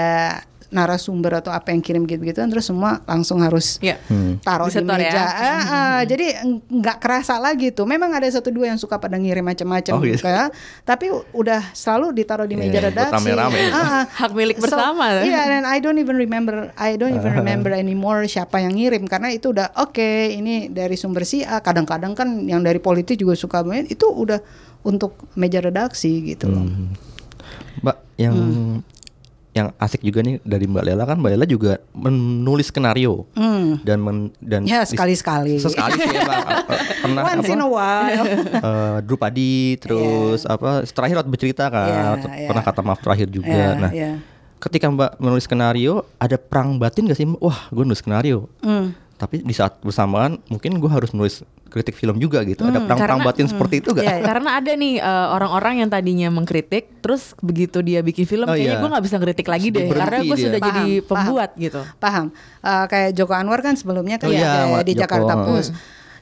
narasumber 0.68 1.32
atau 1.34 1.48
apa 1.48 1.70
yang 1.70 1.80
kirim 1.80 2.04
gitu-gitu 2.04 2.36
terus 2.44 2.64
semua 2.64 3.00
langsung 3.02 3.40
harus 3.40 3.80
Iya. 3.80 3.96
taruh 4.38 4.66
di 4.66 4.76
Disetor 4.76 4.94
ya. 4.94 5.08
meja. 5.08 5.24
Ah, 5.24 5.32
ah, 5.64 6.00
jadi 6.02 6.26
eng- 6.40 6.60
nggak 6.62 6.98
kerasa 6.98 7.36
lagi 7.36 7.70
tuh. 7.70 7.84
Memang 7.84 8.12
ada 8.12 8.28
satu 8.28 8.48
dua 8.48 8.68
yang 8.68 8.76
suka 8.76 8.96
pada 8.96 9.16
ngirim 9.16 9.40
macam-macam, 9.42 9.92
Oh, 9.92 10.04
gitu. 10.04 10.20
kayak, 10.20 10.52
tapi 10.82 11.08
udah 11.32 11.72
selalu 11.72 12.12
ditaruh 12.12 12.44
di 12.44 12.54
meja 12.54 12.68
Iya, 12.74 12.84
buat 12.84 12.88
redaksi. 12.92 13.14
rame-rame. 13.16 13.60
Ah, 13.66 13.80
ah. 13.80 14.02
Hak 14.06 14.32
milik 14.32 14.56
bersama. 14.58 15.04
Iya, 15.20 15.40
dan 15.48 15.64
I 15.64 15.78
don't 15.78 15.96
even 15.96 16.14
remember, 16.14 16.68
I 16.74 16.94
don't 16.94 17.14
even 17.14 17.32
remember 17.34 17.72
anymore 17.72 18.24
siapa 18.24 18.60
yang 18.60 18.76
ngirim 18.76 19.04
karena 19.04 19.30
itu 19.30 19.50
udah 19.50 19.72
oke. 19.74 20.04
ini 20.30 20.68
dari 20.68 20.94
sumber 20.94 21.24
si 21.24 21.40
A. 21.42 21.58
Kadang-kadang 21.58 22.12
kan 22.12 22.28
yang 22.42 22.60
dari 22.60 22.76
politik 22.78 23.16
juga 23.16 23.32
suka 23.32 23.60
banget. 23.60 23.88
Itu 23.90 24.08
udah 24.08 24.36
untuk 24.80 25.16
meja 25.34 25.58
redaksi 25.58 26.20
gitu 26.26 26.46
loh. 26.46 26.60
Hmm. 26.60 26.92
Mbak, 27.80 27.96
yang 28.16 28.34
Hmm. 28.34 28.76
Yang 29.58 29.74
asik 29.76 30.00
juga 30.00 30.20
nih 30.20 30.38
dari 30.40 30.64
Mbak 30.64 30.84
Lela 30.84 31.02
kan 31.02 31.16
Mbak 31.16 31.30
Lela 31.32 31.44
juga 31.44 31.72
menulis 31.92 32.66
skenario 32.66 33.26
Hmm. 33.32 33.82
dan 33.82 33.98
men, 33.98 34.16
dan 34.38 34.62
Ya 34.62 34.80
dis- 34.80 34.92
sekali-sekali. 34.92 35.58
sesekali 35.58 35.96
sih 35.96 36.08
ya, 36.08 36.22
Mbak. 36.22 36.46
pernah 37.02 37.22
Once 37.24 37.42
apa? 37.42 37.50
in 37.50 37.60
a 37.60 37.68
while. 37.68 38.26
eh, 38.54 38.96
Drupadi 39.02 39.54
terus 39.76 40.44
apa 40.44 40.68
terakhir 40.84 41.16
waktu 41.18 41.30
bercerita 41.30 41.64
kan 41.66 42.18
t- 42.18 42.30
iya. 42.30 42.46
pernah 42.46 42.62
kata 42.62 42.80
maaf 42.80 43.00
terakhir 43.00 43.26
juga 43.28 43.50
Iya, 43.50 43.68
nah 43.74 43.90
iya. 43.90 44.10
ketika 44.58 44.86
mbak 44.86 45.16
menulis 45.16 45.44
skenario 45.44 45.94
ada 46.16 46.36
perang 46.36 46.76
batin 46.76 47.04
gak 47.04 47.16
sih 47.16 47.26
wah 47.32 47.66
gue 47.68 47.82
nulis 47.82 47.98
skenario 47.98 48.46
Hmm. 48.58 48.94
Tapi 49.18 49.42
di 49.42 49.50
saat 49.50 49.82
bersamaan 49.82 50.38
mungkin 50.46 50.78
gue 50.78 50.86
harus 50.86 51.10
nulis 51.10 51.42
kritik 51.68 51.92
film 51.92 52.16
juga 52.16 52.40
gitu 52.42 52.62
ada 52.62 52.80
perang-perang 52.80 53.20
batin 53.20 53.44
seperti 53.44 53.82
itu 53.82 53.92
gak 53.92 54.00
Iya, 54.00 54.14
iya. 54.14 54.24
Karena 54.24 54.50
ada 54.56 54.72
nih 54.72 54.94
eh, 54.96 55.26
orang-orang 55.28 55.84
yang 55.84 55.90
tadinya 55.90 56.28
mengkritik, 56.30 57.02
terus 57.02 57.36
begitu 57.38 57.82
dia 57.82 58.00
bikin 58.00 58.24
film, 58.24 58.46
Oh, 58.46 58.54
kayaknya 58.54 58.78
iya. 58.78 58.80
gue 58.80 58.88
nggak 58.88 59.04
bisa 59.04 59.16
kritik 59.18 59.44
lagi 59.44 59.68
deh, 59.68 59.84
Berhenti 59.84 60.00
karena 60.00 60.18
gue 60.24 60.36
sudah 60.38 60.60
jadi 60.62 60.84
Paham, 60.88 61.04
pembuat 61.04 61.50
gitu. 61.58 61.80
Paham. 61.98 62.26
Eh, 62.62 62.84
kayak 62.88 63.10
Joko 63.12 63.34
Anwar 63.34 63.60
kan 63.60 63.74
sebelumnya 63.74 64.16
kan 64.16 64.30
Oh 64.30 64.32
iya, 64.32 64.48
ada 64.48 64.60
Wak 64.72 64.82
di 64.82 64.92
Joko. 64.94 65.02
Jakarta 65.04 65.32
Hmm. 65.34 65.44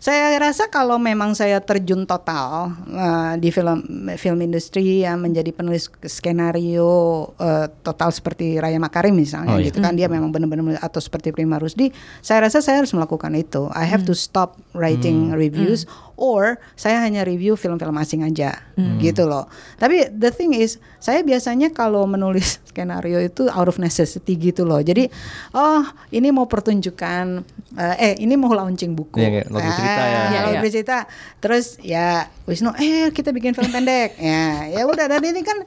Saya 0.06 0.38
rasa 0.38 0.70
kalau 0.70 1.02
memang 1.02 1.34
saya 1.34 1.58
terjun 1.58 2.06
total 2.06 2.70
eh, 2.86 3.42
di 3.42 3.50
film 3.50 3.82
film 4.14 4.38
industri 4.38 5.02
yang 5.02 5.18
menjadi 5.18 5.50
penulis 5.50 5.90
skenario 6.06 7.26
eh, 7.42 7.66
total 7.82 8.14
seperti 8.14 8.62
Raya 8.62 8.78
Makarim 8.78 9.18
misalnya 9.18 9.58
Oh, 9.58 9.58
iya. 9.58 9.66
gitu 9.74 9.82
kan 9.82 9.98
dia 9.98 10.06
memang 10.06 10.30
benar-benar 10.30 10.78
atau 10.78 11.02
seperti 11.02 11.34
Prima 11.34 11.58
Rusdi, 11.58 11.90
saya 12.22 12.46
rasa 12.46 12.62
saya 12.62 12.86
harus 12.86 12.94
melakukan 12.94 13.34
itu. 13.34 13.66
I 13.74 13.82
have 13.82 14.06
to 14.06 14.14
stop 14.14 14.54
writing 14.78 15.34
reviews 15.34 15.90
or 16.16 16.56
saya 16.74 17.04
hanya 17.04 17.22
review 17.28 17.54
film-film 17.54 17.94
asing 18.00 18.24
aja 18.24 18.56
gitu 19.00 19.28
loh. 19.28 19.46
Tapi 19.76 20.08
the 20.12 20.32
thing 20.32 20.56
is 20.56 20.80
saya 20.96 21.20
biasanya 21.20 21.70
kalau 21.70 22.08
menulis 22.08 22.58
skenario 22.68 23.20
itu 23.20 23.48
out 23.52 23.68
of 23.68 23.76
necessity 23.76 24.36
gitu 24.36 24.64
loh. 24.64 24.80
Jadi 24.80 25.08
oh 25.52 25.84
ini 26.12 26.32
mau 26.32 26.48
pertunjukan 26.48 27.44
eh, 27.76 27.96
eh 28.00 28.14
ini 28.20 28.34
mau 28.34 28.52
launching 28.52 28.96
buku. 28.96 29.20
Iya, 29.20 29.28
kayak 29.28 29.46
laut 29.52 29.62
bercerita 29.62 30.02
ya. 30.02 30.22
Laut 30.24 30.56
iya. 30.56 30.62
bercerita. 30.64 30.96
Terus 31.40 31.66
ya 31.84 32.08
Wisnu 32.48 32.72
eh 32.80 33.12
kita 33.12 33.30
bikin 33.30 33.52
film 33.52 33.70
pendek. 33.70 34.16
ya 34.16 34.72
ya 34.72 34.82
udah 34.88 35.06
dan 35.06 35.22
ini 35.22 35.44
kan 35.44 35.60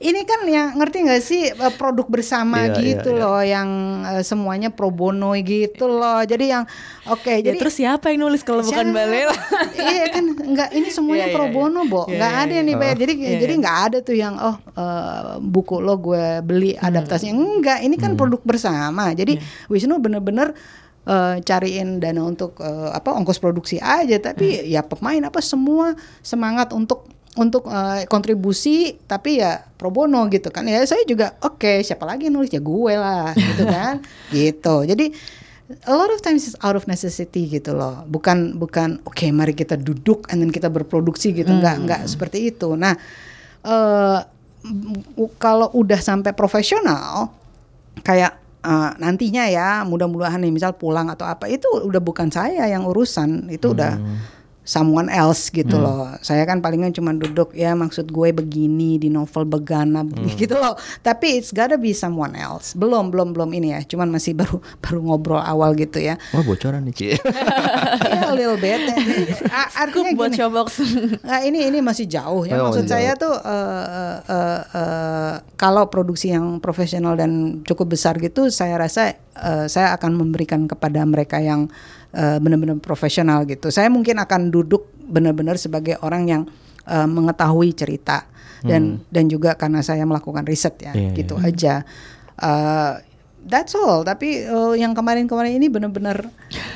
ini 0.00 0.24
kan 0.24 0.40
yang 0.48 0.80
ngerti 0.80 1.04
nggak 1.04 1.20
sih 1.20 1.52
eh, 1.52 1.72
produk 1.76 2.08
bersama 2.08 2.64
Iya, 2.64 2.72
iya, 2.72 2.80
gitu 2.96 3.10
iya. 3.12 3.20
loh 3.20 3.40
yang 3.44 3.68
eh, 4.08 4.22
semuanya 4.24 4.72
pro 4.72 4.88
bono 4.88 5.36
gitu 5.36 5.84
loh. 5.86 6.24
Jadi 6.24 6.48
yang 6.48 6.64
oke 7.04 7.28
Ya, 7.28 7.52
jadi 7.52 7.60
terus 7.60 7.76
siapa 7.76 8.08
yang 8.08 8.24
nulis 8.24 8.40
kalau 8.40 8.64
bukan? 8.64 8.96
Mbak 8.96 9.06
Lela? 9.06 9.36
iya 9.92 10.08
kan 10.08 10.24
enggak 10.32 10.72
ini 10.72 10.88
semuanya 10.88 11.28
Iya, 11.28 11.32
iya, 11.32 11.36
pro 11.36 11.46
iya. 11.46 11.52
bono, 11.52 11.80
Bo. 11.84 12.02
Enggak 12.08 12.32
iya, 12.32 12.42
ada 12.42 12.52
yang 12.56 12.66
iya. 12.66 12.72
dibayar. 12.74 12.96
Jadi 12.96 13.12
jadi 13.36 13.52
enggak 13.60 13.78
ada 13.86 13.98
tuh 14.00 14.16
yang 14.16 14.34
oh 14.40 14.56
eh, 14.72 15.22
buku 15.38 15.76
lo 15.78 15.94
gue 16.00 16.24
beli 16.40 16.72
Hmm. 16.74 16.88
adaptasinya. 16.88 17.34
Enggak, 17.36 17.78
ini 17.84 17.94
kan 17.94 18.16
produk 18.16 18.40
bersama. 18.40 19.12
Jadi. 19.12 19.36
Wisnu 19.68 20.00
bener-bener 20.00 20.56
eh, 21.04 21.36
cariin 21.40 22.00
dana 22.00 22.24
untuk 22.24 22.56
eh, 22.56 22.88
apa 22.88 23.12
ongkos 23.12 23.36
produksi 23.36 23.76
aja 23.76 24.16
tapi 24.16 24.60
Hmm. 24.60 24.66
ya 24.66 24.80
pemain 24.80 25.20
apa 25.22 25.40
semua 25.40 25.92
semangat 26.20 26.72
untuk 26.72 27.04
untuk 27.30 27.66
eh, 27.66 28.06
kontribusi 28.06 28.98
tapi 29.06 29.38
ya 29.38 29.62
pro 29.76 29.88
bono 29.88 30.26
gitu 30.26 30.50
kan. 30.50 30.66
Ya 30.66 30.82
saya 30.82 31.06
juga 31.06 31.38
oke 31.40 31.80
siapa 31.80 32.02
lagi 32.02 32.26
yang 32.26 32.34
nulis 32.34 32.50
ya 32.50 32.58
gue 32.58 32.94
lah 32.94 33.30
gitu 33.54 33.64
kan. 33.64 34.02
Gitu. 34.28 34.74
Jadi 34.84 35.06
a 35.86 35.94
lot 35.94 36.10
of 36.10 36.18
times 36.18 36.42
it's 36.44 36.58
out 36.58 36.74
of 36.74 36.84
necessity 36.84 37.46
gitu 37.46 37.70
loh. 37.70 38.02
Bukan 38.04 38.58
bukan 38.58 38.98
oke 39.02 39.22
mari 39.30 39.54
kita 39.54 39.74
duduk 39.74 40.26
and 40.26 40.42
then 40.42 40.50
kita 40.50 40.66
berproduksi 40.66 41.30
gitu. 41.30 41.46
Nggak 41.52 41.76
nggak 41.86 42.00
seperti 42.08 42.50
itu. 42.50 42.74
Nah 42.74 42.98
m- 44.66 44.98
kalau 45.36 45.70
udah 45.72 46.00
sampai 46.00 46.32
profesional 46.32 47.30
kayak 48.02 48.34
eh, 48.60 48.90
nantinya 48.98 49.46
ya 49.46 49.86
mudah-mudahan 49.86 50.40
nih 50.40 50.50
misal 50.50 50.74
pulang 50.74 51.08
atau 51.08 51.24
apa 51.24 51.46
itu 51.46 51.64
udah 51.80 52.00
bukan 52.00 52.28
saya 52.28 52.66
yang 52.66 52.84
urusan. 52.84 53.46
Itu 53.48 53.72
udah 53.72 53.94
someone 54.62 55.08
else 55.08 55.48
gitu 55.48 55.74
loh. 55.74 56.14
Saya 56.20 56.44
kan 56.44 56.58
palingan 56.58 56.90
cuma 56.90 57.10
duduk 57.10 57.50
ya 57.52 57.72
maksud 57.72 58.06
gue 58.06 58.28
begini 58.30 58.96
di 58.96 59.08
novel 59.08 59.44
begana 59.44 60.04
gitu 60.36 60.54
loh. 60.54 60.74
Tapi 61.00 61.36
it's 61.36 61.50
gotta 61.50 61.74
be 61.74 61.90
someone 61.90 62.32
else. 62.32 62.72
Belum 62.72 63.08
belum 63.08 63.32
belum 63.32 63.50
ini 63.52 63.72
ya. 63.72 63.80
Cuman 63.82 64.08
masih 64.08 64.32
baru 64.32 64.60
baru 64.84 64.98
ngobrol 65.02 65.40
awal 65.40 65.74
gitu 65.74 65.98
ya. 65.98 66.14
wah 66.30 66.40
bocoran 66.40 66.84
nih 66.84 66.94
Ci 66.94 67.04
ya 67.14 68.28
a 68.28 68.34
little 68.34 68.56
bit. 68.56 68.78
A- 69.46 69.72
Artinya 69.80 70.12
buat 70.12 70.32
showbox. 70.32 70.68
Nah, 71.20 71.40
ini 71.42 71.66
ini 71.66 71.80
masih 71.80 72.06
jauh 72.06 72.44
ya. 72.44 72.58
Oh, 72.58 72.68
Maksud 72.68 72.84
masih 72.84 72.92
saya 72.92 73.12
jauh. 73.14 73.22
tuh 73.26 73.34
eh, 73.40 73.84
eh, 73.90 74.18
eh, 74.28 74.60
eh, 74.76 75.34
kalau 75.56 75.88
produksi 75.88 76.30
yang 76.30 76.58
profesional 76.58 77.16
dan 77.16 77.64
cukup 77.64 77.90
besar 77.90 78.16
gitu, 78.16 78.48
saya 78.48 78.76
rasa 78.76 79.16
eh, 79.34 79.66
saya 79.66 79.96
akan 79.96 80.14
memberikan 80.14 80.64
kepada 80.64 81.02
mereka 81.02 81.40
yang 81.40 81.66
eh, 82.14 82.38
benar-benar 82.42 82.78
profesional 82.82 83.46
gitu. 83.46 83.70
Saya 83.70 83.88
mungkin 83.90 84.18
akan 84.18 84.50
duduk 84.50 84.90
benar-benar 85.10 85.58
sebagai 85.58 85.98
orang 86.02 86.26
yang 86.26 86.42
eh, 86.86 87.08
mengetahui 87.08 87.74
cerita 87.74 88.26
dan 88.60 89.00
dan 89.08 89.24
juga 89.24 89.56
karena 89.56 89.80
saya 89.80 90.04
melakukan 90.04 90.44
riset 90.44 90.76
ya, 90.84 90.92
Iya, 90.92 91.16
gitu 91.16 91.34
aja. 91.40 91.84
Eh, 92.36 92.94
That's 93.40 93.72
all. 93.72 94.04
Tapi 94.04 94.44
eh, 94.44 94.74
yang 94.76 94.92
kemarin-kemarin 94.92 95.56
ini 95.56 95.72
benar-benar 95.72 96.28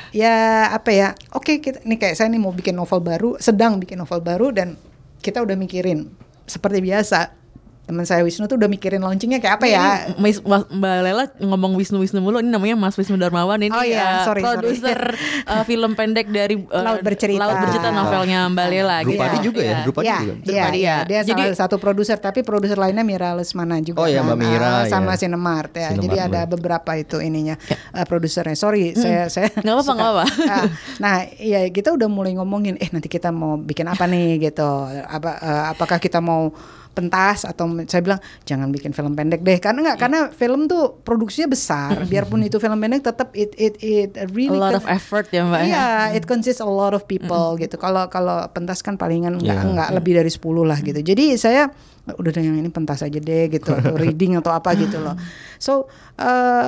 ya 0.09 0.65
apa 0.73 0.89
ya? 0.89 1.07
Oke, 1.37 1.61
kita 1.61 1.85
nih 1.85 2.01
kayak 2.01 2.17
saya 2.17 2.27
nih 2.33 2.41
mau 2.41 2.49
bikin 2.49 2.73
novel 2.73 3.05
baru, 3.05 3.37
sedang 3.37 3.77
bikin 3.77 4.01
novel 4.01 4.25
baru 4.25 4.49
dan 4.49 4.73
kita 5.21 5.45
udah 5.45 5.53
mikirin 5.53 6.09
seperti 6.49 6.81
biasa. 6.81 7.44
Teman 7.85 8.01
saya 8.01 8.21
Wisnu 8.21 8.45
tuh 8.45 8.57
udah 8.57 8.65
mikirin 8.65 8.97
launchingnya 8.97 9.37
kayak 9.37 9.61
apa 9.61 9.65
ya? 9.65 10.09
Ini 10.09 10.17
Mas- 10.17 10.41
Mas- 10.41 10.65
Mbak 10.67 10.95
Lela 11.01 11.23
ngomong 11.37 11.71
Wisnu 11.73 11.97
Wisnu 11.97 12.17
mulu 12.17 12.37
ini 12.37 12.49
namanya 12.49 12.73
Mas 12.73 12.93
Wisnu 12.93 13.13
Darmawan 13.15 13.57
ini 13.59 13.69
Oh 13.69 13.79
eh, 13.79 13.93
iya, 13.93 14.25
sorry, 14.25 14.41
sorry. 14.41 14.57
produser 14.57 14.99
eh, 15.53 15.63
film 15.63 15.93
pendek 15.93 16.25
dari 16.27 16.57
eh, 16.57 16.81
Laut 16.81 16.99
Bercerita. 16.99 17.39
Laut 17.39 17.61
Bercerita 17.61 17.89
novelnya 17.89 18.49
Mbak 18.49 18.67
Lela 18.67 18.97
gitu. 19.01 19.13
Drupadi 19.15 19.35
Iya. 19.35 19.43
juga 19.43 19.61
ya 19.61 19.67
Iya. 19.67 19.77
Drupadi 19.83 20.05
Iya, 20.05 20.17
juga 20.17 20.33
iya, 20.49 20.65
iya. 20.67 20.73
ya. 20.73 20.97
Dia 21.03 21.19
Jadi- 21.23 21.43
salah 21.45 21.57
satu 21.61 21.75
produser, 21.77 22.17
tapi 22.17 22.41
produser 22.41 22.73
lainnya 22.75 23.01
Mira 23.01 23.31
Lesmana 23.31 23.77
juga. 23.79 24.01
Oh 24.01 24.07
iya, 24.07 24.19
kan. 24.19 24.27
Mbak 24.27 24.37
Mira, 24.39 24.65
Ah, 24.65 24.83
sama 24.87 25.13
iya. 25.13 25.19
Cinemart 25.21 25.71
ya. 25.71 25.87
Cinemart, 25.87 26.01
Jadi 26.01 26.17
ada 26.19 26.41
beberapa 26.45 26.91
itu 26.93 27.17
ininya 27.19 27.53
eh, 27.69 28.01
produsernya. 28.03 28.57
Sorry, 28.57 28.93
saya 28.93 29.29
saya 29.29 29.53
Nggak 29.53 29.61
apa-apa, 29.67 29.83
suka- 29.83 29.93
nggak 29.93 30.09
apa-apa. 30.09 30.25
Ah, 30.47 30.65
nah, 30.97 31.15
iya 31.35 31.69
kita 31.69 31.93
udah 31.93 32.07
mulai 32.07 32.33
ngomongin, 32.33 32.75
eh 32.75 32.89
nanti 32.89 33.05
kita 33.07 33.29
mau 33.29 33.55
bikin 33.55 33.85
apa 33.85 34.05
nih 34.05 34.41
gitu. 34.43 34.65
Apa 35.05 35.29
eh, 35.37 35.63
apakah 35.69 35.97
kita 35.97 36.17
mau 36.17 36.49
pentas 36.95 37.43
atau 37.43 37.67
saya 37.83 37.99
bilang 37.99 38.17
jangan 38.41 38.71
bikin 38.71 38.89
film 38.89 39.13
pendek 39.13 39.43
deh 39.43 39.59
karena 39.59 39.83
nggak 39.83 39.97
karena 39.99 40.19
film 40.31 40.65
tuh 40.65 40.97
produksinya 40.97 41.45
besar 41.45 41.91
biarpun 42.09 42.39
itu 42.41 42.55
film 42.55 42.79
pendek 42.79 43.03
tetap 43.03 43.29
it 43.31 43.51
it 43.53 43.75
it 43.77 44.15
A 44.15 44.25
really 44.27 44.55
lot 44.55 44.71
con- 44.71 44.79
of 44.79 44.85
effort 44.87 45.27
ya 45.27 45.43
Mbak. 45.43 45.59
ya. 45.59 45.67
Iya, 45.67 45.85
it 46.13 46.23
consists 46.23 46.57
a 46.57 46.65
lot 46.65 46.91
of 46.91 47.03
people 47.03 47.27
gitu. 47.55 47.75
Kalau 47.75 48.07
kalau 48.07 48.47
pentas 48.49 48.79
kan 48.79 48.95
palingan 48.95 49.35
nggak 49.35 49.51
Iya. 49.53 49.67
nggak 49.67 49.89
lebih 49.93 50.15
dari 50.15 50.31
10 50.31 50.39
lah 50.63 50.79
gitu. 50.79 50.97
Jadi 50.97 51.35
saya 51.35 51.67
udah 52.07 52.31
deh 52.31 52.39
yang 52.39 52.55
ini 52.55 52.69
pentas 52.69 53.01
aja 53.01 53.19
deh 53.19 53.43
gitu, 53.49 53.69
atau 53.69 53.91
reading 53.99 54.37
atau 54.37 54.49
apa 54.49 54.71
gitu 54.73 54.97
loh. 54.97 55.19
So 55.57 55.91
eh, 56.15 56.25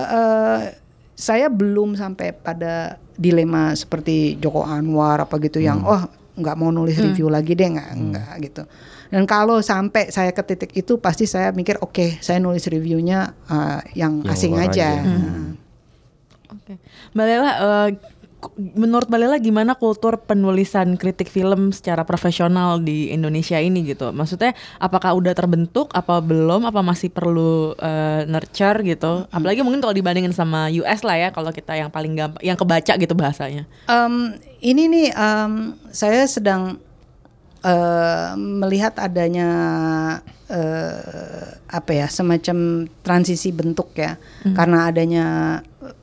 eh, 0.09 0.59
saya 1.13 1.47
belum 1.47 1.95
sampai 1.95 2.29
pada 2.31 2.99
dilema 3.13 3.73
seperti 3.73 4.37
Joko 4.37 4.61
Anwar 4.61 5.17
apa 5.19 5.39
gitu 5.39 5.57
yang 5.57 5.81
oh 5.81 6.03
nggak 6.33 6.53
mau 6.53 6.69
nulis 6.69 6.93
review 6.95 7.25
lagi 7.27 7.53
deh 7.53 7.65
nggak 7.65 7.89
nggak 7.89 8.33
gitu. 8.43 8.63
Dan 9.07 9.23
kalau 9.23 9.59
sampai 9.59 10.09
saya 10.09 10.31
ke 10.31 10.43
titik 10.43 10.71
itu 10.73 10.97
pasti 10.97 11.23
saya 11.23 11.51
mikir 11.51 11.79
oke 11.79 12.19
saya 12.19 12.37
nulis 12.37 12.67
reviewnya 12.67 13.33
eh, 13.45 13.79
yang, 13.95 14.21
Yang 14.21 14.33
asing 14.33 14.53
aja. 14.55 14.67
aja. 14.67 14.89
Nah. 15.01 15.51
Oke. 16.47 16.79
Mbak 17.11 17.25
Lela, 17.25 17.51
ku- 18.37 18.55
menurut 18.55 19.07
Mbak 19.07 19.19
Lela 19.19 19.35
gimana 19.37 19.75
kultur 19.75 20.15
penulisan 20.21 20.95
kritik 20.95 21.27
film 21.27 21.75
secara 21.75 22.03
profesional 22.03 22.79
di 22.79 23.11
Indonesia 23.11 23.59
ini 23.59 23.83
gitu? 23.83 24.15
Maksudnya 24.15 24.51
apakah 24.77 25.11
udah 25.11 25.35
terbentuk, 25.35 25.91
apa 25.91 26.23
belum, 26.23 26.63
apa 26.63 26.79
masih 26.79 27.11
perlu 27.11 27.75
eh, 27.75 28.23
nurture 28.23 28.79
gitu? 28.85 29.27
Apalagi 29.27 29.59
mungkin 29.59 29.83
kalau 29.83 29.91
dibandingin 29.91 30.31
sama 30.31 30.71
US 30.71 31.03
lah 31.03 31.17
ya, 31.17 31.29
kalau 31.31 31.51
kita 31.51 31.75
yang 31.75 31.91
paling 31.91 32.15
gampang, 32.15 32.39
yang 32.39 32.55
kebaca 32.55 32.93
gitu 32.95 33.11
bahasanya. 33.11 33.67
Em, 33.87 34.39
ini 34.63 34.87
nih 34.87 35.07
em, 35.11 35.51
saya 35.91 36.23
sedang 36.23 36.79
eh, 37.67 38.27
melihat 38.39 38.95
adanya 38.97 39.49
eh, 40.47 41.47
apa 41.67 41.91
ya 41.91 42.07
semacam 42.07 42.57
transisi 43.03 43.51
bentuk 43.51 43.91
ya. 43.93 44.15
Karena 44.55 44.87
adanya 44.87 45.25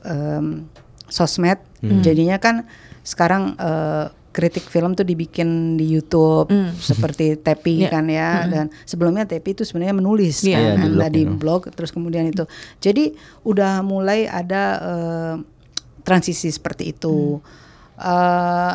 em, 0.01 0.69
sosmed 1.05 1.57
jadinya 2.01 2.37
kan 2.37 2.65
sekarang 3.01 3.57
eh, 3.57 4.05
kritik 4.29 4.67
film 4.67 4.91
tuh 4.93 5.07
dibikin 5.07 5.79
di 5.79 5.87
YouTube 5.87 6.51
seperti 6.75 7.37
Tepi 7.45 7.87
Iya. 7.87 7.89
kan 7.89 8.05
ya 8.05 8.29
dan 8.45 8.65
sebelumnya 8.83 9.23
Tepi 9.23 9.55
itu 9.55 9.63
sebenarnya 9.63 9.95
menulis 9.95 10.43
Iya. 10.43 10.75
kan 10.75 10.83
di 10.83 10.89
blog, 10.91 11.09
di 11.09 11.23
ya. 11.23 11.31
blog 11.31 11.61
terus 11.71 11.89
kemudian 11.89 12.27
itu. 12.27 12.43
Jadi 12.77 13.15
udah 13.47 13.79
mulai 13.79 14.27
ada 14.27 14.63
eh, 14.77 15.35
transisi 16.03 16.51
seperti 16.51 16.91
itu. 16.91 17.39
Eh, 17.95 18.73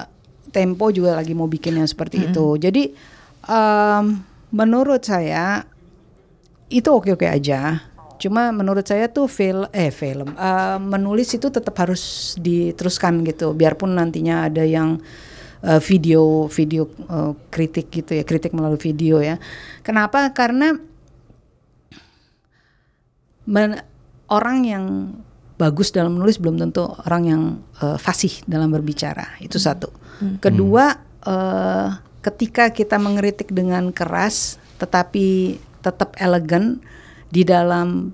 Tempo 0.51 0.91
juga 0.91 1.15
lagi 1.15 1.33
mau 1.33 1.47
bikin 1.47 1.79
yang 1.79 1.89
seperti 1.89 2.29
itu 2.31 2.59
jadi 2.59 2.91
em, 3.47 4.05
menurut 4.51 5.03
saya 5.07 5.63
itu 6.71 6.87
oke-oke 6.87 7.27
aja. 7.27 7.83
Cuma 8.21 8.53
menurut 8.53 8.85
saya 8.85 9.09
tuh 9.09 9.27
film 9.27 9.67
eh 9.73 9.91
film 9.91 10.37
eh, 10.37 10.79
menulis 10.79 11.33
itu 11.35 11.49
tetap 11.49 11.73
harus 11.81 12.35
diteruskan 12.39 13.25
gitu. 13.27 13.57
Biarpun 13.57 13.97
nantinya 13.97 14.47
ada 14.47 14.63
yang 14.63 15.01
eh, 15.65 15.81
video 15.83 16.47
video 16.47 16.87
eh, 16.87 17.33
kritik 17.49 17.89
gitu 17.91 18.21
ya, 18.21 18.23
kritik 18.23 18.53
melalui 18.53 18.79
video 18.79 19.19
ya. 19.25 19.41
Kenapa? 19.83 20.31
Karena 20.37 20.77
men- 23.49 23.83
orang 24.31 24.59
yang 24.69 24.85
bagus 25.57 25.93
dalam 25.93 26.17
menulis 26.17 26.37
belum 26.39 26.61
tentu 26.61 26.87
orang 27.09 27.23
yang 27.25 27.43
eh, 27.83 27.97
fasih 27.97 28.45
dalam 28.45 28.69
berbicara. 28.69 29.41
Itu 29.41 29.57
satu. 29.57 29.89
Kedua, 30.39 30.95
eh, 31.25 31.89
ketika 32.21 32.69
kita 32.69 33.01
mengkritik 33.01 33.49
dengan 33.51 33.89
keras 33.91 34.61
tetapi 34.77 35.57
tetap 35.81 36.17
elegan 36.17 36.81
di 37.29 37.45
dalam 37.45 38.13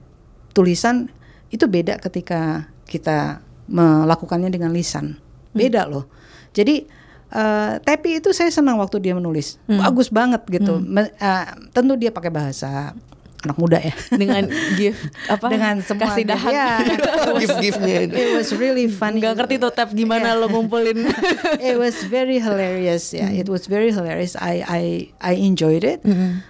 tulisan 0.51 1.11
itu 1.51 1.67
beda 1.67 1.99
ketika 1.99 2.67
kita 2.87 3.43
melakukannya 3.67 4.51
dengan 4.51 4.71
lisan. 4.71 5.19
Beda 5.51 5.87
loh. 5.87 6.07
Jadi 6.55 6.87
eh, 7.27 7.73
Tepi 7.83 8.23
itu 8.23 8.31
saya 8.31 8.51
senang 8.51 8.79
waktu 8.79 9.03
dia 9.03 9.15
menulis. 9.15 9.59
Bagus 9.67 10.09
banget 10.11 10.47
gitu. 10.47 10.79
Me- 10.79 11.11
eh, 11.11 11.47
tentu 11.75 11.99
dia 11.99 12.15
pakai 12.15 12.31
bahasa 12.31 12.95
anak 13.43 13.57
muda 13.57 13.78
ya. 13.78 13.93
dengan 14.09 14.49
gift 14.74 15.01
apa 15.26 15.47
dengan 15.47 15.74
semua 15.80 16.09
kasih 16.09 16.24
dahan 16.24 16.53
Ya, 16.53 16.68
Gift-giftnya 17.43 17.97
itu. 18.05 18.14
it 18.14 18.30
was 18.32 18.51
really 18.53 18.87
funny. 18.87 19.20
nggak 19.20 19.34
ngerti 19.37 19.55
tuh 19.59 19.70
tab 19.70 19.91
gimana 19.91 20.32
Iya. 20.32 20.41
lo 20.41 20.47
ngumpulin 20.49 21.05
it 21.62 21.76
was 21.76 22.01
very 22.05 22.39
hilarious 22.39 23.11
ya. 23.11 23.28
It 23.28 23.47
was 23.47 23.66
very 23.66 23.91
hilarious. 23.91 24.34
I 24.34 24.62
I 24.62 24.82
I 25.20 25.34
enjoyed 25.39 25.82
it. 25.82 26.01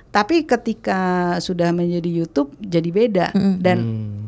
Tapi 0.09 0.45
ketika 0.45 1.01
sudah 1.39 1.71
menjadi 1.71 2.09
YouTube 2.09 2.57
jadi 2.57 2.89
beda 2.89 3.27
dan 3.59 3.79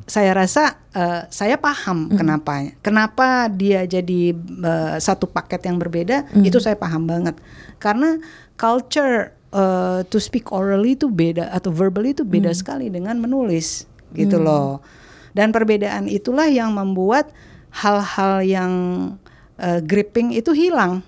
saya 0.04 0.32
rasa 0.32 0.76
eh, 0.90 1.24
saya 1.28 1.56
paham 1.56 2.08
kenapa 2.10 2.72
kenapa 2.80 3.48
dia 3.48 3.84
jadi 3.84 4.32
eh, 4.36 4.96
satu 4.98 5.24
paket 5.24 5.64
yang 5.64 5.76
berbeda 5.76 6.28
itu 6.38 6.58
saya 6.58 6.74
paham 6.74 7.04
banget 7.04 7.36
karena 7.76 8.20
culture 8.56 9.32
eh, 9.50 10.00
to 10.04 10.18
speak 10.18 10.50
orally 10.50 10.92
itu 10.92 11.06
beda 11.06 11.48
atau 11.50 11.70
verbally 11.70 12.12
itu 12.12 12.22
beda 12.22 12.50
sekali 12.52 12.88
dengan 12.88 13.16
menulis 13.16 13.84
gitu 14.12 14.36
loh. 14.38 14.80
Dan 15.30 15.50
perbedaan 15.50 16.06
itulah 16.06 16.46
yang 16.46 16.72
membuat 16.72 17.30
hal-hal 17.70 18.40
yang 18.40 18.72
eh, 19.56 19.80
gripping 19.80 20.32
itu 20.32 20.50
hilang 20.50 21.04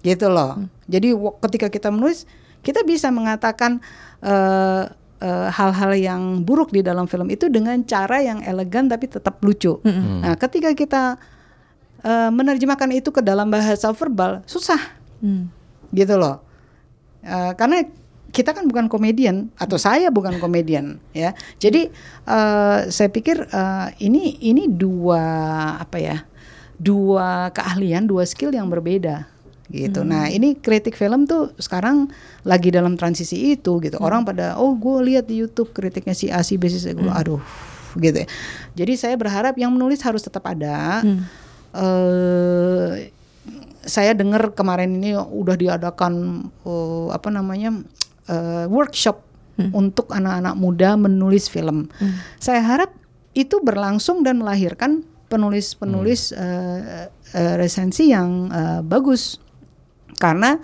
gitu 0.00 0.26
loh. 0.26 0.58
Jadi 0.86 1.12
wa- 1.12 1.38
ketika 1.40 1.68
kita 1.68 1.88
menulis 1.88 2.26
kita 2.60 2.82
bisa 2.82 3.08
mengatakan 3.08 3.78
eh, 4.20 4.84
hal-hal 5.50 5.92
yang 5.94 6.22
buruk 6.40 6.72
di 6.72 6.80
dalam 6.80 7.04
film 7.04 7.28
itu 7.28 7.46
dengan 7.46 7.76
cara 7.84 8.18
yang 8.18 8.40
elegan 8.40 8.88
tapi 8.88 9.04
tetap 9.04 9.36
lucu. 9.40 9.76
Nah, 9.84 10.32
ketika 10.34 10.72
kita 10.72 11.02
eh, 12.00 12.30
menerjemahkan 12.30 12.88
itu 12.90 13.10
ke 13.10 13.20
dalam 13.20 13.48
bahasa 13.48 13.92
verbal 13.92 14.40
susah. 14.44 14.80
Gitu 15.92 16.16
loh. 16.16 16.40
Eh, 17.20 17.52
karena 17.56 17.84
kita 18.30 18.54
kan 18.54 18.64
bukan 18.70 18.86
komedian 18.86 19.50
atau 19.58 19.74
saya 19.76 20.08
bukan 20.08 20.38
komedian 20.38 21.02
ya. 21.12 21.36
Jadi 21.60 21.90
eh, 22.26 22.78
saya 22.88 23.08
pikir 23.10 23.44
eh, 23.50 23.86
ini 24.00 24.40
ini 24.40 24.70
dua 24.70 25.22
apa 25.82 25.98
ya? 26.00 26.16
Dua 26.80 27.52
keahlian, 27.52 28.08
dua 28.08 28.24
skill 28.24 28.56
yang 28.56 28.72
berbeda 28.72 29.28
gitu. 29.70 30.02
Nah, 30.02 30.26
ini 30.26 30.58
kritik 30.58 30.98
film 30.98 31.30
tuh 31.30 31.54
sekarang 31.54 32.10
lagi 32.42 32.74
dalam 32.74 32.98
transisi 32.98 33.54
itu 33.54 33.78
gitu. 33.84 34.00
Orang 34.02 34.26
pada 34.26 34.58
oh 34.58 34.74
gue 34.74 35.14
lihat 35.14 35.30
di 35.30 35.38
YouTube 35.38 35.70
kritiknya 35.70 36.16
si 36.16 36.26
A 36.32 36.42
si 36.42 36.58
B 36.58 36.66
si 36.66 36.82
C 36.82 36.90
gue 36.96 37.06
aduh 37.06 37.38
gitu 38.00 38.24
ya. 38.24 38.26
Jadi 38.74 38.92
saya 38.98 39.14
berharap 39.14 39.54
yang 39.60 39.70
menulis 39.70 40.02
harus 40.02 40.24
tetap 40.24 40.42
ada. 40.48 41.04
eh 41.70 43.14
saya 43.84 44.12
dengar 44.12 44.52
kemarin 44.52 45.00
ini 45.00 45.16
udah 45.16 45.56
diadakan 45.56 46.44
eh, 46.64 47.08
apa 47.12 47.28
namanya 47.32 47.80
eh, 48.28 48.66
workshop 48.68 49.30
untuk 49.76 50.08
anak-anak 50.08 50.56
muda 50.56 50.96
menulis 50.96 51.52
film. 51.52 51.92
Saya 52.40 52.64
harap 52.64 52.96
itu 53.36 53.60
berlangsung 53.60 54.24
dan 54.24 54.40
melahirkan 54.40 55.04
penulis-penulis 55.30 56.34
eh, 56.34 57.06
eh, 57.12 57.54
resensi 57.60 58.10
yang 58.10 58.50
eh, 58.50 58.80
bagus. 58.82 59.38
Karena 60.18 60.58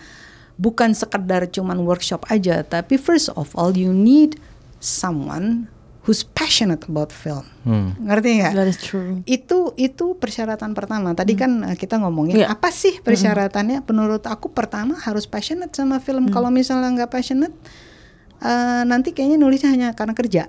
bukan 0.59 0.93
sekedar 0.93 1.49
cuman 1.49 1.85
workshop 1.87 2.27
aja, 2.29 2.65
tapi 2.67 2.99
first 2.99 3.31
of 3.39 3.53
all 3.55 3.73
you 3.73 3.95
need 3.95 4.37
someone 4.83 5.71
who's 6.07 6.23
passionate 6.23 6.87
about 6.87 7.11
film. 7.11 7.43
Hmm. 7.67 7.99
Ngerti 7.99 8.39
nggak? 8.39 8.53
that 8.55 8.71
is 8.71 8.79
true 8.79 9.21
itu 9.27 9.75
itu 9.75 10.15
persyaratan 10.17 10.71
pertama. 10.73 11.13
Tadi 11.13 11.35
kan 11.35 11.67
eh, 11.67 11.75
kita 11.75 11.99
ngomongin 11.99 12.41
Iya. 12.41 12.55
apa 12.55 12.71
sih 12.71 13.03
persyaratannya? 13.03 13.83
Menurut 13.83 14.23
aku 14.25 14.55
pertama 14.55 14.95
harus 15.03 15.27
passionate 15.27 15.75
sama 15.75 15.99
film. 15.99 16.31
Kalau 16.31 16.49
misalnya 16.49 16.89
nggak 16.95 17.11
passionate, 17.11 17.55
eh, 18.39 18.83
nanti 18.87 19.11
kayaknya 19.11 19.37
nulisnya 19.43 19.75
hanya 19.75 19.89
karena 19.99 20.15
kerja, 20.15 20.47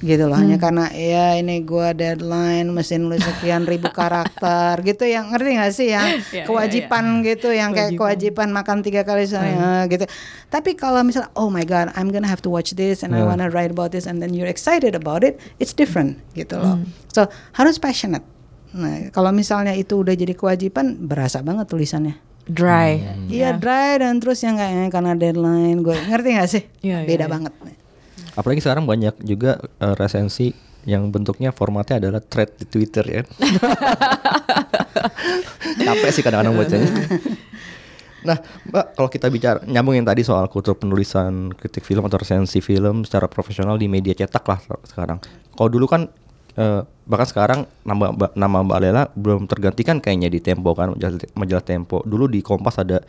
gitu 0.00 0.26
loh. 0.26 0.34
Hanya 0.34 0.56
karena 0.56 0.88
ya 0.90 1.36
ini 1.36 1.60
gua 1.60 1.92
deadline, 1.92 2.72
mesti 2.72 2.96
nulis 2.96 3.20
sekian 3.20 3.68
ribu 3.68 3.92
karakter, 4.00 4.80
gitu. 4.80 5.04
Yang 5.04 5.24
ngerti 5.36 5.48
nggak 5.56 5.72
sih 5.72 5.88
yang 5.92 6.08
Iya, 6.10 6.24
iya, 6.32 6.44
kewajiban 6.48 7.04
gitu, 7.20 7.48
yang 7.52 7.70
kayak 7.70 7.94
kewajiban 7.94 8.48
makan 8.50 8.80
tiga 8.80 9.04
kali 9.04 9.28
sehari, 9.28 9.52
eh, 9.52 9.82
gitu. 9.92 10.04
Tapi 10.48 10.74
kalau 10.74 11.04
misalnya, 11.04 11.28
oh 11.36 11.52
my 11.52 11.62
god, 11.62 11.92
I'm 11.94 12.08
gonna 12.08 12.26
have 12.28 12.40
to 12.42 12.50
watch 12.50 12.72
this 12.74 13.04
and 13.04 13.12
I 13.12 13.20
Yeah. 13.22 13.28
wanna 13.28 13.52
write 13.52 13.70
about 13.70 13.92
this, 13.92 14.08
and 14.08 14.18
then 14.24 14.32
you're 14.32 14.48
excited 14.48 14.96
about 14.96 15.20
it, 15.20 15.36
it's 15.60 15.76
different, 15.76 16.18
gitu 16.32 16.56
loh. 16.56 16.80
So 17.12 17.28
harus 17.54 17.76
passionate. 17.76 18.24
Nah, 18.70 19.10
kalau 19.10 19.34
misalnya 19.34 19.74
itu 19.74 20.00
udah 20.00 20.14
jadi 20.16 20.32
kewajiban, 20.32 20.96
berasa 21.06 21.44
banget 21.44 21.68
tulisannya. 21.68 22.16
dry 22.50 22.98
Iya 23.30 23.62
dry 23.62 24.02
dan 24.02 24.18
terus 24.18 24.42
yang 24.42 24.58
kayaknya 24.58 24.90
karena 24.90 25.12
deadline, 25.14 25.86
gue 25.86 25.94
ngerti 25.94 26.28
gak 26.34 26.48
sih? 26.50 26.62
Iya, 26.82 27.04
iya, 27.04 27.06
Beda 27.06 27.26
iya. 27.26 27.30
banget. 27.30 27.52
Apalagi 28.34 28.60
sekarang 28.62 28.86
banyak 28.86 29.18
juga 29.22 29.58
eh, 29.78 29.94
resensi 29.96 30.52
yang 30.88 31.12
bentuknya 31.12 31.52
formatnya 31.52 32.00
adalah 32.00 32.20
thread 32.24 32.56
di 32.56 32.64
Twitter 32.64 33.04
ya. 33.04 33.22
Capek 35.84 36.10
sih 36.12 36.22
kadang-kadang 36.24 36.56
bacanya. 36.56 36.88
Nah, 38.20 38.36
Mbak, 38.68 38.86
kalau 38.96 39.08
kita 39.08 39.26
bicara 39.32 39.58
nyambungin 39.64 40.04
tadi 40.04 40.20
soal 40.20 40.48
kultur 40.52 40.76
penulisan 40.76 41.52
kritik 41.56 41.84
film 41.84 42.04
atau 42.04 42.20
resensi 42.20 42.60
film 42.60 43.04
secara 43.04 43.28
profesional 43.28 43.80
di 43.80 43.88
media 43.88 44.12
cetak 44.12 44.44
lah 44.44 44.60
sekarang. 44.84 45.20
Kalau 45.56 45.68
dulu 45.72 45.88
kan 45.88 46.08
eh, 46.56 46.80
bahkan 47.08 47.28
sekarang 47.28 47.60
nama 47.84 48.12
Mbak- 48.12 48.34
nama 48.36 48.58
Mbak 48.64 48.78
Lela 48.80 49.02
belum 49.16 49.48
tergantikan 49.48 50.00
kayaknya 50.04 50.28
di 50.28 50.40
Tempo 50.40 50.76
kan 50.76 50.92
majalah, 50.96 51.20
majalah 51.32 51.64
Tempo. 51.64 52.04
Dulu 52.04 52.28
di 52.28 52.40
Kompas 52.44 52.80
ada 52.80 53.00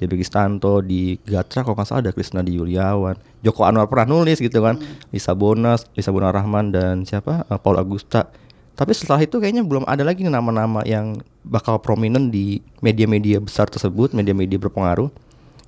JB 0.00 0.16
Gistanto, 0.16 0.80
di 0.80 1.20
Gatra 1.20 1.60
kalau 1.60 1.76
nggak 1.76 1.86
salah 1.86 2.00
ada 2.08 2.12
Krisna 2.16 2.40
di 2.40 2.56
Yuliawan, 2.56 3.14
Joko 3.44 3.68
Anwar 3.68 3.84
pernah 3.86 4.08
nulis 4.08 4.40
gitu 4.40 4.64
kan, 4.64 4.80
Lisa 5.12 5.36
Bonas, 5.36 5.84
Lisa 5.92 6.08
Bonar 6.08 6.32
Rahman 6.32 6.72
dan 6.72 7.04
siapa 7.04 7.44
Eh, 7.44 7.60
Paul 7.60 7.76
Agusta. 7.76 8.32
Tapi 8.72 8.96
setelah 8.96 9.20
itu 9.20 9.36
kayaknya 9.36 9.60
belum 9.60 9.84
ada 9.84 10.00
lagi 10.00 10.24
nih 10.24 10.32
nama-nama 10.32 10.80
yang 10.88 11.20
bakal 11.44 11.76
prominent 11.76 12.32
di 12.32 12.64
media-media 12.80 13.36
besar 13.36 13.68
tersebut, 13.68 14.16
media-media 14.16 14.56
berpengaruh. 14.56 15.12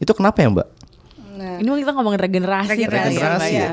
Itu 0.00 0.16
kenapa 0.16 0.40
ya 0.40 0.48
Mbak? 0.48 0.68
Nah, 1.32 1.60
ini 1.60 1.68
kita 1.80 1.92
ngomongin 1.96 2.20
regenerasi, 2.20 2.68
Regenerasi, 2.72 2.92
kali 2.92 3.12
ya, 3.16 3.20
Regenerasi 3.20 3.52
ya. 3.52 3.70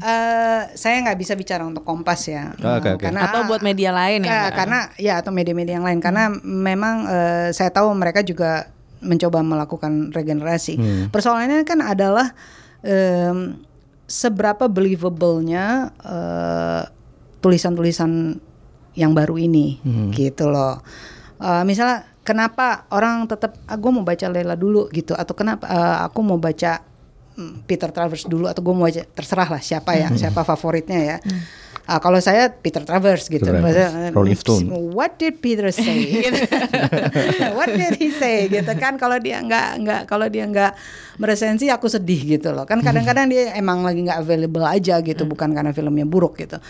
Eh, 0.00 0.60
saya 0.76 0.96
nggak 1.00 1.18
bisa 1.18 1.32
bicara 1.32 1.64
untuk 1.64 1.84
Kompas 1.84 2.28
ya. 2.28 2.52
Oh, 2.56 2.76
oke, 2.76 2.88
Eh, 2.88 2.92
oke. 2.96 3.04
Karena 3.08 3.20
atau 3.28 3.40
buat 3.48 3.60
media 3.60 3.90
lain 3.92 4.20
ya 4.24 4.48
karena 4.52 4.88
ya 4.96 5.20
atau 5.20 5.32
media-media 5.32 5.80
yang 5.80 5.84
lain 5.84 6.00
karena 6.00 6.28
memang 6.40 7.04
eh, 7.04 7.48
saya 7.52 7.68
tahu 7.68 7.92
mereka 7.92 8.20
juga 8.20 8.68
mencoba 9.00 9.40
melakukan 9.40 10.12
regenerasi. 10.12 10.76
Persoalannya 11.08 11.64
kan 11.64 11.80
adalah 11.80 12.32
em, 12.84 13.60
seberapa 14.04 14.66
believable-nya 14.66 15.94
eh, 16.02 16.82
tulisan-tulisan 17.40 18.36
yang 18.98 19.14
baru 19.14 19.38
ini 19.38 19.78
gitu 20.12 20.50
loh. 20.50 20.82
Eh, 21.40 21.62
misalnya 21.64 22.04
kenapa 22.20 22.84
orang 22.92 23.24
tetap 23.24 23.56
ah, 23.64 23.78
gue 23.80 23.90
mau 23.90 24.04
baca 24.04 24.26
Lela 24.28 24.58
dulu 24.58 24.90
gitu 24.92 25.16
atau 25.16 25.32
kenapa 25.32 25.64
eh, 25.64 25.98
aku 26.04 26.20
mau 26.20 26.36
baca 26.36 26.84
mm, 27.38 27.64
Peter 27.64 27.88
Travers 27.88 28.28
dulu 28.28 28.44
atau 28.44 28.60
gue 28.60 28.74
mau 28.76 28.84
aja 28.84 29.06
terserah 29.08 29.48
lah 29.48 29.62
siapa 29.62 29.96
ya 29.96 30.12
siapa 30.20 30.44
favoritnya 30.44 31.00
ya. 31.00 31.16
Ah, 31.90 31.98
kalau 31.98 32.22
saya 32.22 32.54
Peter 32.54 32.86
Travers 32.86 33.26
gitu. 33.26 33.42
Peter 33.42 33.58
Travers, 33.58 33.74
Maksudnya, 33.74 34.14
Rolling 34.14 34.38
Stone. 34.38 34.66
What 34.94 35.18
did 35.18 35.42
Peter 35.42 35.74
say? 35.74 36.06
Gitu. 36.22 36.38
What 37.58 37.66
did 37.74 37.98
he 37.98 38.14
say? 38.14 38.46
Gitu 38.46 38.70
kan 38.78 38.94
kalau 38.94 39.18
dia 39.18 39.42
nggak 39.42 39.68
nggak 39.82 40.00
kalau 40.06 40.30
dia 40.30 40.46
nggak 40.46 40.78
meresensi 41.18 41.66
aku 41.66 41.90
sedih 41.90 42.38
gitu 42.38 42.54
loh. 42.54 42.62
Kan 42.62 42.78
kadang-kadang 42.86 43.26
dia 43.26 43.58
emang 43.58 43.82
lagi 43.82 44.06
nggak 44.06 44.22
available 44.22 44.62
aja 44.62 45.02
gitu, 45.02 45.26
bukan 45.26 45.50
karena 45.50 45.74
filmnya 45.74 46.06
buruk 46.06 46.38
gitu. 46.38 46.62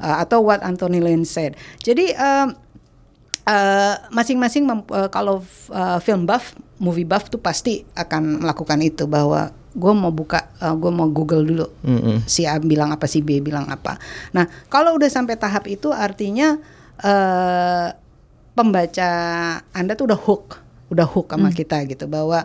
Ah, 0.00 0.24
atau 0.24 0.40
what 0.40 0.64
Anthony 0.64 1.04
Lane 1.04 1.28
said. 1.28 1.52
Jadi 1.84 2.16
em, 2.16 2.56
eh, 3.44 3.94
masing-masing 4.08 4.64
eh, 4.72 5.08
kalau 5.12 5.44
eh, 5.68 5.98
film 6.00 6.24
buff, 6.24 6.56
movie 6.80 7.04
buff 7.04 7.28
tuh 7.28 7.44
pasti 7.44 7.84
akan 7.92 8.40
melakukan 8.40 8.80
itu 8.80 9.04
bahwa 9.04 9.52
gue 9.72 9.92
mau 9.96 10.12
buka, 10.12 10.52
gue 10.60 10.92
mau 10.92 11.08
Google 11.08 11.48
dulu 11.48 11.66
Mm-mm. 11.84 12.28
si 12.28 12.44
A 12.44 12.60
bilang 12.60 12.92
apa 12.92 13.08
si 13.08 13.24
B 13.24 13.40
bilang 13.40 13.66
apa. 13.72 13.96
Nah 14.36 14.46
kalau 14.68 14.94
udah 14.96 15.08
sampai 15.08 15.40
tahap 15.40 15.64
itu 15.68 15.88
artinya 15.90 16.60
eh 17.00 17.88
pembaca 18.52 19.10
anda 19.72 19.96
tuh 19.96 20.12
udah 20.12 20.20
hook, 20.20 20.60
udah 20.92 21.08
hook 21.08 21.32
sama 21.32 21.48
kita 21.50 21.88
gitu 21.88 22.04
bahwa 22.04 22.44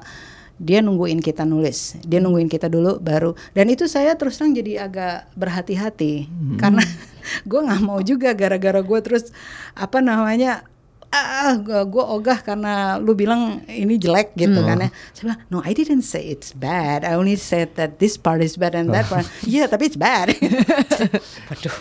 dia 0.58 0.82
nungguin 0.82 1.22
kita 1.22 1.46
nulis, 1.46 2.00
dia 2.02 2.18
nungguin 2.18 2.50
kita 2.50 2.66
dulu 2.66 2.98
baru. 2.98 3.38
Dan 3.54 3.70
itu 3.70 3.86
saya 3.86 4.18
terus 4.18 4.42
terang 4.42 4.58
jadi 4.58 4.90
agak 4.90 5.30
berhati-hati 5.38 6.26
karena 6.58 6.82
gue 7.50 7.60
nggak 7.62 7.82
mau 7.86 8.00
juga 8.02 8.34
gara-gara 8.34 8.82
gue 8.82 9.00
terus 9.06 9.30
apa 9.78 10.02
namanya 10.02 10.66
ah 11.18 11.54
gue 11.84 12.04
ogah 12.04 12.40
karena 12.40 12.74
lu 12.98 13.12
bilang 13.12 13.62
ini 13.66 13.96
jelek 13.96 14.34
gitu 14.34 14.60
kan 14.60 14.78
ya. 14.78 14.90
Saya 15.12 15.24
bilang 15.28 15.40
no 15.48 15.58
I 15.62 15.72
didn't 15.72 16.02
say 16.02 16.24
it's 16.24 16.52
bad. 16.52 17.02
I 17.02 17.14
only 17.14 17.36
said 17.36 17.74
that 17.76 17.98
this 17.98 18.16
part 18.16 18.40
is 18.40 18.56
bad 18.56 18.74
and 18.74 18.90
that 18.92 19.06
part 19.06 19.26
iya 19.46 19.66
tapi 19.66 19.88
it's 19.88 19.96
bad. 19.96 20.32
Waduh. 21.50 21.76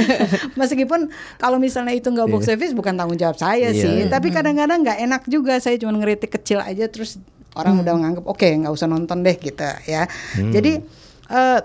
Meskipun 0.60 1.08
kalau 1.36 1.56
misalnya 1.56 1.92
itu 1.92 2.08
nggak 2.08 2.28
box 2.28 2.46
office 2.46 2.72
bukan 2.72 2.94
tanggung 2.94 3.16
jawab 3.16 3.36
saya 3.36 3.70
Iya. 3.70 3.78
sih 3.78 3.96
tapi 4.06 4.28
kadang-kadang 4.30 4.82
nggak 4.82 4.98
enak 5.00 5.22
juga. 5.26 5.58
Saya 5.58 5.76
cuma 5.76 5.94
ngeritik 5.94 6.32
kecil 6.32 6.58
aja 6.58 6.86
terus 6.86 7.18
orang 7.52 7.80
udah 7.80 7.92
menganggap 7.94 8.24
oke 8.24 8.48
nggak 8.48 8.72
usah 8.72 8.86
nonton 8.86 9.20
deh 9.20 9.36
gitu 9.36 9.64
ya. 9.84 10.08
Jadi 10.36 10.80
eh, 11.28 11.60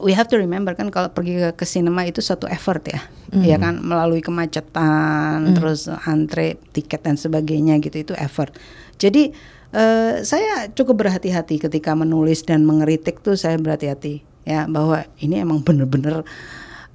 we 0.00 0.16
have 0.16 0.26
to 0.26 0.40
remember 0.40 0.72
kan 0.72 0.88
kalau 0.88 1.12
pergi 1.12 1.38
ke, 1.38 1.48
ke 1.60 1.64
cinema 1.68 2.02
itu 2.08 2.24
suatu 2.24 2.48
effort 2.48 2.82
ya, 2.88 3.00
ya 3.44 3.56
kan? 3.60 3.78
Melalui 3.80 4.24
kemacetan, 4.24 5.54
terus 5.54 5.86
antre 5.86 6.56
tiket 6.72 7.04
dan 7.04 7.20
sebagainya 7.20 7.78
gitu 7.84 8.10
itu 8.10 8.14
effort. 8.16 8.56
Jadi 8.96 9.30
eh, 9.76 10.14
saya 10.24 10.68
cukup 10.72 11.06
berhati-hati 11.06 11.60
ketika 11.62 11.92
menulis 11.94 12.42
dan 12.42 12.64
mengeritik 12.64 13.20
tuh 13.20 13.36
saya 13.36 13.60
berhati-hati 13.60 14.24
ya 14.48 14.64
bahwa 14.66 15.04
ini 15.20 15.44
emang 15.44 15.60
bener-bener 15.62 16.24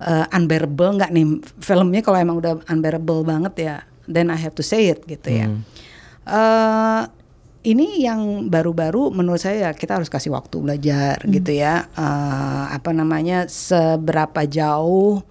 eh, 0.02 0.26
unbearable 0.36 0.98
nggak 1.00 1.12
nih? 1.14 1.26
Filmnya 1.62 2.02
kalau 2.02 2.18
emang 2.20 2.38
udah 2.42 2.62
unbearable 2.68 3.22
banget 3.24 3.54
ya, 3.58 3.76
then 4.10 4.34
I 4.34 4.38
have 4.38 4.58
to 4.58 4.64
say 4.66 4.90
it 4.90 5.06
gitu 5.06 5.30
ya. 5.30 5.48
Eh, 6.26 7.02
ini 7.66 8.06
yang 8.06 8.48
baru-baru 8.48 9.10
menurut 9.10 9.42
saya 9.42 9.70
ya 9.70 9.72
kita 9.74 9.98
harus 9.98 10.08
kasih 10.08 10.32
waktu 10.32 10.62
belajar 10.62 11.18
gitu 11.26 11.52
ya. 11.52 11.90
Eh, 11.98 12.66
apa 12.70 12.94
namanya 12.94 13.50
seberapa 13.50 14.46
jauh 14.46 15.26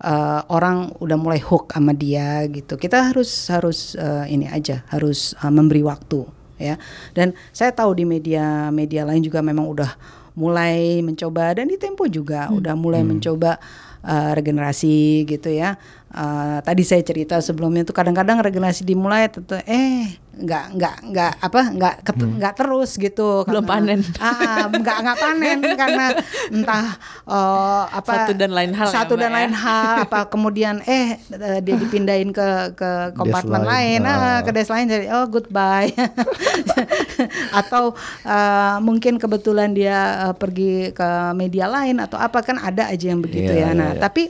eh, 0.00 0.40
orang 0.48 0.96
udah 0.98 1.18
mulai 1.20 1.44
hook 1.44 1.76
sama 1.76 1.92
dia 1.92 2.48
gitu. 2.48 2.80
Kita 2.80 3.12
harus 3.12 3.28
harus 3.52 3.92
eh, 4.00 4.32
ini 4.32 4.48
aja 4.48 4.82
harus 4.88 5.36
eh, 5.36 5.52
memberi 5.52 5.84
waktu 5.84 6.24
ya. 6.56 6.80
Dan 7.12 7.36
saya 7.52 7.76
tahu 7.76 8.00
di 8.00 8.08
media 8.08 8.72
media 8.72 9.04
lain 9.04 9.20
juga 9.20 9.44
memang 9.44 9.68
udah 9.68 9.92
mulai 10.34 10.98
mencoba 11.04 11.54
dan 11.54 11.70
di 11.70 11.78
Tempo 11.78 12.10
juga 12.10 12.50
udah 12.50 12.74
mulai 12.74 13.06
mencoba 13.06 13.60
eh, 14.02 14.32
regenerasi 14.34 15.28
gitu 15.30 15.52
ya 15.52 15.78
Eh, 16.14 16.58
tadi 16.62 16.86
saya 16.86 17.02
cerita 17.02 17.34
sebelumnya 17.38 17.82
tuh 17.82 17.90
kadang-kadang 17.90 18.38
regenerasi 18.38 18.86
dimulai 18.86 19.26
tentu 19.26 19.58
eh 19.60 20.14
nggak 20.30 20.64
nggak 20.72 20.96
nggak 21.10 21.32
apa 21.40 21.60
nggak 21.72 21.94
ket- 22.02 22.30
nggak 22.32 22.54
terus 22.54 22.90
gitu 22.96 23.42
Belum 23.42 23.62
karena- 23.62 23.98
panen. 23.98 24.00
ah, 24.20 24.66
nggak 24.68 24.96
nggak 25.00 25.18
panen 25.18 25.58
karena 25.80 26.06
entah 26.48 26.86
eh, 27.24 27.82
apa 27.88 28.12
Satu 28.14 28.32
dan 28.32 28.50
lain 28.50 28.70
hal 28.72 28.88
ya, 28.88 28.94
satu 28.94 29.14
dan 29.16 29.26
ya. 29.28 29.36
lain 29.36 29.52
hal 29.52 29.94
apa 30.04 30.20
kemudian 30.28 30.82
eh 30.84 31.18
eh, 31.18 31.58
dia 31.60 31.74
dipindahin 31.76 32.30
ke 32.30 32.46
ke 32.72 32.90
kompartemen 33.12 33.66
lain. 33.66 33.98
lain 33.98 34.00
ah, 34.04 34.14
Ah. 34.14 34.38
ke 34.40 34.50
desk 34.50 34.70
lain 34.70 34.86
jadi 34.86 35.10
oh 35.12 35.26
goodbye 35.26 35.90
atau 37.60 37.90
eh, 38.22 38.76
mungkin 38.80 39.16
kebetulan 39.16 39.70
dia 39.70 39.98
eh, 40.24 40.34
pergi 40.34 40.74
ke 40.90 41.08
media 41.32 41.66
lain 41.66 41.98
atau 41.98 42.16
apa 42.16 42.38
kan 42.40 42.56
ada 42.56 42.86
aja 42.86 43.06
yang 43.08 43.18
begitu 43.18 43.50
Iya, 43.50 43.66
ya 43.66 43.70
nah 43.72 43.88
iya, 43.88 43.98
iya. 43.98 44.02
tapi 44.02 44.24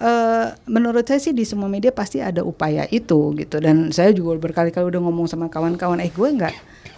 eh, 0.00 0.46
menurut 0.66 1.04
saya 1.06 1.20
sih 1.20 1.30
di 1.36 1.46
semua 1.46 1.70
media 1.70 1.94
pasti 1.94 2.18
ada 2.18 2.42
upaya 2.42 2.88
itu 2.90 3.34
gitu. 3.38 3.60
Dan 3.62 3.90
saya 3.94 4.10
juga 4.10 4.38
berkali-kali 4.40 4.88
udah 4.90 5.00
ngomong 5.02 5.26
sama 5.30 5.46
kawan-kawan 5.46 6.02
eh 6.02 6.10
gue 6.10 6.28
nggak 6.34 6.54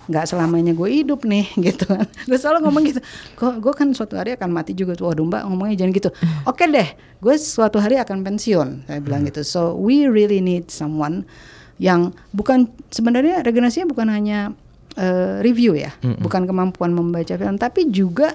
nggak 0.07 0.25
selamanya 0.31 0.71
gue 0.71 0.89
hidup 0.89 1.27
nih 1.27 1.51
gitu. 1.67 1.85
Kan 1.89 2.07
gue 2.07 2.39
selalu 2.39 2.69
ngomong 2.69 2.83
gitu. 2.89 3.01
Kok 3.37 3.61
gue 3.61 3.73
kan 3.75 3.89
suatu 3.93 4.17
hari 4.17 4.33
akan 4.39 4.49
mati 4.53 4.73
juga 4.73 4.97
tuh. 4.97 5.13
Waduh 5.13 5.27
mbak 5.27 5.43
ngomongnya 5.49 5.85
jangan 5.85 5.93
gitu. 5.93 6.11
Oke 6.47 6.65
deh 6.71 6.89
gue 7.17 7.35
suatu 7.41 7.81
hari 7.81 7.97
akan 7.97 8.23
pensiun 8.23 8.89
saya 8.89 9.01
bilang 9.03 9.25
gitu. 9.27 9.43
So 9.45 9.77
we 9.77 10.07
really 10.09 10.41
need 10.45 10.69
someone 10.73 11.27
yang 11.77 12.17
bukan 12.33 12.73
sebenarnya 12.89 13.45
regenerasinya 13.45 13.89
bukan 13.93 14.09
hanya 14.09 14.57
eh, 14.97 15.45
review 15.45 15.77
ya 15.77 15.93
bukan 16.25 16.49
kemampuan 16.49 16.97
membaca 16.97 17.37
film 17.37 17.61
tapi 17.61 17.93
juga 17.93 18.33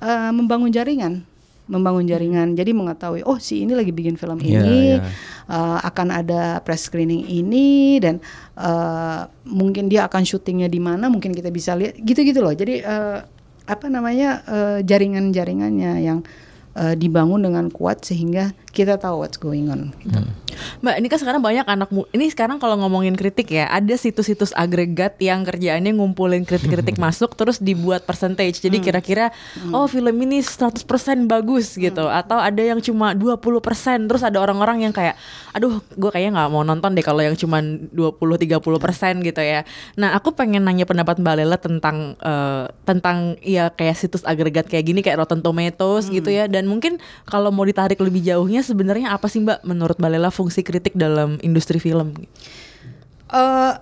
eh, 0.00 0.32
membangun 0.32 0.72
jaringan 0.72 1.28
membangun 1.70 2.04
jaringan. 2.04 2.58
Jadi 2.58 2.74
mengetahui 2.74 3.22
oh 3.22 3.38
si 3.38 3.62
ini 3.62 3.78
lagi 3.78 3.94
bikin 3.94 4.18
film 4.18 4.42
Iya, 4.42 4.60
ini 4.66 4.78
iya. 4.98 5.06
uh, 5.46 5.78
akan 5.86 6.10
ada 6.10 6.58
press 6.66 6.90
screening 6.90 7.30
ini 7.30 8.02
dan 8.02 8.18
uh, 8.58 9.30
mungkin 9.46 9.86
dia 9.86 10.10
akan 10.10 10.26
syutingnya 10.26 10.66
di 10.66 10.82
mana 10.82 11.06
mungkin 11.06 11.30
kita 11.30 11.54
bisa 11.54 11.78
lihat 11.78 11.94
gitu-gitu 12.02 12.42
loh. 12.42 12.52
Jadi 12.52 12.82
uh, 12.82 13.22
apa 13.70 13.86
namanya 13.86 14.42
uh, 14.50 14.78
jaringan-jaringannya 14.82 16.02
yang 16.02 16.26
uh, 16.74 16.94
dibangun 16.98 17.46
dengan 17.46 17.70
kuat 17.70 18.02
sehingga 18.02 18.50
kita 18.70 18.94
tahu 18.96 19.26
what's 19.26 19.38
going 19.38 19.66
on 19.66 19.90
gitu. 20.02 20.22
Mbak, 20.82 20.94
ini 20.98 21.06
kan 21.08 21.18
sekarang 21.18 21.40
banyak 21.42 21.66
anak 21.66 21.90
mu- 21.90 22.08
ini 22.10 22.30
sekarang 22.30 22.58
kalau 22.58 22.78
ngomongin 22.78 23.14
kritik 23.14 23.50
ya, 23.50 23.66
ada 23.66 23.94
situs-situs 23.94 24.54
agregat 24.54 25.18
yang 25.18 25.42
kerjaannya 25.42 25.94
ngumpulin 25.94 26.46
kritik-kritik 26.46 26.98
masuk 27.04 27.34
terus 27.34 27.58
dibuat 27.58 28.04
percentage. 28.04 28.62
Jadi 28.62 28.78
kira-kira 28.82 29.34
oh 29.70 29.86
film 29.86 30.14
ini 30.22 30.42
100% 30.42 30.86
bagus 31.26 31.74
gitu. 31.74 32.06
Atau 32.06 32.38
ada 32.38 32.62
yang 32.62 32.78
cuma 32.78 33.14
20% 33.14 34.06
terus 34.06 34.22
ada 34.22 34.38
orang-orang 34.38 34.86
yang 34.86 34.92
kayak 34.94 35.18
aduh, 35.50 35.82
gue 35.82 36.10
kayaknya 36.10 36.38
nggak 36.38 36.50
mau 36.50 36.62
nonton 36.62 36.94
deh 36.94 37.04
kalau 37.04 37.22
yang 37.22 37.34
cuma 37.34 37.58
20 37.62 38.14
30% 38.14 39.26
gitu 39.26 39.42
ya. 39.42 39.66
Nah, 39.98 40.14
aku 40.14 40.34
pengen 40.34 40.62
nanya 40.62 40.86
pendapat 40.86 41.18
Mbak 41.18 41.34
Lela 41.36 41.58
tentang 41.58 42.14
eh, 42.20 42.64
tentang 42.86 43.34
ya 43.42 43.70
kayak 43.70 43.96
situs 43.98 44.22
agregat 44.22 44.70
kayak 44.70 44.84
gini 44.86 45.00
kayak 45.02 45.26
Rotten 45.26 45.42
Tomatoes 45.42 46.06
gitu 46.06 46.30
ya. 46.30 46.46
Dan 46.46 46.70
mungkin 46.70 47.02
kalau 47.26 47.50
mau 47.50 47.66
ditarik 47.66 47.98
lebih 47.98 48.22
jauhnya 48.22 48.59
sebenarnya 48.62 49.12
apa 49.12 49.26
sih 49.26 49.40
Mbak 49.40 49.64
menurut 49.64 49.96
Mbak 49.98 50.10
Lela 50.10 50.30
fungsi 50.30 50.60
kritik 50.62 50.94
dalam 50.94 51.36
industri 51.40 51.78
film? 51.78 52.14
Eh, 53.30 53.72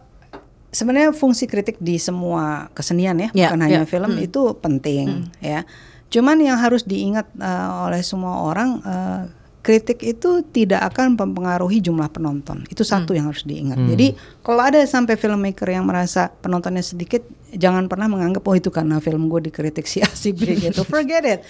sebenarnya 0.70 1.16
fungsi 1.16 1.48
kritik 1.48 1.80
di 1.80 1.96
semua 1.96 2.68
kesenian 2.76 3.16
ya, 3.16 3.28
Ya, 3.32 3.48
bukan 3.48 3.60
hanya 3.64 3.82
ya. 3.84 3.88
film 3.88 4.12
itu 4.20 4.52
penting 4.60 5.32
ya. 5.40 5.64
Cuman 6.08 6.40
yang 6.40 6.56
harus 6.60 6.84
diingat 6.84 7.28
eh, 7.36 7.68
oleh 7.88 8.00
semua 8.04 8.44
orang 8.44 8.70
eh, 8.84 9.22
kritik 9.68 10.00
itu 10.00 10.40
tidak 10.48 10.80
akan 10.96 11.12
mempengaruhi 11.12 11.84
jumlah 11.84 12.08
penonton. 12.08 12.64
Itu 12.72 12.88
satu 12.88 13.12
yang 13.12 13.28
harus 13.28 13.44
diingat. 13.44 13.76
Jadi 13.76 14.16
kalau 14.40 14.64
ada 14.64 14.80
sampai 14.88 15.20
filmmaker 15.20 15.68
yang 15.68 15.84
merasa 15.84 16.32
penontonnya 16.40 16.80
sedikit, 16.80 17.20
jangan 17.52 17.84
pernah 17.84 18.08
menganggap 18.08 18.40
oh 18.48 18.56
itu 18.56 18.72
karena 18.72 18.96
film 18.96 19.28
gue 19.28 19.44
dikritik 19.52 19.84
si 19.84 20.00
A 20.00 20.08
si 20.08 20.32
B 20.32 20.56
gitu. 20.56 20.88
Forget 20.88 21.22
it. 21.28 21.40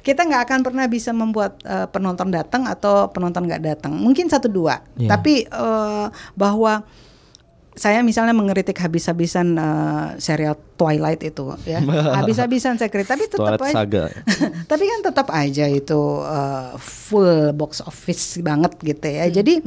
Kita 0.00 0.24
nggak 0.24 0.48
akan 0.48 0.60
pernah 0.64 0.88
bisa 0.88 1.12
membuat 1.12 1.60
eh, 1.68 1.84
penonton 1.92 2.32
datang 2.32 2.64
atau 2.64 3.12
penonton 3.12 3.44
nggak 3.44 3.60
datang. 3.60 3.92
Mungkin 3.92 4.32
satu 4.32 4.48
dua. 4.48 4.80
Iya. 4.96 5.12
Tapi 5.12 5.44
eh, 5.44 6.06
bahwa 6.32 6.80
saya 7.76 8.00
misalnya 8.00 8.32
mengeritik 8.32 8.80
habis-habisan 8.80 9.52
eh, 9.60 10.08
serial 10.16 10.56
Twilight 10.80 11.20
itu 11.20 11.52
ya. 11.68 11.84
Habis-habisan 12.18 12.80
saya 12.80 12.88
kritik 12.88 13.12
tapi 13.12 13.28
tetap 13.28 13.60
Twilight 13.60 13.76
aja. 13.76 13.84
Saga. 13.84 14.04
tapi 14.72 14.84
kan 14.88 15.00
tetap 15.04 15.28
aja 15.28 15.68
itu 15.68 16.00
eh, 16.24 16.72
full 16.80 17.52
box 17.52 17.84
office 17.84 18.40
banget 18.40 18.72
gitu 18.80 19.06
ya. 19.12 19.28
Jadi 19.28 19.60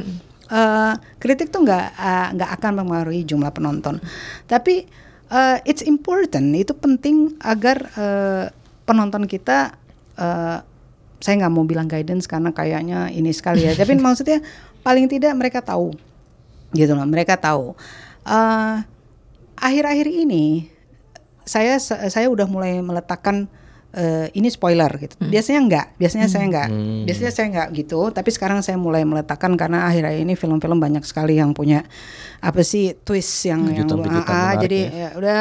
eh, 0.49 0.93
kritik 1.21 1.53
tuh 1.53 1.61
nggak 1.61 1.85
nggak 2.33 2.49
akan 2.57 2.71
mempengaruhi 2.81 3.21
jumlah 3.29 3.53
penonton. 3.53 4.01
Tapi 4.49 4.89
eh, 5.29 5.57
it's 5.69 5.85
important 5.85 6.49
itu 6.57 6.73
penting 6.73 7.37
agar 7.45 7.77
eh, 7.93 8.45
penonton 8.89 9.29
kita 9.29 9.77
eh, 10.17 10.57
saya 11.21 11.35
nggak 11.45 11.53
mau 11.53 11.67
bilang 11.67 11.85
guidance 11.85 12.25
karena 12.25 12.49
kayaknya 12.49 13.13
ini 13.13 13.29
sekali 13.29 13.69
ya. 13.69 13.77
Tapi 13.81 13.93
maksudnya 14.01 14.41
paling 14.81 15.05
tidak 15.05 15.37
mereka 15.37 15.61
tahu 15.61 16.08
gitu 16.71 16.93
loh. 16.93 17.05
Mereka 17.05 17.35
tahu. 17.35 17.73
Eh, 18.23 18.75
akhir-akhir 19.55 20.07
ini 20.07 20.69
saya 21.43 21.81
saya 21.81 22.27
udah 22.29 22.45
mulai 22.45 22.77
meletakkan 22.79 23.49
eh, 23.89 24.29
ini 24.37 24.53
spoiler 24.53 24.85
gitu. 25.01 25.17
Biasanya 25.17 25.59
enggak, 25.59 25.87
biasanya 25.97 26.29
saya 26.29 26.45
enggak, 26.45 26.69
Hmm. 26.69 27.09
biasanya 27.09 27.31
saya 27.33 27.45
enggak 27.49 27.67
gitu. 27.73 28.13
Tapi 28.13 28.29
sekarang 28.29 28.61
saya 28.61 28.77
mulai 28.77 29.01
meletakkan 29.01 29.57
karena 29.57 29.89
akhir-akhir 29.89 30.29
ini 30.29 30.37
film-film 30.37 30.77
banyak 30.77 31.01
sekali 31.01 31.41
yang 31.41 31.57
punya 31.57 31.81
apa 32.37 32.61
sih 32.61 32.93
twist 33.01 33.49
yang 33.49 33.65
yang 33.73 33.89
lu- 33.89 34.05
ah, 34.05 34.21
ah, 34.29 34.53
jadi 34.61 34.79
ya. 34.85 34.93
ya 34.93 35.09
udah 35.17 35.39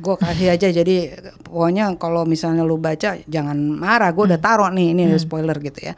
gue 0.00 0.16
kasih 0.16 0.48
aja. 0.48 0.68
Jadi 0.72 0.96
pokoknya 1.44 1.92
kalau 2.00 2.24
misalnya 2.24 2.64
lu 2.64 2.80
baca 2.80 3.20
jangan 3.28 3.60
marah. 3.60 4.16
Gue 4.16 4.32
udah 4.32 4.40
taruh 4.40 4.72
nih 4.72 4.96
ini 4.96 5.04
ada 5.04 5.20
spoiler 5.20 5.60
gitu 5.60 5.84
ya. 5.84 5.94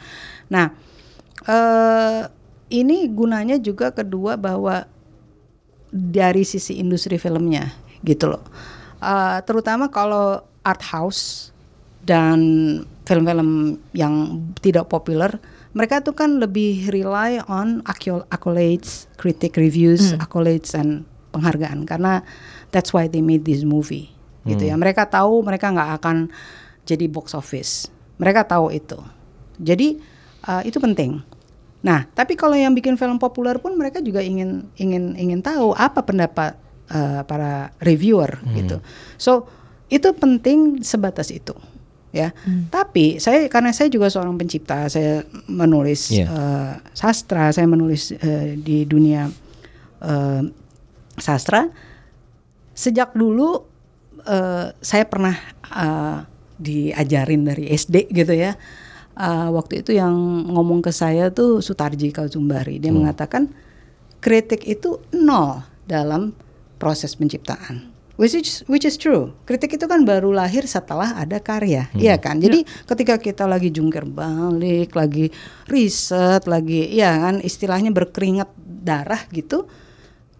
Nah 0.51 0.75
eh 1.43 2.21
ini 2.73 3.05
gunanya 3.13 3.61
juga 3.61 3.93
kedua 3.93 4.41
bahwa 4.41 4.89
dari 5.93 6.43
sisi 6.43 6.81
industri 6.81 7.21
filmnya 7.21 7.69
gitu 8.01 8.33
loh 8.33 8.43
Eh, 9.03 9.39
terutama 9.43 9.91
kalau 9.91 10.47
art 10.63 10.79
house 10.95 11.51
dan 12.07 12.39
film-film 13.03 13.75
yang 13.91 14.39
tidak 14.63 14.87
populer 14.87 15.43
mereka 15.75 15.99
tuh 16.07 16.15
kan 16.15 16.39
lebih 16.39 16.87
rely 16.87 17.43
on 17.51 17.83
acco- 17.83 18.23
accolades, 18.31 19.11
critic 19.19 19.59
reviews, 19.59 20.15
accolades 20.23 20.71
and 20.79 21.03
penghargaan 21.35 21.83
karena 21.83 22.23
that's 22.71 22.95
why 22.95 23.11
they 23.11 23.19
made 23.19 23.43
this 23.43 23.67
movie 23.67 24.07
gitu 24.47 24.71
ya. 24.71 24.79
Mereka 24.79 25.11
tahu 25.11 25.43
mereka 25.43 25.75
nggak 25.75 25.91
akan 25.99 26.31
jadi 26.87 27.11
box 27.11 27.35
office. 27.35 27.91
Mereka 28.23 28.47
tahu 28.47 28.71
itu. 28.71 29.03
Jadi 29.59 29.99
uh, 30.47 30.63
itu 30.63 30.79
penting. 30.79 31.19
Nah, 31.83 32.07
tapi 32.15 32.39
kalau 32.39 32.55
yang 32.55 32.73
bikin 32.73 32.95
film 32.95 33.19
populer 33.19 33.59
pun 33.59 33.75
mereka 33.75 33.99
juga 33.99 34.23
ingin 34.23 34.71
ingin 34.79 35.19
ingin 35.19 35.43
tahu 35.43 35.75
apa 35.75 36.03
pendapat 36.03 36.55
uh, 36.89 37.27
para 37.27 37.75
reviewer 37.83 38.39
gitu. 38.55 38.79
So 39.19 39.51
itu 39.91 40.09
penting 40.15 40.81
sebatas 40.81 41.29
itu 41.29 41.53
ya. 42.13 42.31
Tapi 42.71 43.19
saya 43.19 43.51
karena 43.51 43.75
saya 43.75 43.91
juga 43.91 44.07
seorang 44.09 44.39
pencipta, 44.39 44.87
saya 44.87 45.27
menulis 45.49 46.13
Iya. 46.13 46.27
eh, 46.29 46.73
sastra, 46.93 47.51
saya 47.51 47.67
menulis 47.67 48.13
eh, 48.15 48.55
di 48.57 48.85
dunia 48.87 49.27
eh, 50.01 50.43
sastra. 51.19 51.67
Sejak 52.73 53.13
dulu 53.13 53.65
eh, 54.23 54.71
saya 54.79 55.05
pernah 55.09 55.35
eh, 55.67 56.17
diajarin 56.57 57.43
dari 57.43 57.69
SD 57.69 58.13
gitu 58.13 58.33
ya. 58.33 58.55
Eh, 59.13 59.49
waktu 59.53 59.85
itu 59.85 59.93
yang 59.93 60.13
ngomong 60.49 60.81
ke 60.81 60.89
saya 60.89 61.29
tuh 61.29 61.61
Sutarji 61.61 62.09
Kausumbari. 62.09 62.81
Dia 62.81 62.89
mengatakan 62.89 63.53
kritik 64.25 64.65
itu 64.65 65.05
nol 65.13 65.61
dalam 65.85 66.33
proses 66.81 67.13
penciptaan. 67.13 67.93
Which 68.17 68.37
is, 68.37 68.63
which 68.69 68.85
is 68.85 68.97
true. 69.01 69.33
Kritik 69.49 69.77
itu 69.77 69.85
kan 69.89 70.05
baru 70.05 70.33
lahir 70.33 70.69
setelah 70.69 71.17
ada 71.17 71.41
karya, 71.41 71.89
iya 71.97 72.21
kan? 72.21 72.39
Jadi 72.39 72.63
ketika 72.85 73.17
kita 73.17 73.49
lagi 73.49 73.73
jungkir 73.73 74.05
balik, 74.05 74.93
lagi 74.93 75.33
riset, 75.67 76.45
lagi 76.45 76.93
ya 76.93 77.19
kan 77.19 77.41
istilahnya 77.41 77.89
berkeringat 77.89 78.53
darah 78.85 79.27
gitu, 79.33 79.65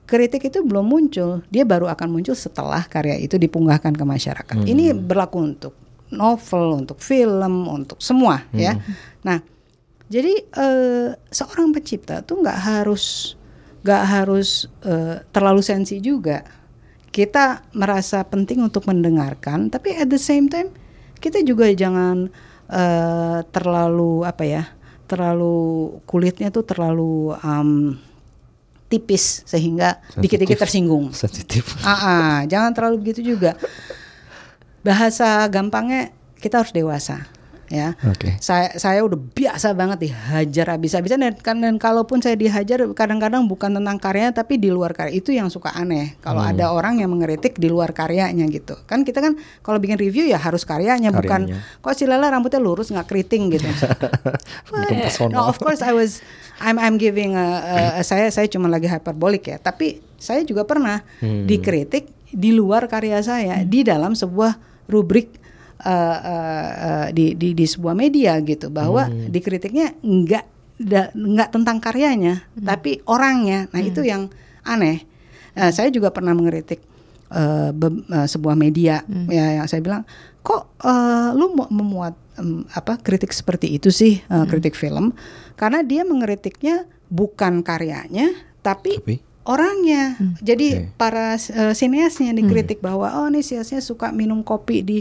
kritik 0.05 0.53
itu 0.53 0.61
belum 0.61 0.85
muncul. 0.85 1.41
Dia 1.49 1.65
baru 1.65 1.89
akan 1.89 2.09
muncul 2.13 2.37
setelah 2.37 2.85
karya 2.87 3.19
itu 3.19 3.41
dipunggahkan 3.41 3.97
ke 3.97 4.05
masyarakat. 4.05 4.57
Ini 4.63 4.93
berlaku 4.93 5.41
untuk 5.41 5.73
novel, 6.13 6.85
untuk 6.85 7.01
film, 7.01 7.67
untuk 7.67 7.99
semua 7.99 8.45
ya. 8.53 8.77
Nah, 9.25 9.41
jadi 10.13 10.35
eh, 10.45 11.09
seorang 11.33 11.73
pencipta 11.73 12.21
tuh 12.21 12.45
nggak 12.45 12.59
harus 12.61 13.35
nggak 13.81 14.05
harus 14.05 14.69
eh, 14.85 15.25
terlalu 15.33 15.65
sensi 15.65 15.99
juga. 16.05 16.45
Kita 17.13 17.65
merasa 17.77 18.25
penting 18.25 18.61
untuk 18.61 18.89
mendengarkan, 18.89 19.69
tapi 19.73 19.97
at 19.97 20.09
the 20.09 20.21
same 20.21 20.53
time 20.53 20.69
kita 21.17 21.41
juga 21.41 21.73
jangan 21.73 22.29
eh, 22.69 23.41
terlalu 23.49 24.29
apa 24.29 24.45
ya, 24.45 24.65
terlalu 25.09 25.97
kulitnya 26.05 26.53
tuh 26.53 26.65
terlalu 26.65 27.33
am, 27.41 27.97
tipis 28.93 29.49
sehingga 29.49 29.97
dikit-dikit 30.21 30.61
tersinggung. 30.61 31.09
sensitif. 31.25 31.73
Ah, 31.81 31.97
ah, 31.97 32.37
jangan 32.45 32.77
terlalu 32.77 33.01
begitu 33.01 33.33
juga. 33.33 33.57
Bahasa 34.83 35.47
gampangnya 35.47 36.11
kita 36.37 36.59
harus 36.59 36.71
dewasa, 36.71 37.31
ya. 37.67 37.95
Oke. 38.03 38.35
Saya 38.37 38.75
saya 38.75 38.99
udah 39.01 39.15
biasa 39.15 39.73
banget 39.73 40.05
dihajar 40.05 40.75
habis-habisan 40.75 41.23
dan, 41.23 41.33
kan- 41.37 41.57
dan 41.57 41.79
kalaupun 41.79 42.19
saya 42.19 42.35
dihajar 42.35 42.83
kadang-kadang 42.91 43.47
bukan 43.47 43.71
tentang 43.73 43.95
karyanya 43.97 44.35
tapi 44.35 44.59
di 44.59 44.69
luar 44.69 44.91
karya 44.91 45.15
itu 45.15 45.31
yang 45.31 45.47
suka 45.49 45.71
aneh. 45.71 46.19
Kalau 46.19 46.43
ada 46.43 46.69
orang 46.69 46.99
yang 46.99 47.09
mengeritik 47.09 47.57
di 47.57 47.67
luar 47.67 47.91
karyanya 47.91 48.43
gitu. 48.49 48.75
Kan 48.85 49.07
kita 49.07 49.23
kan 49.23 49.35
kalau 49.61 49.79
bikin 49.79 49.95
review 49.97 50.27
ya 50.27 50.37
harus 50.37 50.63
karyanya, 50.63 51.09
bukan 51.11 51.47
Karyanya. 51.47 51.79
kok 51.79 51.95
si 51.95 52.05
Lala 52.05 52.27
rambutnya 52.29 52.59
lurus 52.59 52.91
nggak 52.91 53.07
keriting 53.07 53.55
gitu. 53.55 53.71
Bukan. 54.67 55.31
No, 55.31 55.47
of 55.47 55.57
course 55.57 55.79
I 55.79 55.95
was 55.95 56.19
I'm 56.59 56.75
I'm 56.75 56.97
giving 56.97 57.35
a, 57.35 57.47
a- 57.95 58.03
saya 58.03 58.29
saya 58.29 58.47
cuma 58.47 58.67
lagi 58.67 58.87
hyperbolic 58.87 59.47
ya, 59.47 59.57
tapi 59.57 60.03
saya 60.17 60.43
juga 60.43 60.63
pernah 60.65 61.07
Hmm. 61.19 61.47
dikritik 61.47 62.11
di 62.29 62.51
luar 62.51 62.89
karya 62.89 63.21
saya 63.21 63.61
di 63.61 63.85
dalam 63.85 64.17
sebuah 64.17 64.72
rubrik 64.93 65.41
uh, 65.81 65.89
uh, 65.89 66.19
uh, 66.21 67.07
di, 67.11 67.33
di 67.33 67.57
di 67.57 67.65
sebuah 67.65 67.97
media 67.97 68.37
gitu 68.39 68.69
bahwa 68.69 69.09
Hmm. 69.09 69.33
dikritiknya 69.33 69.97
enggak 70.05 70.45
da- 70.77 71.11
enggak 71.17 71.49
tentang 71.49 71.79
karyanya, 71.79 72.45
tapi 72.59 73.01
orangnya. 73.07 73.73
Nah, 73.73 73.81
itu 73.81 74.03
yang 74.03 74.29
aneh. 74.63 75.03
Nah, 75.53 75.71
saya 75.71 75.89
juga 75.89 76.13
pernah 76.13 76.33
mengkritik 76.33 76.81
uh, 77.31 77.73
be- 77.73 78.05
uh, 78.09 78.27
sebuah 78.27 78.55
media 78.55 79.01
ya 79.29 79.59
yang 79.59 79.67
saya 79.67 79.81
bilang 79.81 80.03
kok 80.41 80.75
uh, 80.81 81.33
lu 81.33 81.55
mau 81.55 81.71
memuat 81.71 82.15
em, 82.35 82.67
apa 82.73 82.99
kritik 82.99 83.31
seperti 83.31 83.71
itu 83.71 83.89
sih 83.89 84.19
uh, 84.27 84.43
kritik 84.45 84.75
film 84.75 85.15
karena 85.55 85.81
dia 85.81 86.03
mengkritiknya 86.03 86.85
bukan 87.07 87.63
karyanya 87.63 88.33
tapi, 88.59 88.99
Tapi? 88.99 89.17
Orangnya 89.43 90.15
jadi 90.39 90.87
Oke. 90.87 90.95
para 90.95 91.35
uh, 91.35 91.73
sineasnya 91.73 92.31
dikritik 92.31 92.79
bahwa 92.79 93.11
oh 93.13 93.27
ini 93.27 93.41
sineasnya 93.41 93.79
suka 93.79 94.11
minum 94.11 94.41
kopi 94.41 94.81
di 94.81 94.99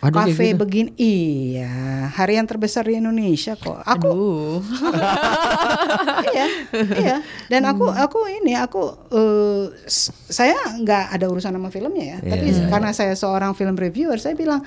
Ada 0.00 0.08
kayak 0.08 0.28
kafe 0.32 0.46
gitu? 0.48 0.58
begini 0.58 0.90
iya 0.96 1.72
harian 2.10 2.42
terbesar 2.42 2.82
di 2.82 2.96
Indonesia 2.96 3.52
kok 3.52 3.78
aku 3.78 4.08
Aduh. 4.08 4.58
iya, 6.32 6.46
iya. 6.94 7.16
Dan 7.46 7.62
aku 7.64 7.86
aku 7.86 8.18
ini 8.30 8.54
aku 8.54 8.82
eh, 9.10 9.64
s- 9.84 10.12
saya 10.24 10.56
nggak 10.74 11.12
ada 11.12 11.26
urusan 11.28 11.52
sama 11.52 11.68
filmnya 11.68 12.16
ya. 12.16 12.18
Iya, 12.18 12.30
Tapi 12.32 12.46
iya, 12.48 12.64
karena 12.68 12.90
saya 12.92 13.12
seorang 13.12 13.52
film 13.52 13.74
reviewer, 13.74 14.16
saya 14.16 14.32
bilang 14.32 14.62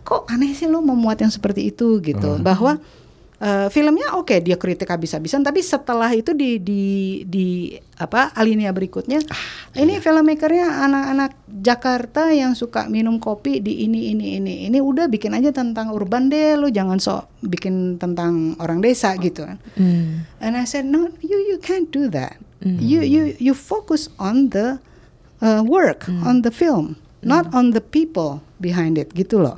kok 0.00 0.24
aneh 0.26 0.52
sih 0.52 0.64
lo 0.64 0.80
memuat 0.80 1.20
yang 1.20 1.30
seperti 1.30 1.68
itu 1.68 1.98
gitu. 2.00 2.38
Bahwa 2.38 2.78
eh, 3.40 3.68
filmnya 3.68 4.16
oke 4.16 4.38
dia 4.40 4.56
kritik 4.56 4.88
habis-habisan, 4.88 5.44
tapi 5.44 5.60
setelah 5.60 6.12
itu 6.12 6.32
di 6.32 6.60
di 6.60 6.82
di 7.28 7.46
apa 7.96 8.32
alinea 8.36 8.72
berikutnya, 8.72 9.20
ini 9.76 10.00
filmmakernya 10.00 10.84
anak-anak 10.84 11.32
Jakarta 11.48 12.32
yang 12.32 12.52
suka 12.52 12.88
minum 12.92 13.16
kopi 13.16 13.64
di 13.64 13.88
ini 13.88 14.12
ini 14.12 14.36
ini 14.36 14.54
ini 14.68 14.78
udah 14.80 15.08
bikin 15.08 15.32
aja 15.32 15.52
tentang 15.52 15.92
urban 15.92 16.28
deh, 16.28 16.56
lo 16.60 16.68
jangan 16.68 17.00
sok 17.00 17.28
bikin 17.44 17.96
tentang 17.96 18.56
orang 18.60 18.84
desa 18.84 19.16
gitu 19.16 19.44
kan. 19.44 19.56
Hmm. 19.80 20.28
And 20.40 20.56
I 20.56 20.68
said, 20.68 20.84
no, 20.84 21.08
you 21.24 21.38
you 21.52 21.56
can't 21.60 21.88
do 21.92 22.08
that. 22.12 22.36
You 22.66 23.06
you 23.06 23.38
you 23.38 23.54
focus 23.54 24.10
on 24.18 24.50
the 24.50 24.82
uh, 25.38 25.62
work, 25.62 26.08
on 26.26 26.42
the 26.42 26.50
film, 26.50 26.98
not 27.22 27.46
on 27.54 27.70
the 27.70 27.84
people 27.84 28.42
behind 28.58 28.98
it, 28.98 29.14
gitu 29.14 29.38
loh. 29.38 29.54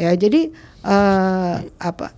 Ya, 0.00 0.16
jadi 0.16 0.48
uh, 0.80 1.60
apa? 1.76 2.14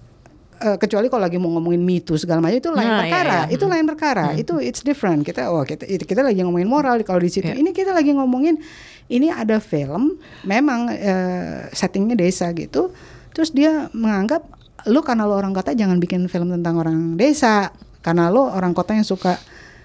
Uh, 0.60 0.76
kecuali 0.76 1.08
kalau 1.08 1.24
lagi 1.24 1.40
mau 1.40 1.50
ngomongin 1.56 1.80
mitu 1.80 2.14
segala 2.14 2.44
macam 2.44 2.60
itu 2.60 2.70
lain 2.70 2.84
Nah, 2.84 2.92
iya, 2.92 3.00
perkara, 3.02 3.38
iya. 3.48 3.54
itu 3.56 3.64
lain 3.66 3.86
perkara, 3.88 4.26
itu 4.36 4.54
it's 4.60 4.84
different. 4.84 5.24
Kita 5.24 5.48
oh 5.48 5.64
kita 5.64 5.88
kita 5.88 6.20
lagi 6.20 6.44
ngomongin 6.44 6.68
moral 6.68 7.00
kalau 7.02 7.18
di 7.18 7.32
situ. 7.32 7.48
Iya. 7.48 7.58
Ini 7.58 7.70
kita 7.72 7.90
lagi 7.96 8.12
ngomongin 8.12 8.60
ini 9.10 9.26
ada 9.32 9.58
film, 9.58 10.20
memang 10.46 10.86
uh, 10.92 11.66
settingnya 11.74 12.14
desa 12.14 12.52
gitu. 12.54 12.94
Terus 13.34 13.50
dia 13.50 13.88
menganggap 13.90 14.44
lu 14.88 15.02
karena 15.02 15.26
lu 15.28 15.34
orang 15.34 15.52
kota 15.52 15.74
jangan 15.74 15.98
bikin 15.98 16.30
film 16.30 16.52
tentang 16.54 16.78
orang 16.78 17.18
desa, 17.18 17.74
karena 18.04 18.30
lu 18.30 18.44
orang 18.44 18.72
kota 18.72 18.94
yang 18.94 19.04
suka 19.04 19.36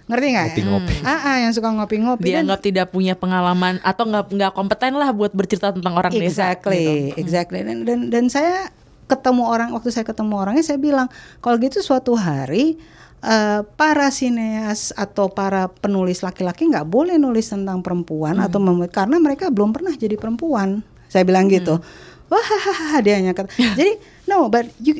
ngerti 0.06 0.28
nggak? 0.38 0.46
Ngopi-ngopi. 0.54 0.96
Ah, 1.02 1.18
ah, 1.26 1.38
yang 1.42 1.52
suka 1.52 1.74
ngopi-ngopi. 1.74 2.30
dan- 2.30 2.46
Dianggap 2.46 2.60
tidak 2.62 2.88
punya 2.94 3.18
pengalaman 3.18 3.82
atau 3.82 4.06
nggak 4.06 4.30
nggak 4.30 4.52
kompeten 4.54 4.94
lah 5.02 5.10
buat 5.10 5.34
bercerita 5.34 5.74
tentang 5.74 5.98
orang 5.98 6.14
desa. 6.14 6.54
exactly, 6.54 6.86
gitu. 7.10 7.18
exactly. 7.26 7.60
Dan, 7.66 7.78
dan 7.90 8.00
dan 8.14 8.26
saya 8.30 8.70
ketemu 9.06 9.44
orang 9.46 9.70
waktu 9.72 9.90
saya 9.90 10.04
ketemu 10.04 10.34
orangnya 10.36 10.64
saya 10.64 10.78
bilang 10.78 11.08
kalau 11.38 11.58
gitu 11.58 11.78
suatu 11.80 12.14
hari 12.14 12.76
eh, 13.22 13.62
para 13.76 14.10
sineas 14.10 14.90
atau 14.94 15.30
para 15.30 15.70
penulis 15.70 16.22
laki-laki 16.22 16.66
nggak 16.66 16.86
boleh 16.86 17.16
nulis 17.16 17.48
tentang 17.48 17.80
perempuan 17.80 18.38
atau 18.40 18.58
mem- 18.58 18.90
karena 18.90 19.18
mereka 19.18 19.50
belum 19.50 19.72
pernah 19.72 19.94
jadi 19.94 20.16
perempuan. 20.16 20.82
Saya 21.06 21.22
bilang 21.24 21.46
gitu. 21.48 21.78
Wah, 22.26 22.42
hahaha, 22.42 22.98
dia 23.00 23.16
hanya 23.16 23.32
kata. 23.32 23.48
Jadi 23.78 24.02
no, 24.26 24.50
but 24.50 24.66
you, 24.82 24.98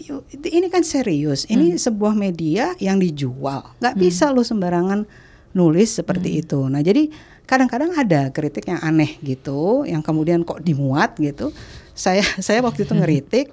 you- 0.00 0.24
ini 0.42 0.66
kan 0.66 0.80
serius. 0.82 1.44
Ini 1.46 1.76
sebuah 1.78 2.12
media 2.12 2.72
yang 2.76 2.96
dijual. 2.96 3.76
nggak 3.78 3.94
bisa 3.94 4.28
lo 4.28 4.40
sembarangan 4.40 5.04
nulis 5.52 5.94
seperti 5.94 6.40
itu. 6.40 6.64
Nah, 6.66 6.80
jadi 6.80 7.12
kadang-kadang 7.44 7.92
ada 7.92 8.28
kritik 8.28 8.64
yang 8.66 8.80
aneh 8.80 9.20
gitu, 9.20 9.84
yang 9.84 10.00
kemudian 10.00 10.42
kok 10.42 10.58
dimuat 10.58 11.14
gitu. 11.16 11.52
Saya 11.94 12.20
saya 12.46 12.60
waktu 12.60 12.82
itu 12.82 12.94
ngeritik 12.94 13.46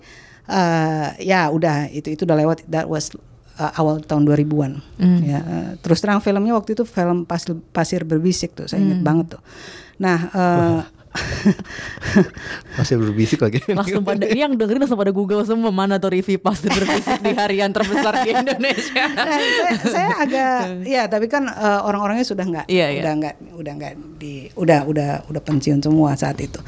eh, 0.45 1.07
ya 1.21 1.47
udah 1.47 1.87
itu 1.89 2.13
itu 2.13 2.23
udah 2.23 2.37
lewat 2.37 2.57
that 2.65 2.85
was 2.85 3.11
uh, 3.55 3.71
awal 3.75 3.99
tahun 3.99 4.23
2000-an 4.23 4.71
ya 5.21 5.39
eh, 5.39 5.69
terus 5.79 5.99
terang 5.99 6.19
filmnya 6.19 6.53
waktu 6.53 6.73
itu 6.73 6.83
film 6.83 7.23
Pas- 7.23 7.45
pasir 7.69 8.03
berbisik 8.03 8.53
tuh 8.53 8.65
saya 8.65 8.79
ingat 8.81 8.99
banget 9.01 9.25
tuh. 9.35 9.41
Nah 9.97 10.19
eh, 10.31 10.79
Masih 12.77 12.95
berbisik 12.95 13.39
lagi. 13.39 13.59
langsung 13.67 14.01
pada 14.01 14.23
ini 14.23 14.39
yang 14.39 14.53
dengerin 14.53 14.79
langsung 14.79 14.95
pada 14.95 15.09
Google 15.09 15.41
semua 15.41 15.69
mana 15.69 15.97
tuh 15.97 16.11
review 16.11 16.37
pasti 16.37 16.67
berbisik 16.67 17.19
di 17.19 17.33
harian 17.33 17.69
terbesar 17.69 18.23
di 18.23 18.31
Indonesia. 18.31 19.03
Nah, 19.09 19.25
saya, 19.59 19.73
saya 19.81 20.09
agak 20.17 20.53
ya 20.95 21.03
tapi 21.05 21.25
kan 21.25 21.45
eh, 21.45 21.79
orang-orangnya 21.81 22.23
sudah 22.23 22.45
nggak 22.45 22.65
Iya, 22.67 22.87
iya. 22.89 23.01
udah 23.01 23.13
nggak 23.15 23.35
udah 23.53 23.73
nggak 23.75 23.93
di 24.15 24.33
udah 24.53 24.79
udah 24.85 25.09
udah 25.25 25.41
pensiun 25.41 25.79
semua 25.79 26.13
saat 26.13 26.37
itu 26.37 26.59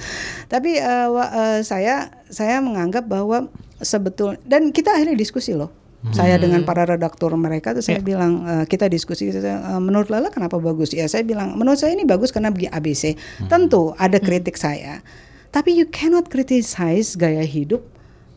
tapi 0.48 0.76
eh, 0.76 1.08
wa- 1.08 1.32
eh, 1.32 1.60
saya 1.62 2.10
saya 2.28 2.60
menganggap 2.60 3.06
bahwa 3.06 3.48
sebetul 3.78 4.38
dan 4.44 4.70
kita 4.70 4.92
akhirnya 4.92 5.14
diskusi 5.14 5.52
loh 5.52 5.70
saya 6.10 6.41
dengan 6.41 6.66
para 6.66 6.82
redaktur 6.89 7.30
mereka 7.38 7.78
tuh 7.78 7.86
saya 7.86 8.02
bilang 8.02 8.41
eh, 8.41 8.66
kita 8.66 8.89
diskusi. 8.89 9.30
Eh, 9.30 9.41
menurut 9.78 10.10
Lala 10.10 10.34
kenapa 10.34 10.58
bagus? 10.58 10.89
Ya 10.97 11.06
saya 11.06 11.22
bilang 11.22 11.54
menurut 11.54 11.78
saya 11.78 11.93
ini 11.93 12.10
bagus 12.10 12.34
karena 12.34 12.49
begini 12.49 12.74
ABC 12.74 13.14
tentu 13.45 13.93
ada 14.02 14.18
kritik 14.18 14.58
saya 14.58 15.06
tapi 15.52 15.76
you 15.76 15.86
cannot 15.91 16.32
criticize 16.32 17.20
gaya 17.20 17.43
hidup 17.43 17.84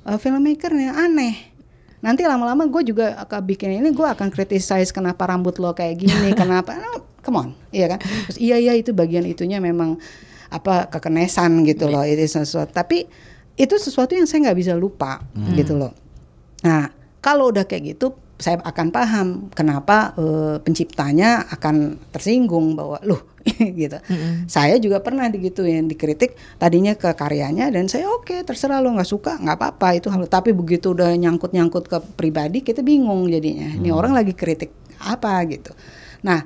uh, 0.02 0.18
filmmaker 0.18 0.74
yang 0.74 0.98
aneh. 0.98 1.54
Nanti 2.02 2.26
lama-lama 2.26 2.68
gue 2.68 2.92
juga 2.92 3.16
akan 3.24 3.40
bikin 3.48 3.80
ini 3.80 3.94
gue 3.94 4.04
akan 4.04 4.28
criticize 4.28 4.92
kenapa 4.92 5.24
rambut 5.24 5.56
lo 5.62 5.72
kayak 5.72 6.04
gini 6.04 6.34
kenapa 6.42 6.74
no, 6.76 7.06
come 7.22 7.38
on. 7.38 7.48
Iya 7.70 7.96
kan? 7.96 7.98
Terus, 8.02 8.36
iya 8.42 8.58
iya 8.60 8.74
itu 8.76 8.90
bagian 8.92 9.24
itunya 9.24 9.62
memang 9.62 9.96
apa 10.52 10.90
kekenesan 10.90 11.64
gitu 11.64 11.88
loh 11.88 12.02
itu 12.02 12.26
sesuatu. 12.26 12.74
Tapi 12.74 13.06
itu 13.54 13.74
sesuatu 13.78 14.12
yang 14.18 14.26
saya 14.26 14.50
nggak 14.50 14.58
bisa 14.58 14.74
lupa 14.74 15.22
gitu 15.54 15.78
loh. 15.78 15.94
Nah 16.66 16.90
kalau 17.24 17.48
udah 17.48 17.64
kayak 17.64 17.96
gitu 17.96 18.12
saya 18.36 18.60
akan 18.60 18.92
paham 18.92 19.26
kenapa 19.56 20.12
eh, 20.20 20.56
penciptanya 20.60 21.48
akan 21.48 21.96
tersinggung 22.12 22.76
bahwa 22.76 23.00
loh 23.00 23.24
gitu. 23.80 23.96
Saya 24.48 24.80
juga 24.80 25.00
pernah 25.04 25.28
digituin, 25.28 25.84
dikritik 25.88 26.36
tadinya 26.56 26.96
ke 26.96 27.12
karyanya 27.12 27.68
dan 27.72 27.88
saya 27.88 28.08
oke 28.08 28.44
terserah 28.44 28.80
lo 28.80 28.92
nggak 28.92 29.08
suka 29.08 29.40
nggak 29.40 29.56
apa-apa 29.56 29.88
itu 29.96 30.08
hal. 30.12 30.26
Tapi 30.28 30.52
begitu 30.52 30.92
udah 30.92 31.12
nyangkut-nyangkut 31.16 31.84
ke 31.88 31.98
pribadi 32.18 32.60
kita 32.60 32.84
bingung 32.84 33.28
jadinya. 33.28 33.68
Ini 33.80 33.88
orang 33.92 34.12
lagi 34.12 34.36
kritik 34.36 34.72
apa 35.00 35.40
gitu. 35.48 35.72
Nah 36.24 36.44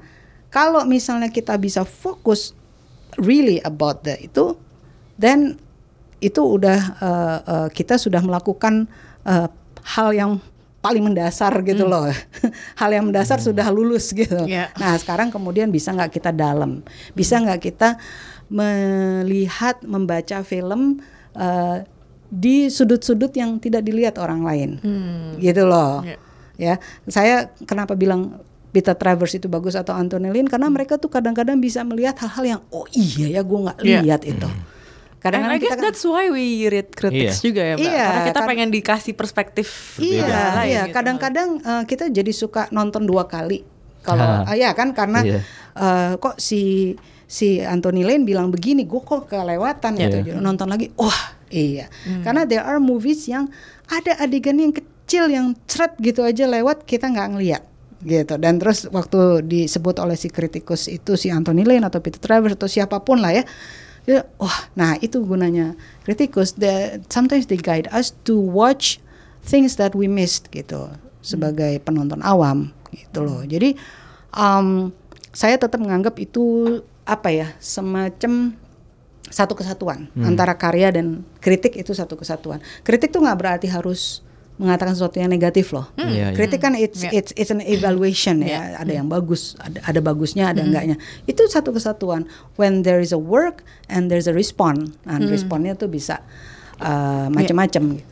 kalau 0.52 0.84
misalnya 0.84 1.30
kita 1.30 1.54
bisa 1.56 1.86
fokus 1.86 2.52
really 3.18 3.62
about 3.64 4.04
the 4.04 4.18
itu, 4.18 4.58
then 5.16 5.56
itu 6.18 6.42
udah 6.42 6.80
eh, 6.98 7.38
eh, 7.42 7.68
kita 7.72 7.94
sudah 7.94 8.20
melakukan 8.22 8.90
eh, 9.22 9.48
hal 9.96 10.10
yang 10.12 10.32
paling 10.89 11.05
mendasar 11.05 11.53
gitu 11.62 11.84
loh. 11.84 12.09
hal 12.80 12.91
yang 12.91 13.05
mendasar 13.05 13.36
sudah 13.39 13.68
lulus 13.68 14.09
gitu. 14.11 14.49
Iya. 14.49 14.72
Nah, 14.74 14.97
sekarang 14.97 15.28
kemudian 15.28 15.68
bisa 15.68 15.93
nggak 15.93 16.09
kita 16.11 16.32
dalam? 16.32 16.80
Bisa 17.12 17.36
nggak 17.36 17.61
kita 17.61 18.01
melihat 18.49 19.84
membaca 19.84 20.41
film 20.41 21.05
eh, 21.36 21.84
di 22.28 22.68
sudut-sudut 22.68 23.32
yang 23.32 23.57
tidak 23.57 23.84
dilihat 23.84 24.16
orang 24.16 24.41
lain. 24.43 24.70
Gitu 25.36 25.64
loh. 25.64 26.01
Iya. 26.03 26.16
Ya, 26.59 26.74
saya 27.07 27.53
kenapa 27.62 27.95
bilang 27.95 28.41
Peter 28.68 28.93
Travers 28.93 29.32
itu 29.32 29.47
bagus 29.47 29.72
atau 29.72 29.95
Anthony 29.95 30.28
Lin 30.28 30.45
karena 30.45 30.66
mereka 30.66 30.97
tuh 30.97 31.09
kadang-kadang 31.09 31.57
bisa 31.57 31.80
melihat 31.82 32.18
hal-hal 32.18 32.59
yang 32.59 32.61
oh 32.68 32.84
iya 32.91 33.30
ya 33.30 33.43
gue 33.43 33.59
nggak 33.62 33.78
Iya. 33.80 34.01
lihat 34.03 34.22
itu. 34.24 34.49
And 34.49 34.77
Kadang-kadang 35.18 35.50
I 35.50 35.58
guess 35.58 35.66
kita 35.66 35.76
kan- 35.76 35.84
that's 35.84 36.02
why 36.02 36.24
we 36.26 36.44
read 36.64 36.88
critics 36.90 37.38
Iya. 37.38 37.44
juga 37.44 37.62
ya, 37.62 37.74
Mbak. 37.74 37.82
Iya, 37.84 37.98
Karena 38.00 38.20
kita 38.24 38.38
kan- 38.38 38.48
pengen 38.48 38.68
dikasih 38.70 39.14
perspektif 39.14 39.68
Iya, 39.98 40.22
lain 40.54 40.68
iya. 40.68 40.82
gitu. 40.86 40.94
Kadang-kadang 40.94 41.48
eh, 41.58 41.82
kita 41.84 42.04
jadi 42.08 42.30
suka 42.30 42.70
nonton 42.70 43.02
dua 43.02 43.26
kali. 43.26 43.66
Kalau 44.00 44.22
Ah. 44.22 44.46
ah, 44.46 44.54
ya 44.54 44.70
kan 44.72 44.90
karena 44.92 45.20
Iya. 45.20 45.40
eh, 45.74 46.12
kok 46.16 46.38
si 46.38 46.94
si 47.24 47.58
Anthony 47.58 48.02
Lane 48.02 48.24
bilang 48.24 48.48
begini, 48.48 48.82
gue 48.82 48.98
kok 48.98 49.26
kelewatan 49.26 49.92
gitu. 49.94 50.16
Iya. 50.16 50.24
Jadi 50.24 50.38
nonton 50.38 50.64
lagi, 50.66 50.88
wah 50.94 51.20
iya. 51.48 51.90
Karena 52.22 52.42
there 52.42 52.62
are 52.62 52.78
movies 52.78 53.26
yang 53.26 53.50
ada 53.86 54.16
adegan 54.16 54.56
yang 54.56 54.72
kecil 54.72 55.26
yang 55.26 55.52
ceret 55.64 55.92
gitu 55.98 56.22
aja 56.22 56.44
lewat 56.44 56.84
kita 56.84 57.04
nggak 57.06 57.28
ngeliat 57.32 57.64
gitu 57.98 58.38
dan 58.38 58.56
terus 58.56 58.86
waktu 58.86 59.42
disebut 59.42 59.98
oleh 59.98 60.14
si 60.14 60.28
kritikus 60.28 60.86
itu 60.86 61.16
si 61.16 61.28
Anthony 61.28 61.66
Lane 61.66 61.82
atau 61.82 61.98
Peter 61.98 62.16
Travers 62.16 62.54
atau 62.54 62.70
siapa 62.70 63.02
pun 63.02 63.18
lah 63.18 63.34
ya 63.34 63.42
Ya, 64.09 64.24
wah, 64.40 64.72
nah 64.72 64.96
itu 65.04 65.20
gunanya 65.20 65.76
kritikus. 66.09 66.56
The, 66.56 67.04
sometimes 67.12 67.44
they 67.44 67.61
guide 67.61 67.92
us 67.92 68.16
to 68.24 68.40
watch 68.40 69.04
things 69.44 69.76
that 69.76 69.92
we 69.92 70.09
missed 70.09 70.48
gitu 70.48 70.88
sebagai 71.20 71.76
penonton 71.84 72.24
awam 72.24 72.72
gitu 72.88 73.20
loh. 73.20 73.44
Jadi 73.44 73.76
um, 74.32 74.96
saya 75.36 75.61
tetap 75.61 75.76
menganggap 75.76 76.16
itu 76.16 76.80
apa 77.04 77.28
ya 77.28 77.48
semacam 77.61 78.56
satu 79.28 79.52
kesatuan 79.52 80.09
antara 80.24 80.56
karya 80.56 80.88
dan 80.88 81.20
kritik 81.44 81.76
itu 81.76 81.92
satu 81.92 82.16
kesatuan. 82.16 82.64
Kritik 82.80 83.12
tuh 83.12 83.20
nggak 83.20 83.36
berarti 83.36 83.68
harus 83.68 84.24
mengatakan 84.59 84.92
sesuatu 84.92 85.16
yang 85.16 85.30
negatif 85.30 85.70
loh. 85.70 85.86
Iya, 85.94 86.11
iya. 86.11 86.26
Kritik 86.34 86.59
kan 86.59 86.74
it's 86.74 87.06
Iya. 87.06 87.14
it's 87.14 87.30
it's 87.38 87.48
an 87.48 87.62
evaluation 87.62 88.42
ya. 88.42 88.74
Ada 88.76 88.98
yang 88.98 89.06
bagus, 89.06 89.54
ada 89.62 89.78
ada 89.86 90.00
bagusnya, 90.02 90.50
ada 90.50 90.61
enggaknya. 90.61 90.98
Itu 91.24 91.46
satu 91.46 91.70
kesatuan. 91.70 92.26
When 92.59 92.82
there 92.82 92.98
is 92.98 93.14
a 93.14 93.20
work 93.22 93.62
and 93.86 94.11
there's 94.11 94.26
a 94.26 94.34
response, 94.34 94.90
nah 95.06 95.22
responnya 95.22 95.78
tuh 95.78 95.86
bisa 95.86 96.20
uh, 96.82 97.30
macam-macam. 97.30 98.02
gitu. 98.02 98.06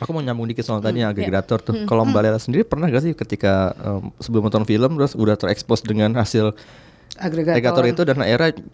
Aku 0.00 0.16
mau 0.16 0.24
nyambung 0.24 0.48
dikit 0.48 0.64
soal 0.64 0.80
tadi 0.80 1.04
yang 1.04 1.12
agregator 1.12 1.60
tuh. 1.60 1.84
Kalau 1.84 2.08
Mbak 2.08 2.22
Lela 2.24 2.40
sendiri 2.40 2.64
pernah 2.64 2.88
gak 2.88 3.04
sih 3.04 3.12
ketika 3.12 3.76
em, 3.76 4.08
sebelum 4.16 4.48
nonton 4.48 4.64
film 4.64 4.96
terus 4.96 5.12
udah 5.12 5.36
terekspos 5.36 5.84
dengan 5.84 6.16
hasil 6.16 6.56
Agregator. 7.20 7.52
agregator 7.52 7.84
itu 7.84 8.02
dan 8.08 8.16
akhirnya 8.16 8.64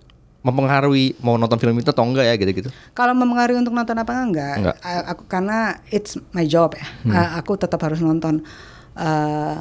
mempengaruhi 0.46 1.18
mau 1.18 1.34
nonton 1.34 1.58
film 1.58 1.74
itu 1.74 1.90
atau 1.90 2.06
enggak 2.06 2.24
ya 2.24 2.34
gitu-gitu? 2.36 2.70
Kalau 2.94 3.12
mempengaruhi 3.12 3.58
untuk 3.58 3.74
nonton 3.74 3.98
apa 3.98 4.12
enggak? 4.14 4.54
Enggak. 4.56 4.76
Aku 5.10 5.26
karena 5.26 5.58
it's 5.90 6.14
my 6.30 6.46
job 6.46 6.72
ya. 6.72 6.86
A- 7.10 7.42
Aku 7.42 7.58
tetap 7.58 7.82
harus 7.82 7.98
nonton. 7.98 8.46
Eh, 8.94 9.56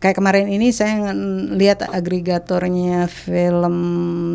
kayak 0.00 0.16
kemarin 0.16 0.48
ini 0.48 0.72
saya 0.72 1.12
lihat 1.52 1.84
agregatornya 1.84 3.04
film 3.04 3.76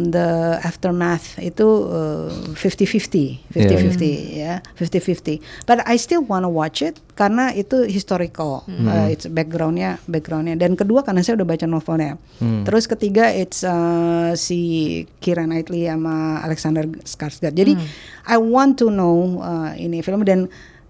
The 0.06 0.62
Aftermath 0.62 1.42
itu 1.42 1.66
eh, 1.90 2.54
50-50, 2.54 3.50
50-50 3.50 4.38
ya, 4.38 4.62
50-50. 4.78 5.42
But 5.66 5.82
I 5.90 5.98
still 5.98 6.22
wanna 6.22 6.48
watch 6.48 6.86
it 6.86 7.02
karena 7.18 7.50
itu 7.52 7.90
historical, 7.90 8.62
Eh, 8.86 9.18
it's 9.18 9.26
backgroundnya, 9.26 9.98
backgroundnya. 10.06 10.54
Dan 10.54 10.78
kedua 10.78 11.02
karena 11.02 11.26
saya 11.26 11.42
udah 11.42 11.48
baca 11.50 11.66
novelnya. 11.66 12.22
Terus 12.38 12.86
ketiga 12.86 13.34
it's 13.34 13.66
eh, 13.66 14.38
si 14.38 14.60
Kira 15.18 15.50
Knightley 15.50 15.90
sama 15.90 16.46
Alexander 16.46 16.86
Skarsgård. 17.04 17.58
Jadi 17.58 17.74
I 18.30 18.38
want 18.38 18.78
to 18.78 18.94
know 18.94 19.42
eh, 19.42 19.82
ini 19.82 20.06
film 20.06 20.22
dan 20.22 20.46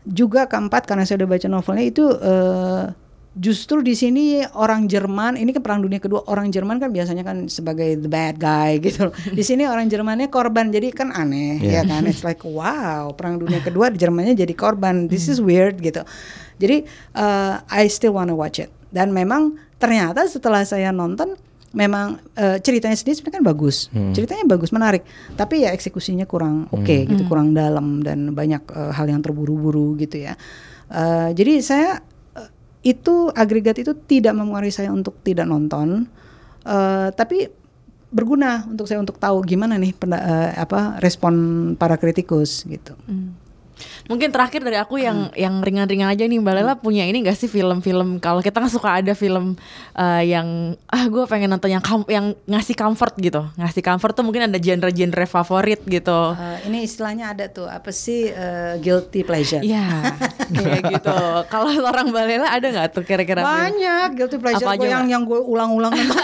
juga 0.05 0.45
keempat 0.45 0.85
karena 0.85 1.01
saya 1.07 1.23
udah 1.23 1.29
baca 1.31 1.47
novelnya 1.47 1.85
itu 1.87 2.05
eh, 2.11 3.04
justru 3.35 3.83
di 3.83 3.91
sini 3.93 4.41
orang 4.55 4.87
Jerman 4.87 5.35
ini 5.35 5.51
kan 5.51 5.59
perang 5.59 5.83
dunia 5.83 5.99
kedua 5.99 6.23
orang 6.25 6.47
Jerman 6.49 6.79
kan 6.79 6.89
biasanya 6.89 7.21
kan 7.21 7.51
sebagai 7.51 7.99
the 7.99 8.07
bad 8.07 8.39
guy 8.39 8.79
gitu. 8.85 9.11
Di 9.29 9.43
sini 9.43 9.67
orang 9.67 9.91
Jermannya 9.91 10.31
korban 10.31 10.71
jadi 10.71 10.89
kan 10.89 11.11
aneh 11.11 11.59
ya 11.59 11.83
Yeah. 11.83 11.85
kan. 11.85 12.07
It's 12.07 12.23
like 12.23 12.41
wow 12.41 13.11
perang 13.11 13.37
dunia 13.37 13.59
kedua 13.59 13.91
di 13.91 13.99
Jermannya 13.99 14.33
jadi 14.33 14.55
korban. 14.55 15.11
This 15.11 15.27
is 15.27 15.43
weird 15.43 15.83
gitu. 15.83 16.01
Jadi 16.57 16.87
eh, 17.13 17.53
I 17.61 17.83
still 17.91 18.15
wanna 18.15 18.31
watch 18.33 18.57
it. 18.57 18.71
Dan 18.87 19.11
memang 19.11 19.59
ternyata 19.75 20.23
setelah 20.25 20.63
saya 20.63 20.95
nonton 20.95 21.35
memang 21.75 22.23
eh, 22.39 22.63
ceritanya 22.63 22.95
sendiri 22.95 23.19
sebenarnya 23.19 23.43
kan 23.43 23.45
bagus. 23.45 23.91
Ceritanya 24.15 24.47
bagus, 24.47 24.71
menarik. 24.71 25.03
Tapi 25.35 25.67
ya 25.67 25.75
eksekusinya 25.75 26.23
kurang 26.23 26.71
oke 26.71 27.03
gitu, 27.03 27.27
kurang 27.27 27.51
dalam 27.51 27.99
dan 27.99 28.31
banyak 28.31 28.63
eh, 28.71 28.91
hal 28.95 29.11
yang 29.11 29.19
terburu-buru 29.19 29.99
gitu 29.99 30.23
ya. 30.23 30.39
Eh, 30.87 31.35
jadi 31.35 31.59
saya 31.59 31.99
itu 32.85 33.33
agregat 33.33 33.81
itu 33.81 33.97
tidak 33.97 34.37
mempengaruhi 34.37 34.69
saya 34.69 34.93
untuk 34.93 35.17
tidak 35.25 35.49
nonton, 35.49 36.05
eh, 36.61 37.09
tapi 37.11 37.49
berguna 38.13 38.63
untuk 38.69 38.85
saya 38.85 39.01
untuk 39.01 39.17
tahu 39.17 39.41
gimana 39.43 39.75
nih 39.75 39.91
penda- 39.91 40.21
eh, 40.21 40.51
apa 40.55 41.01
respon 41.01 41.33
para 41.75 41.97
kritikus 41.97 42.63
gitu. 42.63 42.93
Mungkin 44.07 44.31
terakhir 44.31 44.63
dari 44.63 44.79
aku 44.79 44.95
yang 44.95 45.35
yang 45.35 45.59
ringan-ringan 45.59 46.07
aja 46.07 46.23
nih 46.23 46.39
Mbak 46.39 46.53
Lela 46.55 46.73
punya 46.79 47.03
ini 47.03 47.19
gak 47.19 47.35
sih 47.35 47.51
film-film? 47.51 48.23
Kalau 48.23 48.39
kita 48.39 48.63
kan 48.63 48.71
suka 48.71 49.03
ada 49.03 49.11
film 49.11 49.59
eh, 49.91 50.23
yang 50.31 50.79
ah 50.87 51.03
gue 51.11 51.27
pengen 51.27 51.51
nonton 51.51 51.67
yang 51.67 51.83
yang 52.07 52.31
ngasih 52.47 52.71
comfort 52.71 53.19
gitu. 53.19 53.43
Ngasih 53.59 53.83
comfort 53.83 54.15
tuh 54.15 54.23
mungkin 54.23 54.47
ada 54.47 54.55
genre-genre 54.55 55.27
favorit 55.27 55.83
gitu. 55.83 56.19
Eh, 56.39 56.71
ini 56.71 56.87
istilahnya 56.87 57.35
ada 57.35 57.51
tuh 57.51 57.67
apa 57.67 57.91
sih 57.91 58.31
eh, 58.31 58.79
guilty 58.79 59.27
pleasure? 59.27 59.59
Iya 59.59 59.83
kayak 60.51 60.83
gitu. 60.99 61.17
Kalau 61.53 61.69
seorang 61.71 62.09
Balela 62.13 62.51
ada 62.53 62.67
nggak 62.69 62.87
tuh 62.93 63.03
kira-kira? 63.07 63.41
Banyak 63.41 64.17
guilty 64.17 64.37
pleasure 64.37 64.67
gue 64.77 64.89
yang 64.89 65.07
yang 65.09 65.23
gue 65.23 65.39
ulang-ulang 65.39 65.93
nonton. 65.93 66.17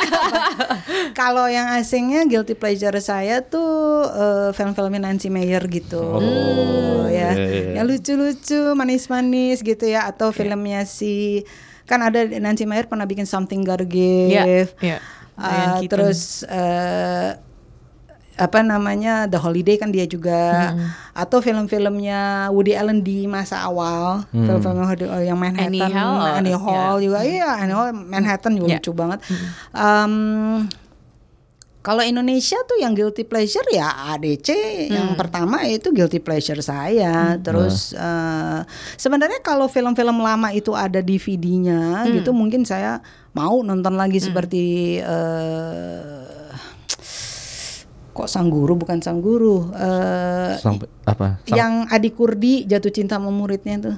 Kalau 1.19 1.47
yang 1.47 1.72
asingnya 1.78 2.26
guilty 2.30 2.53
pleasure 2.53 2.95
saya 3.01 3.41
tuh 3.41 4.05
eh, 4.05 4.49
film-filmnya 4.53 5.09
Nancy 5.09 5.30
Meyer 5.32 5.63
gitu. 5.67 6.01
Oh, 6.01 7.05
ya. 7.07 7.34
iya, 7.34 7.47
iya. 7.47 7.72
Yang 7.82 7.86
lucu-lucu, 7.97 8.61
manis-manis 8.78 9.61
gitu 9.61 9.86
ya 9.88 10.09
atau 10.09 10.30
filmnya 10.30 10.84
si 10.86 11.43
kan 11.89 11.99
ada 11.99 12.24
Nancy 12.24 12.63
Meyer 12.63 12.88
pernah 12.88 13.03
bikin 13.03 13.28
Something 13.28 13.67
Gotta 13.67 13.84
Give. 13.84 14.32
Iya, 14.32 14.67
iya. 14.80 14.97
Uh, 15.36 15.43
Diane 15.47 15.74
Keaton. 15.82 15.89
terus 15.91 16.22
eh, 16.47 17.30
apa 18.41 18.59
namanya 18.59 19.29
The 19.29 19.37
Holiday 19.37 19.77
kan 19.77 19.93
dia 19.93 20.05
juga. 20.05 20.73
Atau 21.13 21.39
film-filmnya 21.39 22.49
Woody 22.49 22.73
Allen 22.73 22.99
di 22.99 23.25
masa 23.25 23.61
awal. 23.61 24.25
Film-film 24.27 24.81
Woody- 24.81 25.05
yang 25.21 25.37
Manhattan 25.37 25.69
Annie 25.69 25.85
Hall, 25.85 26.17
oh, 26.17 26.25
Annie 26.33 26.57
Hall 26.57 26.95
ya. 26.95 27.03
juga 27.03 27.19
iya 27.21 27.49
Annie 27.55 27.75
Hall 27.75 27.93
Manhattan 27.93 28.57
juga 28.57 28.67
Ya. 28.67 28.77
lucu 28.77 28.91
banget. 28.91 29.19
Em, 29.71 30.13
kalau 31.81 32.01
Indonesia 32.01 32.61
tuh 32.63 32.77
yang 32.77 32.93
guilty 32.93 33.21
pleasure 33.23 33.65
ya 33.67 33.89
ADC 34.11 34.53
yang 34.87 35.13
pertama 35.15 35.65
itu 35.65 35.89
guilty 35.89 36.17
pleasure 36.17 36.61
saya. 36.61 37.37
Terus 37.37 37.93
eh, 37.93 38.59
sebenarnya 38.95 39.41
kalau 39.41 39.65
film-film 39.65 40.17
lama 40.17 40.49
itu 40.49 40.73
ada 40.73 40.97
DVD-nya 40.99 42.05
gitu 42.11 42.31
mungkin 42.31 42.63
saya 42.63 43.01
mau 43.33 43.61
nonton 43.61 43.93
lagi 43.93 44.21
seperti 44.21 44.63
eh, 45.01 46.40
kok 48.12 48.28
sang 48.28 48.51
guru 48.51 48.76
bukan 48.76 48.99
sang 48.99 49.24
guru 49.24 49.72
eh, 49.72 50.59
Sang, 50.59 50.78
apa? 51.07 51.39
Sang- 51.47 51.55
yang 51.57 51.74
adik 51.88 52.20
Kurdi 52.20 52.68
jatuh 52.68 52.91
cinta 52.91 53.16
sama 53.16 53.32
muridnya 53.32 53.80
tuh. 53.80 53.97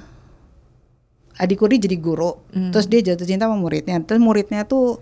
Adik 1.41 1.57
Kurdi 1.57 1.81
jadi 1.81 1.97
guru 1.97 2.37
terus 2.69 2.85
dia 2.85 3.01
jatuh 3.01 3.25
cinta 3.25 3.49
sama 3.49 3.57
muridnya. 3.57 3.97
Terus 4.05 4.21
muridnya 4.21 4.69
tuh 4.69 5.01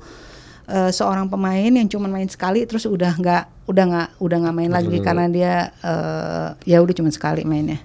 eh, 0.72 0.92
seorang 0.96 1.28
pemain 1.28 1.72
yang 1.76 1.88
cuma 1.92 2.08
main 2.08 2.28
sekali 2.32 2.64
terus 2.64 2.88
udah 2.88 3.12
nggak 3.20 3.68
udah 3.68 3.84
nggak 3.92 4.08
udah 4.24 4.38
nggak 4.48 4.56
main 4.56 4.72
lagi 4.72 4.98
karena 5.04 5.26
dia 5.28 5.54
eh, 5.84 6.48
ya 6.72 6.80
udah 6.80 6.96
cuma 6.96 7.12
sekali 7.12 7.44
mainnya. 7.44 7.84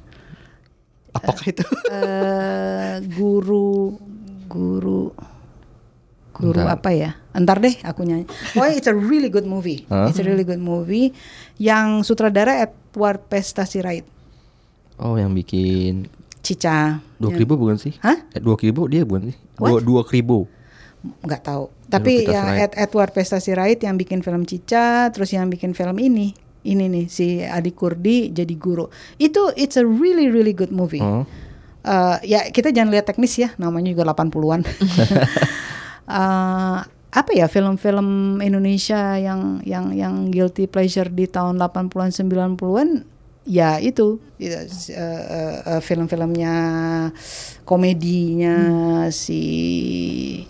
Apakah 1.11 1.49
itu? 1.49 1.65
eh 1.91 3.03
guru 3.19 3.99
guru 4.47 5.11
guru 6.37 6.61
Bentar. 6.61 6.77
apa 6.77 6.91
ya 6.93 7.11
entar 7.33 7.57
deh 7.59 7.73
aku 7.81 8.05
nyanyi 8.05 8.29
oh 8.55 8.69
it's 8.69 8.85
a 8.85 8.93
really 8.93 9.27
good 9.27 9.45
movie 9.45 9.89
Hah? 9.89 10.07
it's 10.07 10.17
a 10.17 10.25
really 10.25 10.45
good 10.45 10.61
movie 10.61 11.17
yang 11.57 12.01
sutradara 12.01 12.61
Edward 12.63 13.25
Pesta 13.27 13.65
Sirait 13.65 14.05
Oh, 14.97 15.13
yang 15.15 15.33
bikin 15.33 16.09
Cica 16.41 17.05
dua 17.17 17.33
ribu 17.35 17.53
bukan 17.55 17.77
sih? 17.77 17.93
Hah? 18.01 18.17
Eh, 18.33 18.41
Dua 18.41 18.57
ribu 18.57 18.89
dia 18.89 19.05
bukan 19.05 19.29
sih? 19.29 19.37
What? 19.57 19.85
Dua 19.85 20.01
dua 20.01 20.03
ribu. 20.07 20.49
nggak 21.07 21.43
tahu 21.45 21.69
tapi 21.87 22.25
yang. 22.25 22.57
Ed- 22.59 22.75
Edward 22.75 23.13
Pesta 23.13 23.37
Sirait 23.37 23.79
yang 23.79 23.95
bikin 23.95 24.25
film 24.25 24.43
Cica 24.43 25.07
terus 25.11 25.31
yang 25.31 25.47
bikin 25.47 25.71
film 25.71 25.95
ini 25.97 26.33
ini 26.65 26.89
nih 26.89 27.07
si 27.07 27.39
Adi 27.39 27.71
Kurdi 27.71 28.33
jadi 28.33 28.55
guru 28.57 28.91
itu 29.17 29.39
it's 29.55 29.77
a 29.77 29.85
really 29.85 30.27
really 30.27 30.51
good 30.51 30.73
movie 30.73 30.99
Oh. 30.99 31.23
Eh, 31.85 32.17
ya 32.27 32.41
kita 32.49 32.73
jangan 32.73 32.91
lihat 32.91 33.07
teknis 33.07 33.37
ya 33.37 33.55
namanya 33.55 33.93
juga 33.93 34.03
80-an 34.11 34.67
Eh, 36.07 36.79
apa 37.11 37.31
ya 37.33 37.49
film-film 37.49 38.39
Indonesia 38.39 39.17
yang 39.17 39.59
yang 39.65 39.91
yang 39.91 40.29
guilty 40.29 40.69
pleasure 40.69 41.09
di 41.09 41.25
tahun 41.25 41.57
80-an 41.57 42.13
90-an 42.13 42.89
ya 43.43 43.79
itu 43.79 44.21
eh, 44.37 44.67
eh, 44.69 45.23
eh, 45.67 45.81
film-filmnya 45.81 46.55
komedinya 47.63 48.57
si 49.09 49.41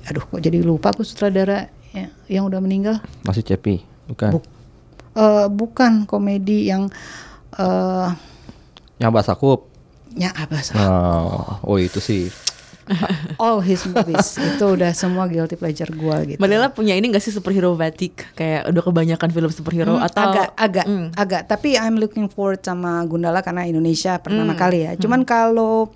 aduh 0.04 0.26
kok 0.26 0.40
jadi 0.40 0.58
lupa 0.60 0.90
aku 0.90 1.00
sutradara 1.00 1.68
ya, 1.92 2.08
yang 2.26 2.44
udah 2.44 2.58
meninggal 2.58 3.00
Masih 3.22 3.40
Cepi, 3.40 3.80
bukan? 4.06 4.36
Buk- 4.36 4.54
Eh, 5.16 5.48
bukan 5.48 6.04
komedi 6.04 6.68
yang 6.68 6.92
eh 7.56 8.08
Yang 9.00 9.10
Mbak 9.12 9.24
Sakup. 9.24 9.60
ya 10.12 10.28
sih 10.60 10.76
Oh, 10.76 11.56
oh 11.64 11.76
itu 11.80 12.00
sih. 12.00 12.28
all 13.42 13.58
his 13.58 13.82
movies 13.84 14.38
itu 14.38 14.64
udah 14.64 14.94
semua 14.94 15.26
guilty 15.26 15.54
pleasure 15.54 15.90
gua 15.92 16.22
gitu 16.22 16.38
Balela 16.38 16.70
punya 16.70 16.94
ini 16.94 17.10
gak 17.10 17.20
sih 17.20 17.34
superhero 17.34 17.74
batik? 17.74 18.30
Kayak 18.32 18.70
udah 18.70 18.82
kebanyakan 18.82 19.28
film 19.30 19.50
superhero 19.50 19.94
Hmm, 19.98 20.06
atau 20.06 20.22
agak 20.30 20.48
agak 20.54 20.86
Hmm. 20.86 21.08
agak 21.14 21.42
tapi 21.46 21.74
I'm 21.74 21.98
looking 21.98 22.30
forward 22.30 22.62
sama 22.62 23.02
Gundala 23.04 23.42
karena 23.42 23.66
Indonesia 23.66 24.16
pertama 24.18 24.54
Hmm. 24.54 24.60
kali 24.60 24.78
ya. 24.86 24.92
Cuman 24.94 25.22
kalau 25.22 25.90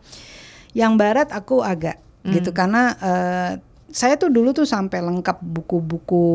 yang 0.72 0.94
barat 0.94 1.30
aku 1.30 1.62
agak 1.62 1.98
Hmm. 2.20 2.36
gitu 2.36 2.50
karena 2.50 2.92
eh, 3.00 3.50
saya 3.90 4.14
tuh 4.14 4.30
dulu 4.30 4.52
tuh 4.52 4.66
sampai 4.66 5.00
lengkap 5.00 5.40
buku-buku 5.40 6.26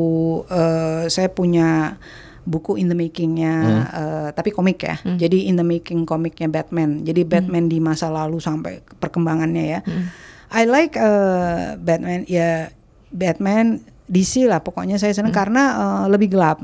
eh, 0.49 1.05
saya 1.07 1.29
punya 1.29 1.95
buku 2.45 2.77
in 2.77 2.85
the 2.85 2.93
makingnya 2.93 3.53
eh, 3.89 4.29
tapi 4.31 4.49
komik 4.49 4.81
ya. 4.81 4.97
Hmm. 5.01 5.17
Jadi 5.17 5.49
in 5.49 5.55
the 5.55 5.65
making 5.65 6.05
komiknya 6.05 6.45
Batman. 6.45 7.01
Jadi 7.01 7.21
Batman 7.23 7.65
di 7.65 7.77
masa 7.79 8.09
lalu 8.09 8.37
sampai 8.37 8.81
perkembangannya 8.81 9.65
ya. 9.65 9.79
Hmm. 9.81 10.05
I 10.51 10.63
like 10.65 10.93
eh, 10.93 11.73
Batman 11.75 12.25
ya 12.25 12.69
Batman 13.09 13.79
DC 14.05 14.45
lah 14.45 14.59
pokoknya 14.59 14.95
saya 14.95 15.11
seneng 15.11 15.33
karena 15.33 15.63
eh, 15.73 16.05
lebih 16.07 16.29
gelap. 16.29 16.61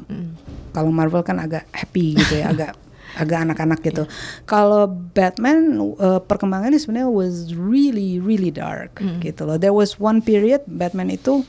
Kalau 0.72 0.88
Marvel 0.88 1.20
kan 1.22 1.36
agak 1.36 1.68
happy 1.70 2.16
gitu 2.16 2.38
ya, 2.38 2.50
agak 2.54 2.72
agak 3.12 3.44
anak-anak 3.44 3.80
gitu. 3.82 4.04
Kalau 4.46 4.86
Batman 4.88 5.58
eh, 5.98 6.22
perkembangannya 6.22 6.78
sebenarnya 6.78 7.08
was 7.08 7.52
really 7.52 8.18
really 8.18 8.50
dark 8.50 8.96
gitu 9.20 9.44
loh. 9.44 9.58
There 9.58 9.74
was 9.74 9.98
one 9.98 10.22
period 10.22 10.64
Batman 10.66 11.10
itu 11.10 11.44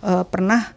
eh, 0.00 0.24
pernah 0.24 0.72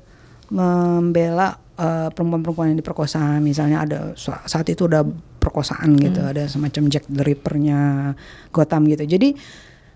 membela 0.49 1.55
eh, 1.75 2.09
perempuan-perempuan 2.09 2.73
yang 2.73 2.79
diperkosa. 2.79 3.39
Misalnya 3.39 3.83
ada 3.83 3.99
sa- 4.15 4.43
saat 4.43 4.67
itu 4.67 4.85
udah 4.85 5.03
perkosaan 5.37 5.93
gitu, 6.01 6.19
ada 6.25 6.43
semacam 6.49 6.89
Jack 6.89 7.05
the 7.05 7.21
Ripper-nya 7.21 8.11
Gotham 8.49 8.89
gitu. 8.89 9.05
Jadi 9.05 9.37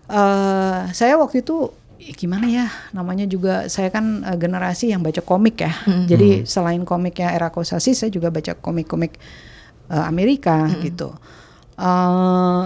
eh 0.10 0.82
saya 0.92 1.14
waktu 1.22 1.46
itu 1.46 1.70
ya 2.00 2.14
gimana 2.16 2.48
ya 2.48 2.66
namanya 2.96 3.28
juga 3.30 3.68
saya 3.70 3.92
kan 3.94 4.26
eh, 4.26 4.38
generasi 4.40 4.90
yang 4.90 5.06
baca 5.06 5.22
komik 5.22 5.62
ya. 5.62 5.74
Jadi 6.10 6.50
selain 6.50 6.82
komiknya 6.88 7.36
era 7.36 7.54
Kosasi 7.54 7.94
saya 7.94 8.10
juga 8.10 8.34
baca 8.34 8.58
komik-komik 8.58 9.20
eh, 9.92 10.04
Amerika 10.04 10.66
gitu. 10.82 11.14
Eh 11.78 12.66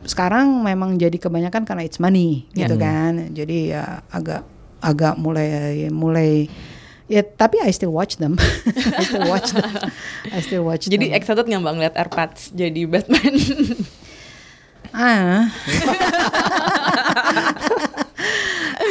sekarang 0.00 0.64
memang 0.64 0.96
jadi 0.96 1.12
kebanyakan 1.20 1.68
karena 1.68 1.82
it's 1.84 2.00
money 2.00 2.48
gitu 2.56 2.78
kan. 2.80 3.34
Jadi 3.36 3.74
ya 3.74 4.00
agak 4.08 4.46
agak 4.80 5.20
mulai 5.20 5.88
mulai 5.92 6.48
ya 7.04 7.20
tapi 7.20 7.60
I 7.60 7.68
still 7.74 7.92
watch 7.92 8.16
them. 8.16 8.40
I 8.96 9.04
still 9.04 9.28
watch 9.28 9.52
them. 9.52 9.70
I 10.36 10.38
still 10.40 10.64
watch 10.64 10.88
Jadi 10.88 11.10
them. 11.12 11.16
excited 11.20 11.44
nggak 11.44 11.62
bang 11.64 11.76
lihat 11.82 11.94
AirPods 12.00 12.54
jadi 12.56 12.88
Batman? 12.88 13.34
Ah. 14.92 15.46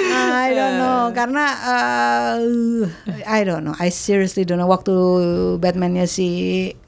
I 0.09 0.49
don't 0.55 0.75
know. 0.79 1.01
Karena 1.13 1.45
uh, 1.61 2.37
I 3.27 3.41
don't 3.45 3.63
know. 3.63 3.75
I 3.77 3.89
seriously 3.89 4.45
don't 4.45 4.57
know. 4.57 4.69
Waktu 4.69 4.93
Batman-nya 5.59 6.05
si 6.05 6.27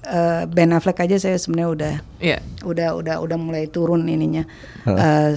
uh, 0.08 0.46
Ben 0.48 0.72
Affleck 0.74 1.00
aja 1.02 1.18
saya 1.20 1.38
sebenarnya 1.38 1.70
udah 1.70 1.94
Iya. 2.22 2.40
udah 2.64 2.90
udah 2.98 3.16
udah 3.22 3.38
mulai 3.38 3.66
turun 3.68 4.08
ininya. 4.08 4.46
Uh, 4.86 5.34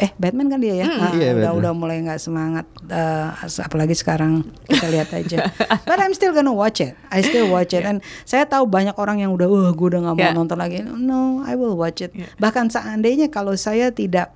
eh 0.00 0.10
Batman 0.16 0.48
kan 0.48 0.58
dia 0.58 0.74
ya? 0.74 0.86
Ah, 0.88 1.12
Iya, 1.12 1.36
udah 1.36 1.52
Batman. 1.52 1.58
udah 1.60 1.72
mulai 1.72 1.96
nggak 2.00 2.16
semangat 2.16 2.64
uh, 2.88 3.36
apalagi 3.60 3.92
sekarang 3.92 4.42
kita 4.64 4.88
lihat 4.88 5.12
aja. 5.12 5.44
But 5.88 6.00
I'm 6.00 6.10
still 6.10 6.32
gonna 6.32 6.50
watch 6.50 6.80
it. 6.80 6.96
I 7.08 7.20
still 7.20 7.46
watch 7.46 7.70
it. 7.70 7.84
And 7.84 8.00
saya 8.24 8.44
tahu 8.44 8.64
banyak 8.64 8.96
orang 8.96 9.20
yang 9.20 9.30
udah 9.30 9.44
wah 9.44 9.70
gue 9.70 9.86
udah 9.86 10.00
nggak 10.02 10.16
mau 10.16 10.24
Yeah. 10.24 10.32
nonton 10.32 10.56
lagi. 10.56 10.80
No 10.82 11.44
I 11.44 11.54
will 11.54 11.76
watch 11.76 12.00
it. 12.00 12.10
Yeah. 12.10 12.32
bahkan 12.36 12.66
seandainya 12.66 13.28
kalau 13.28 13.52
saya 13.54 13.88
tidak 13.90 14.32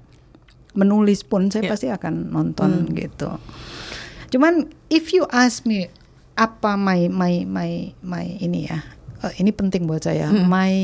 menulis 0.72 1.22
pun 1.22 1.48
saya 1.48 1.64
Yeah. 1.64 1.72
pasti 1.72 1.86
akan 1.88 2.28
nonton 2.28 2.92
gitu. 2.92 3.40
Cuman 4.28 4.68
if 4.88 5.10
you 5.10 5.24
ask 5.28 5.64
me 5.64 5.88
apa 6.34 6.74
my 6.74 7.06
my 7.06 7.46
my 7.46 7.70
my 8.00 8.26
ini 8.38 8.66
ya? 8.66 8.82
Eh, 9.22 9.40
ini 9.40 9.48
penting 9.50 9.86
buat 9.86 10.02
saya. 10.02 10.28
My 10.28 10.74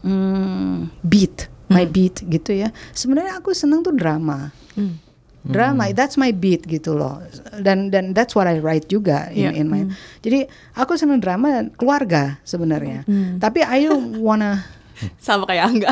mm, 0.00 1.02
beat 1.02 1.50
my 1.70 1.86
beat 1.86 2.20
gitu 2.20 2.52
ya 2.52 2.68
sebenarnya 2.90 3.38
aku 3.38 3.54
seneng 3.54 3.80
tuh 3.80 3.94
drama 3.94 4.50
Hmm. 4.74 5.00
drama 5.40 5.88
that's 5.90 6.14
my 6.14 6.30
beat 6.30 6.68
gitu 6.68 6.92
loh 6.92 7.16
dan 7.58 7.88
dan 7.88 8.12
that's 8.12 8.36
what 8.36 8.44
I 8.44 8.60
write 8.60 8.86
juga 8.86 9.32
in, 9.32 9.48
Yeah. 9.48 9.56
in 9.56 9.66
my 9.66 9.88
jadi 10.20 10.44
aku 10.76 10.94
seneng 10.94 11.16
drama 11.18 11.48
dan 11.48 11.64
keluarga 11.72 12.36
sebenarnya 12.44 13.08
tapi 13.38 13.64
I 13.64 13.88
don't 13.88 14.20
wanna 14.20 14.60
Sama 15.16 15.48
kayak 15.48 15.64
Angga. 15.64 15.90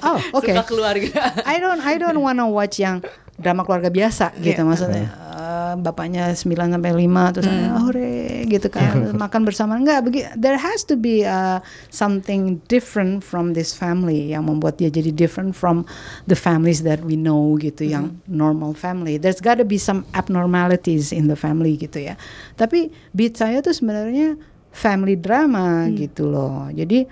Oh, 0.00 0.16
oke. 0.40 0.48
Suka 0.48 0.64
keluarga. 0.64 1.28
I 1.44 1.60
don't 1.60 1.76
I 1.76 2.00
don't 2.00 2.16
wanna 2.16 2.48
watch 2.48 2.80
yang 2.80 3.04
drama 3.36 3.68
keluarga 3.68 3.92
biasa 3.92 4.32
gitu 4.40 4.56
Yeah. 4.56 4.64
maksudnya 4.64 5.06
eh, 5.12 5.74
bapaknya 5.76 6.32
9 6.32 6.40
sampai 6.72 6.92
5 6.96 7.34
terus 7.36 7.52
oh 7.52 7.92
re 7.92 8.15
gitu 8.46 8.70
kan 8.70 9.10
makan 9.22 9.42
bersama. 9.44 9.76
Enggak 9.76 10.06
begi- 10.06 10.28
there 10.38 10.56
has 10.56 10.86
to 10.86 10.94
be 10.94 11.26
uh, 11.26 11.58
something 11.92 12.62
different 12.70 13.20
from 13.20 13.52
this 13.52 13.74
family 13.74 14.30
yang 14.32 14.46
membuat 14.46 14.78
dia 14.78 14.88
jadi 14.88 15.10
different 15.12 15.52
from 15.52 15.82
the 16.24 16.38
families 16.38 16.86
that 16.86 17.02
we 17.02 17.18
know 17.18 17.58
gitu 17.58 17.84
yang 17.84 18.16
normal 18.30 18.72
family. 18.72 19.18
There's 19.18 19.42
gotta 19.42 19.66
be 19.66 19.76
some 19.76 20.06
abnormalities 20.16 21.10
in 21.10 21.26
the 21.26 21.36
family 21.36 21.76
gitu 21.76 22.00
ya. 22.00 22.14
Tapi 22.54 22.88
beat 23.12 23.36
saya 23.36 23.60
tuh 23.60 23.74
sebenarnya 23.74 24.38
family 24.72 25.18
drama 25.18 25.86
gitu 25.92 26.28
loh. 26.28 26.70
Jadi 26.70 27.04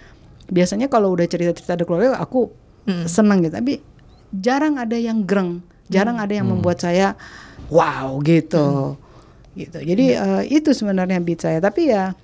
biasanya 0.48 0.86
kalau 0.86 1.12
udah 1.12 1.24
cerita-cerita 1.24 1.76
ada 1.76 1.84
keluarga 1.84 2.16
aku 2.16 2.48
seneng 3.04 3.44
gitu. 3.44 3.54
Tapi 3.56 3.74
jarang 4.34 4.76
ada 4.76 4.98
yang 4.98 5.22
greng 5.22 5.62
jarang 5.84 6.16
ada 6.16 6.32
yang 6.32 6.48
membuat 6.48 6.80
saya 6.80 7.12
wow 7.68 8.16
gitu 8.24 8.96
gitu. 9.54 9.78
Jadi 9.80 10.14
eh, 10.14 10.42
itu 10.50 10.70
sebenarnya 10.74 11.18
beat 11.22 11.40
saya. 11.42 11.58
Tapi 11.58 11.90
ya 11.90 12.14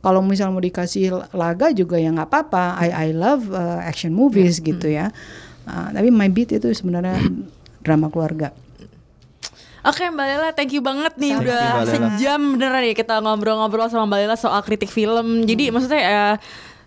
kalau 0.00 0.22
misal 0.22 0.54
mau 0.54 0.62
dikasih 0.62 1.34
laga 1.34 1.74
juga 1.74 1.98
ya 1.98 2.14
nggak 2.14 2.30
apa-apa. 2.30 2.78
I 2.78 2.88
I 2.90 3.08
love 3.10 3.50
uh, 3.50 3.82
action 3.82 4.14
movies 4.14 4.62
gitu 4.62 4.86
ya. 4.86 5.10
Uh, 5.66 5.90
tapi 5.90 6.14
my 6.14 6.30
beat 6.30 6.54
itu 6.54 6.70
sebenarnya 6.70 7.18
drama 7.82 8.06
keluarga. 8.06 8.54
Oke 9.86 10.02
Mbak 10.10 10.26
Lela, 10.26 10.50
thank 10.50 10.74
you 10.74 10.82
banget 10.82 11.14
nih 11.14 11.30
Thank 11.30 11.46
you, 11.46 11.50
udah 11.54 11.62
Lela. 11.62 11.90
sejam 11.94 12.40
beneran 12.58 12.82
ya 12.90 12.94
kita 12.98 13.22
ngobrol-ngobrol 13.22 13.86
sama 13.86 14.10
Mbak 14.10 14.18
Lela 14.18 14.36
soal 14.38 14.58
kritik 14.66 14.90
film. 14.90 15.46
Jadi 15.46 15.70
maksudnya 15.70 16.02
ya 16.02 16.24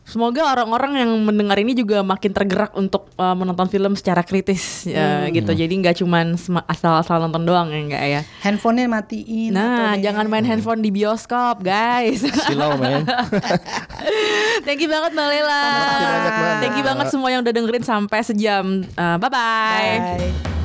semoga 0.09 0.49
orang-orang 0.49 1.05
yang 1.05 1.11
mendengar 1.21 1.55
ini 1.61 1.77
juga 1.77 2.01
makin 2.01 2.33
tergerak 2.33 2.73
untuk 2.73 3.07
uh, 3.15 3.37
menonton 3.37 3.69
film 3.69 3.93
secara 3.93 4.25
kritis 4.25 4.89
ya 4.89 5.29
gitu. 5.29 5.53
Jadi 5.53 5.69
nggak 5.69 6.01
cuman 6.01 6.33
asal-asal 6.65 7.21
nonton 7.21 7.45
doang 7.45 7.69
ya 7.69 7.79
enggak 7.79 8.03
ya. 8.03 8.21
handphonenya 8.41 8.89
matiin 8.89 9.53
Nah, 9.59 9.95
jangan 9.99 10.25
main 10.31 10.45
handphone 10.47 10.79
di 10.79 10.89
bioskop, 10.89 11.61
guys. 11.61 12.23
Silau 12.47 12.79
men. 12.79 13.03
Thank 14.65 14.79
you 14.81 14.89
banget 14.89 15.11
Mbak 15.13 15.27
Lela. 15.29 15.65
Thank 16.63 16.75
you 16.79 16.85
banget 16.85 17.05
semua 17.11 17.29
yang 17.29 17.41
udah 17.43 17.53
dengerin 17.53 17.83
sampai 17.85 18.19
sejam. 18.23 18.87
Uh, 18.95 19.17
bye-bye. 19.19 19.95
Bye. 20.17 20.58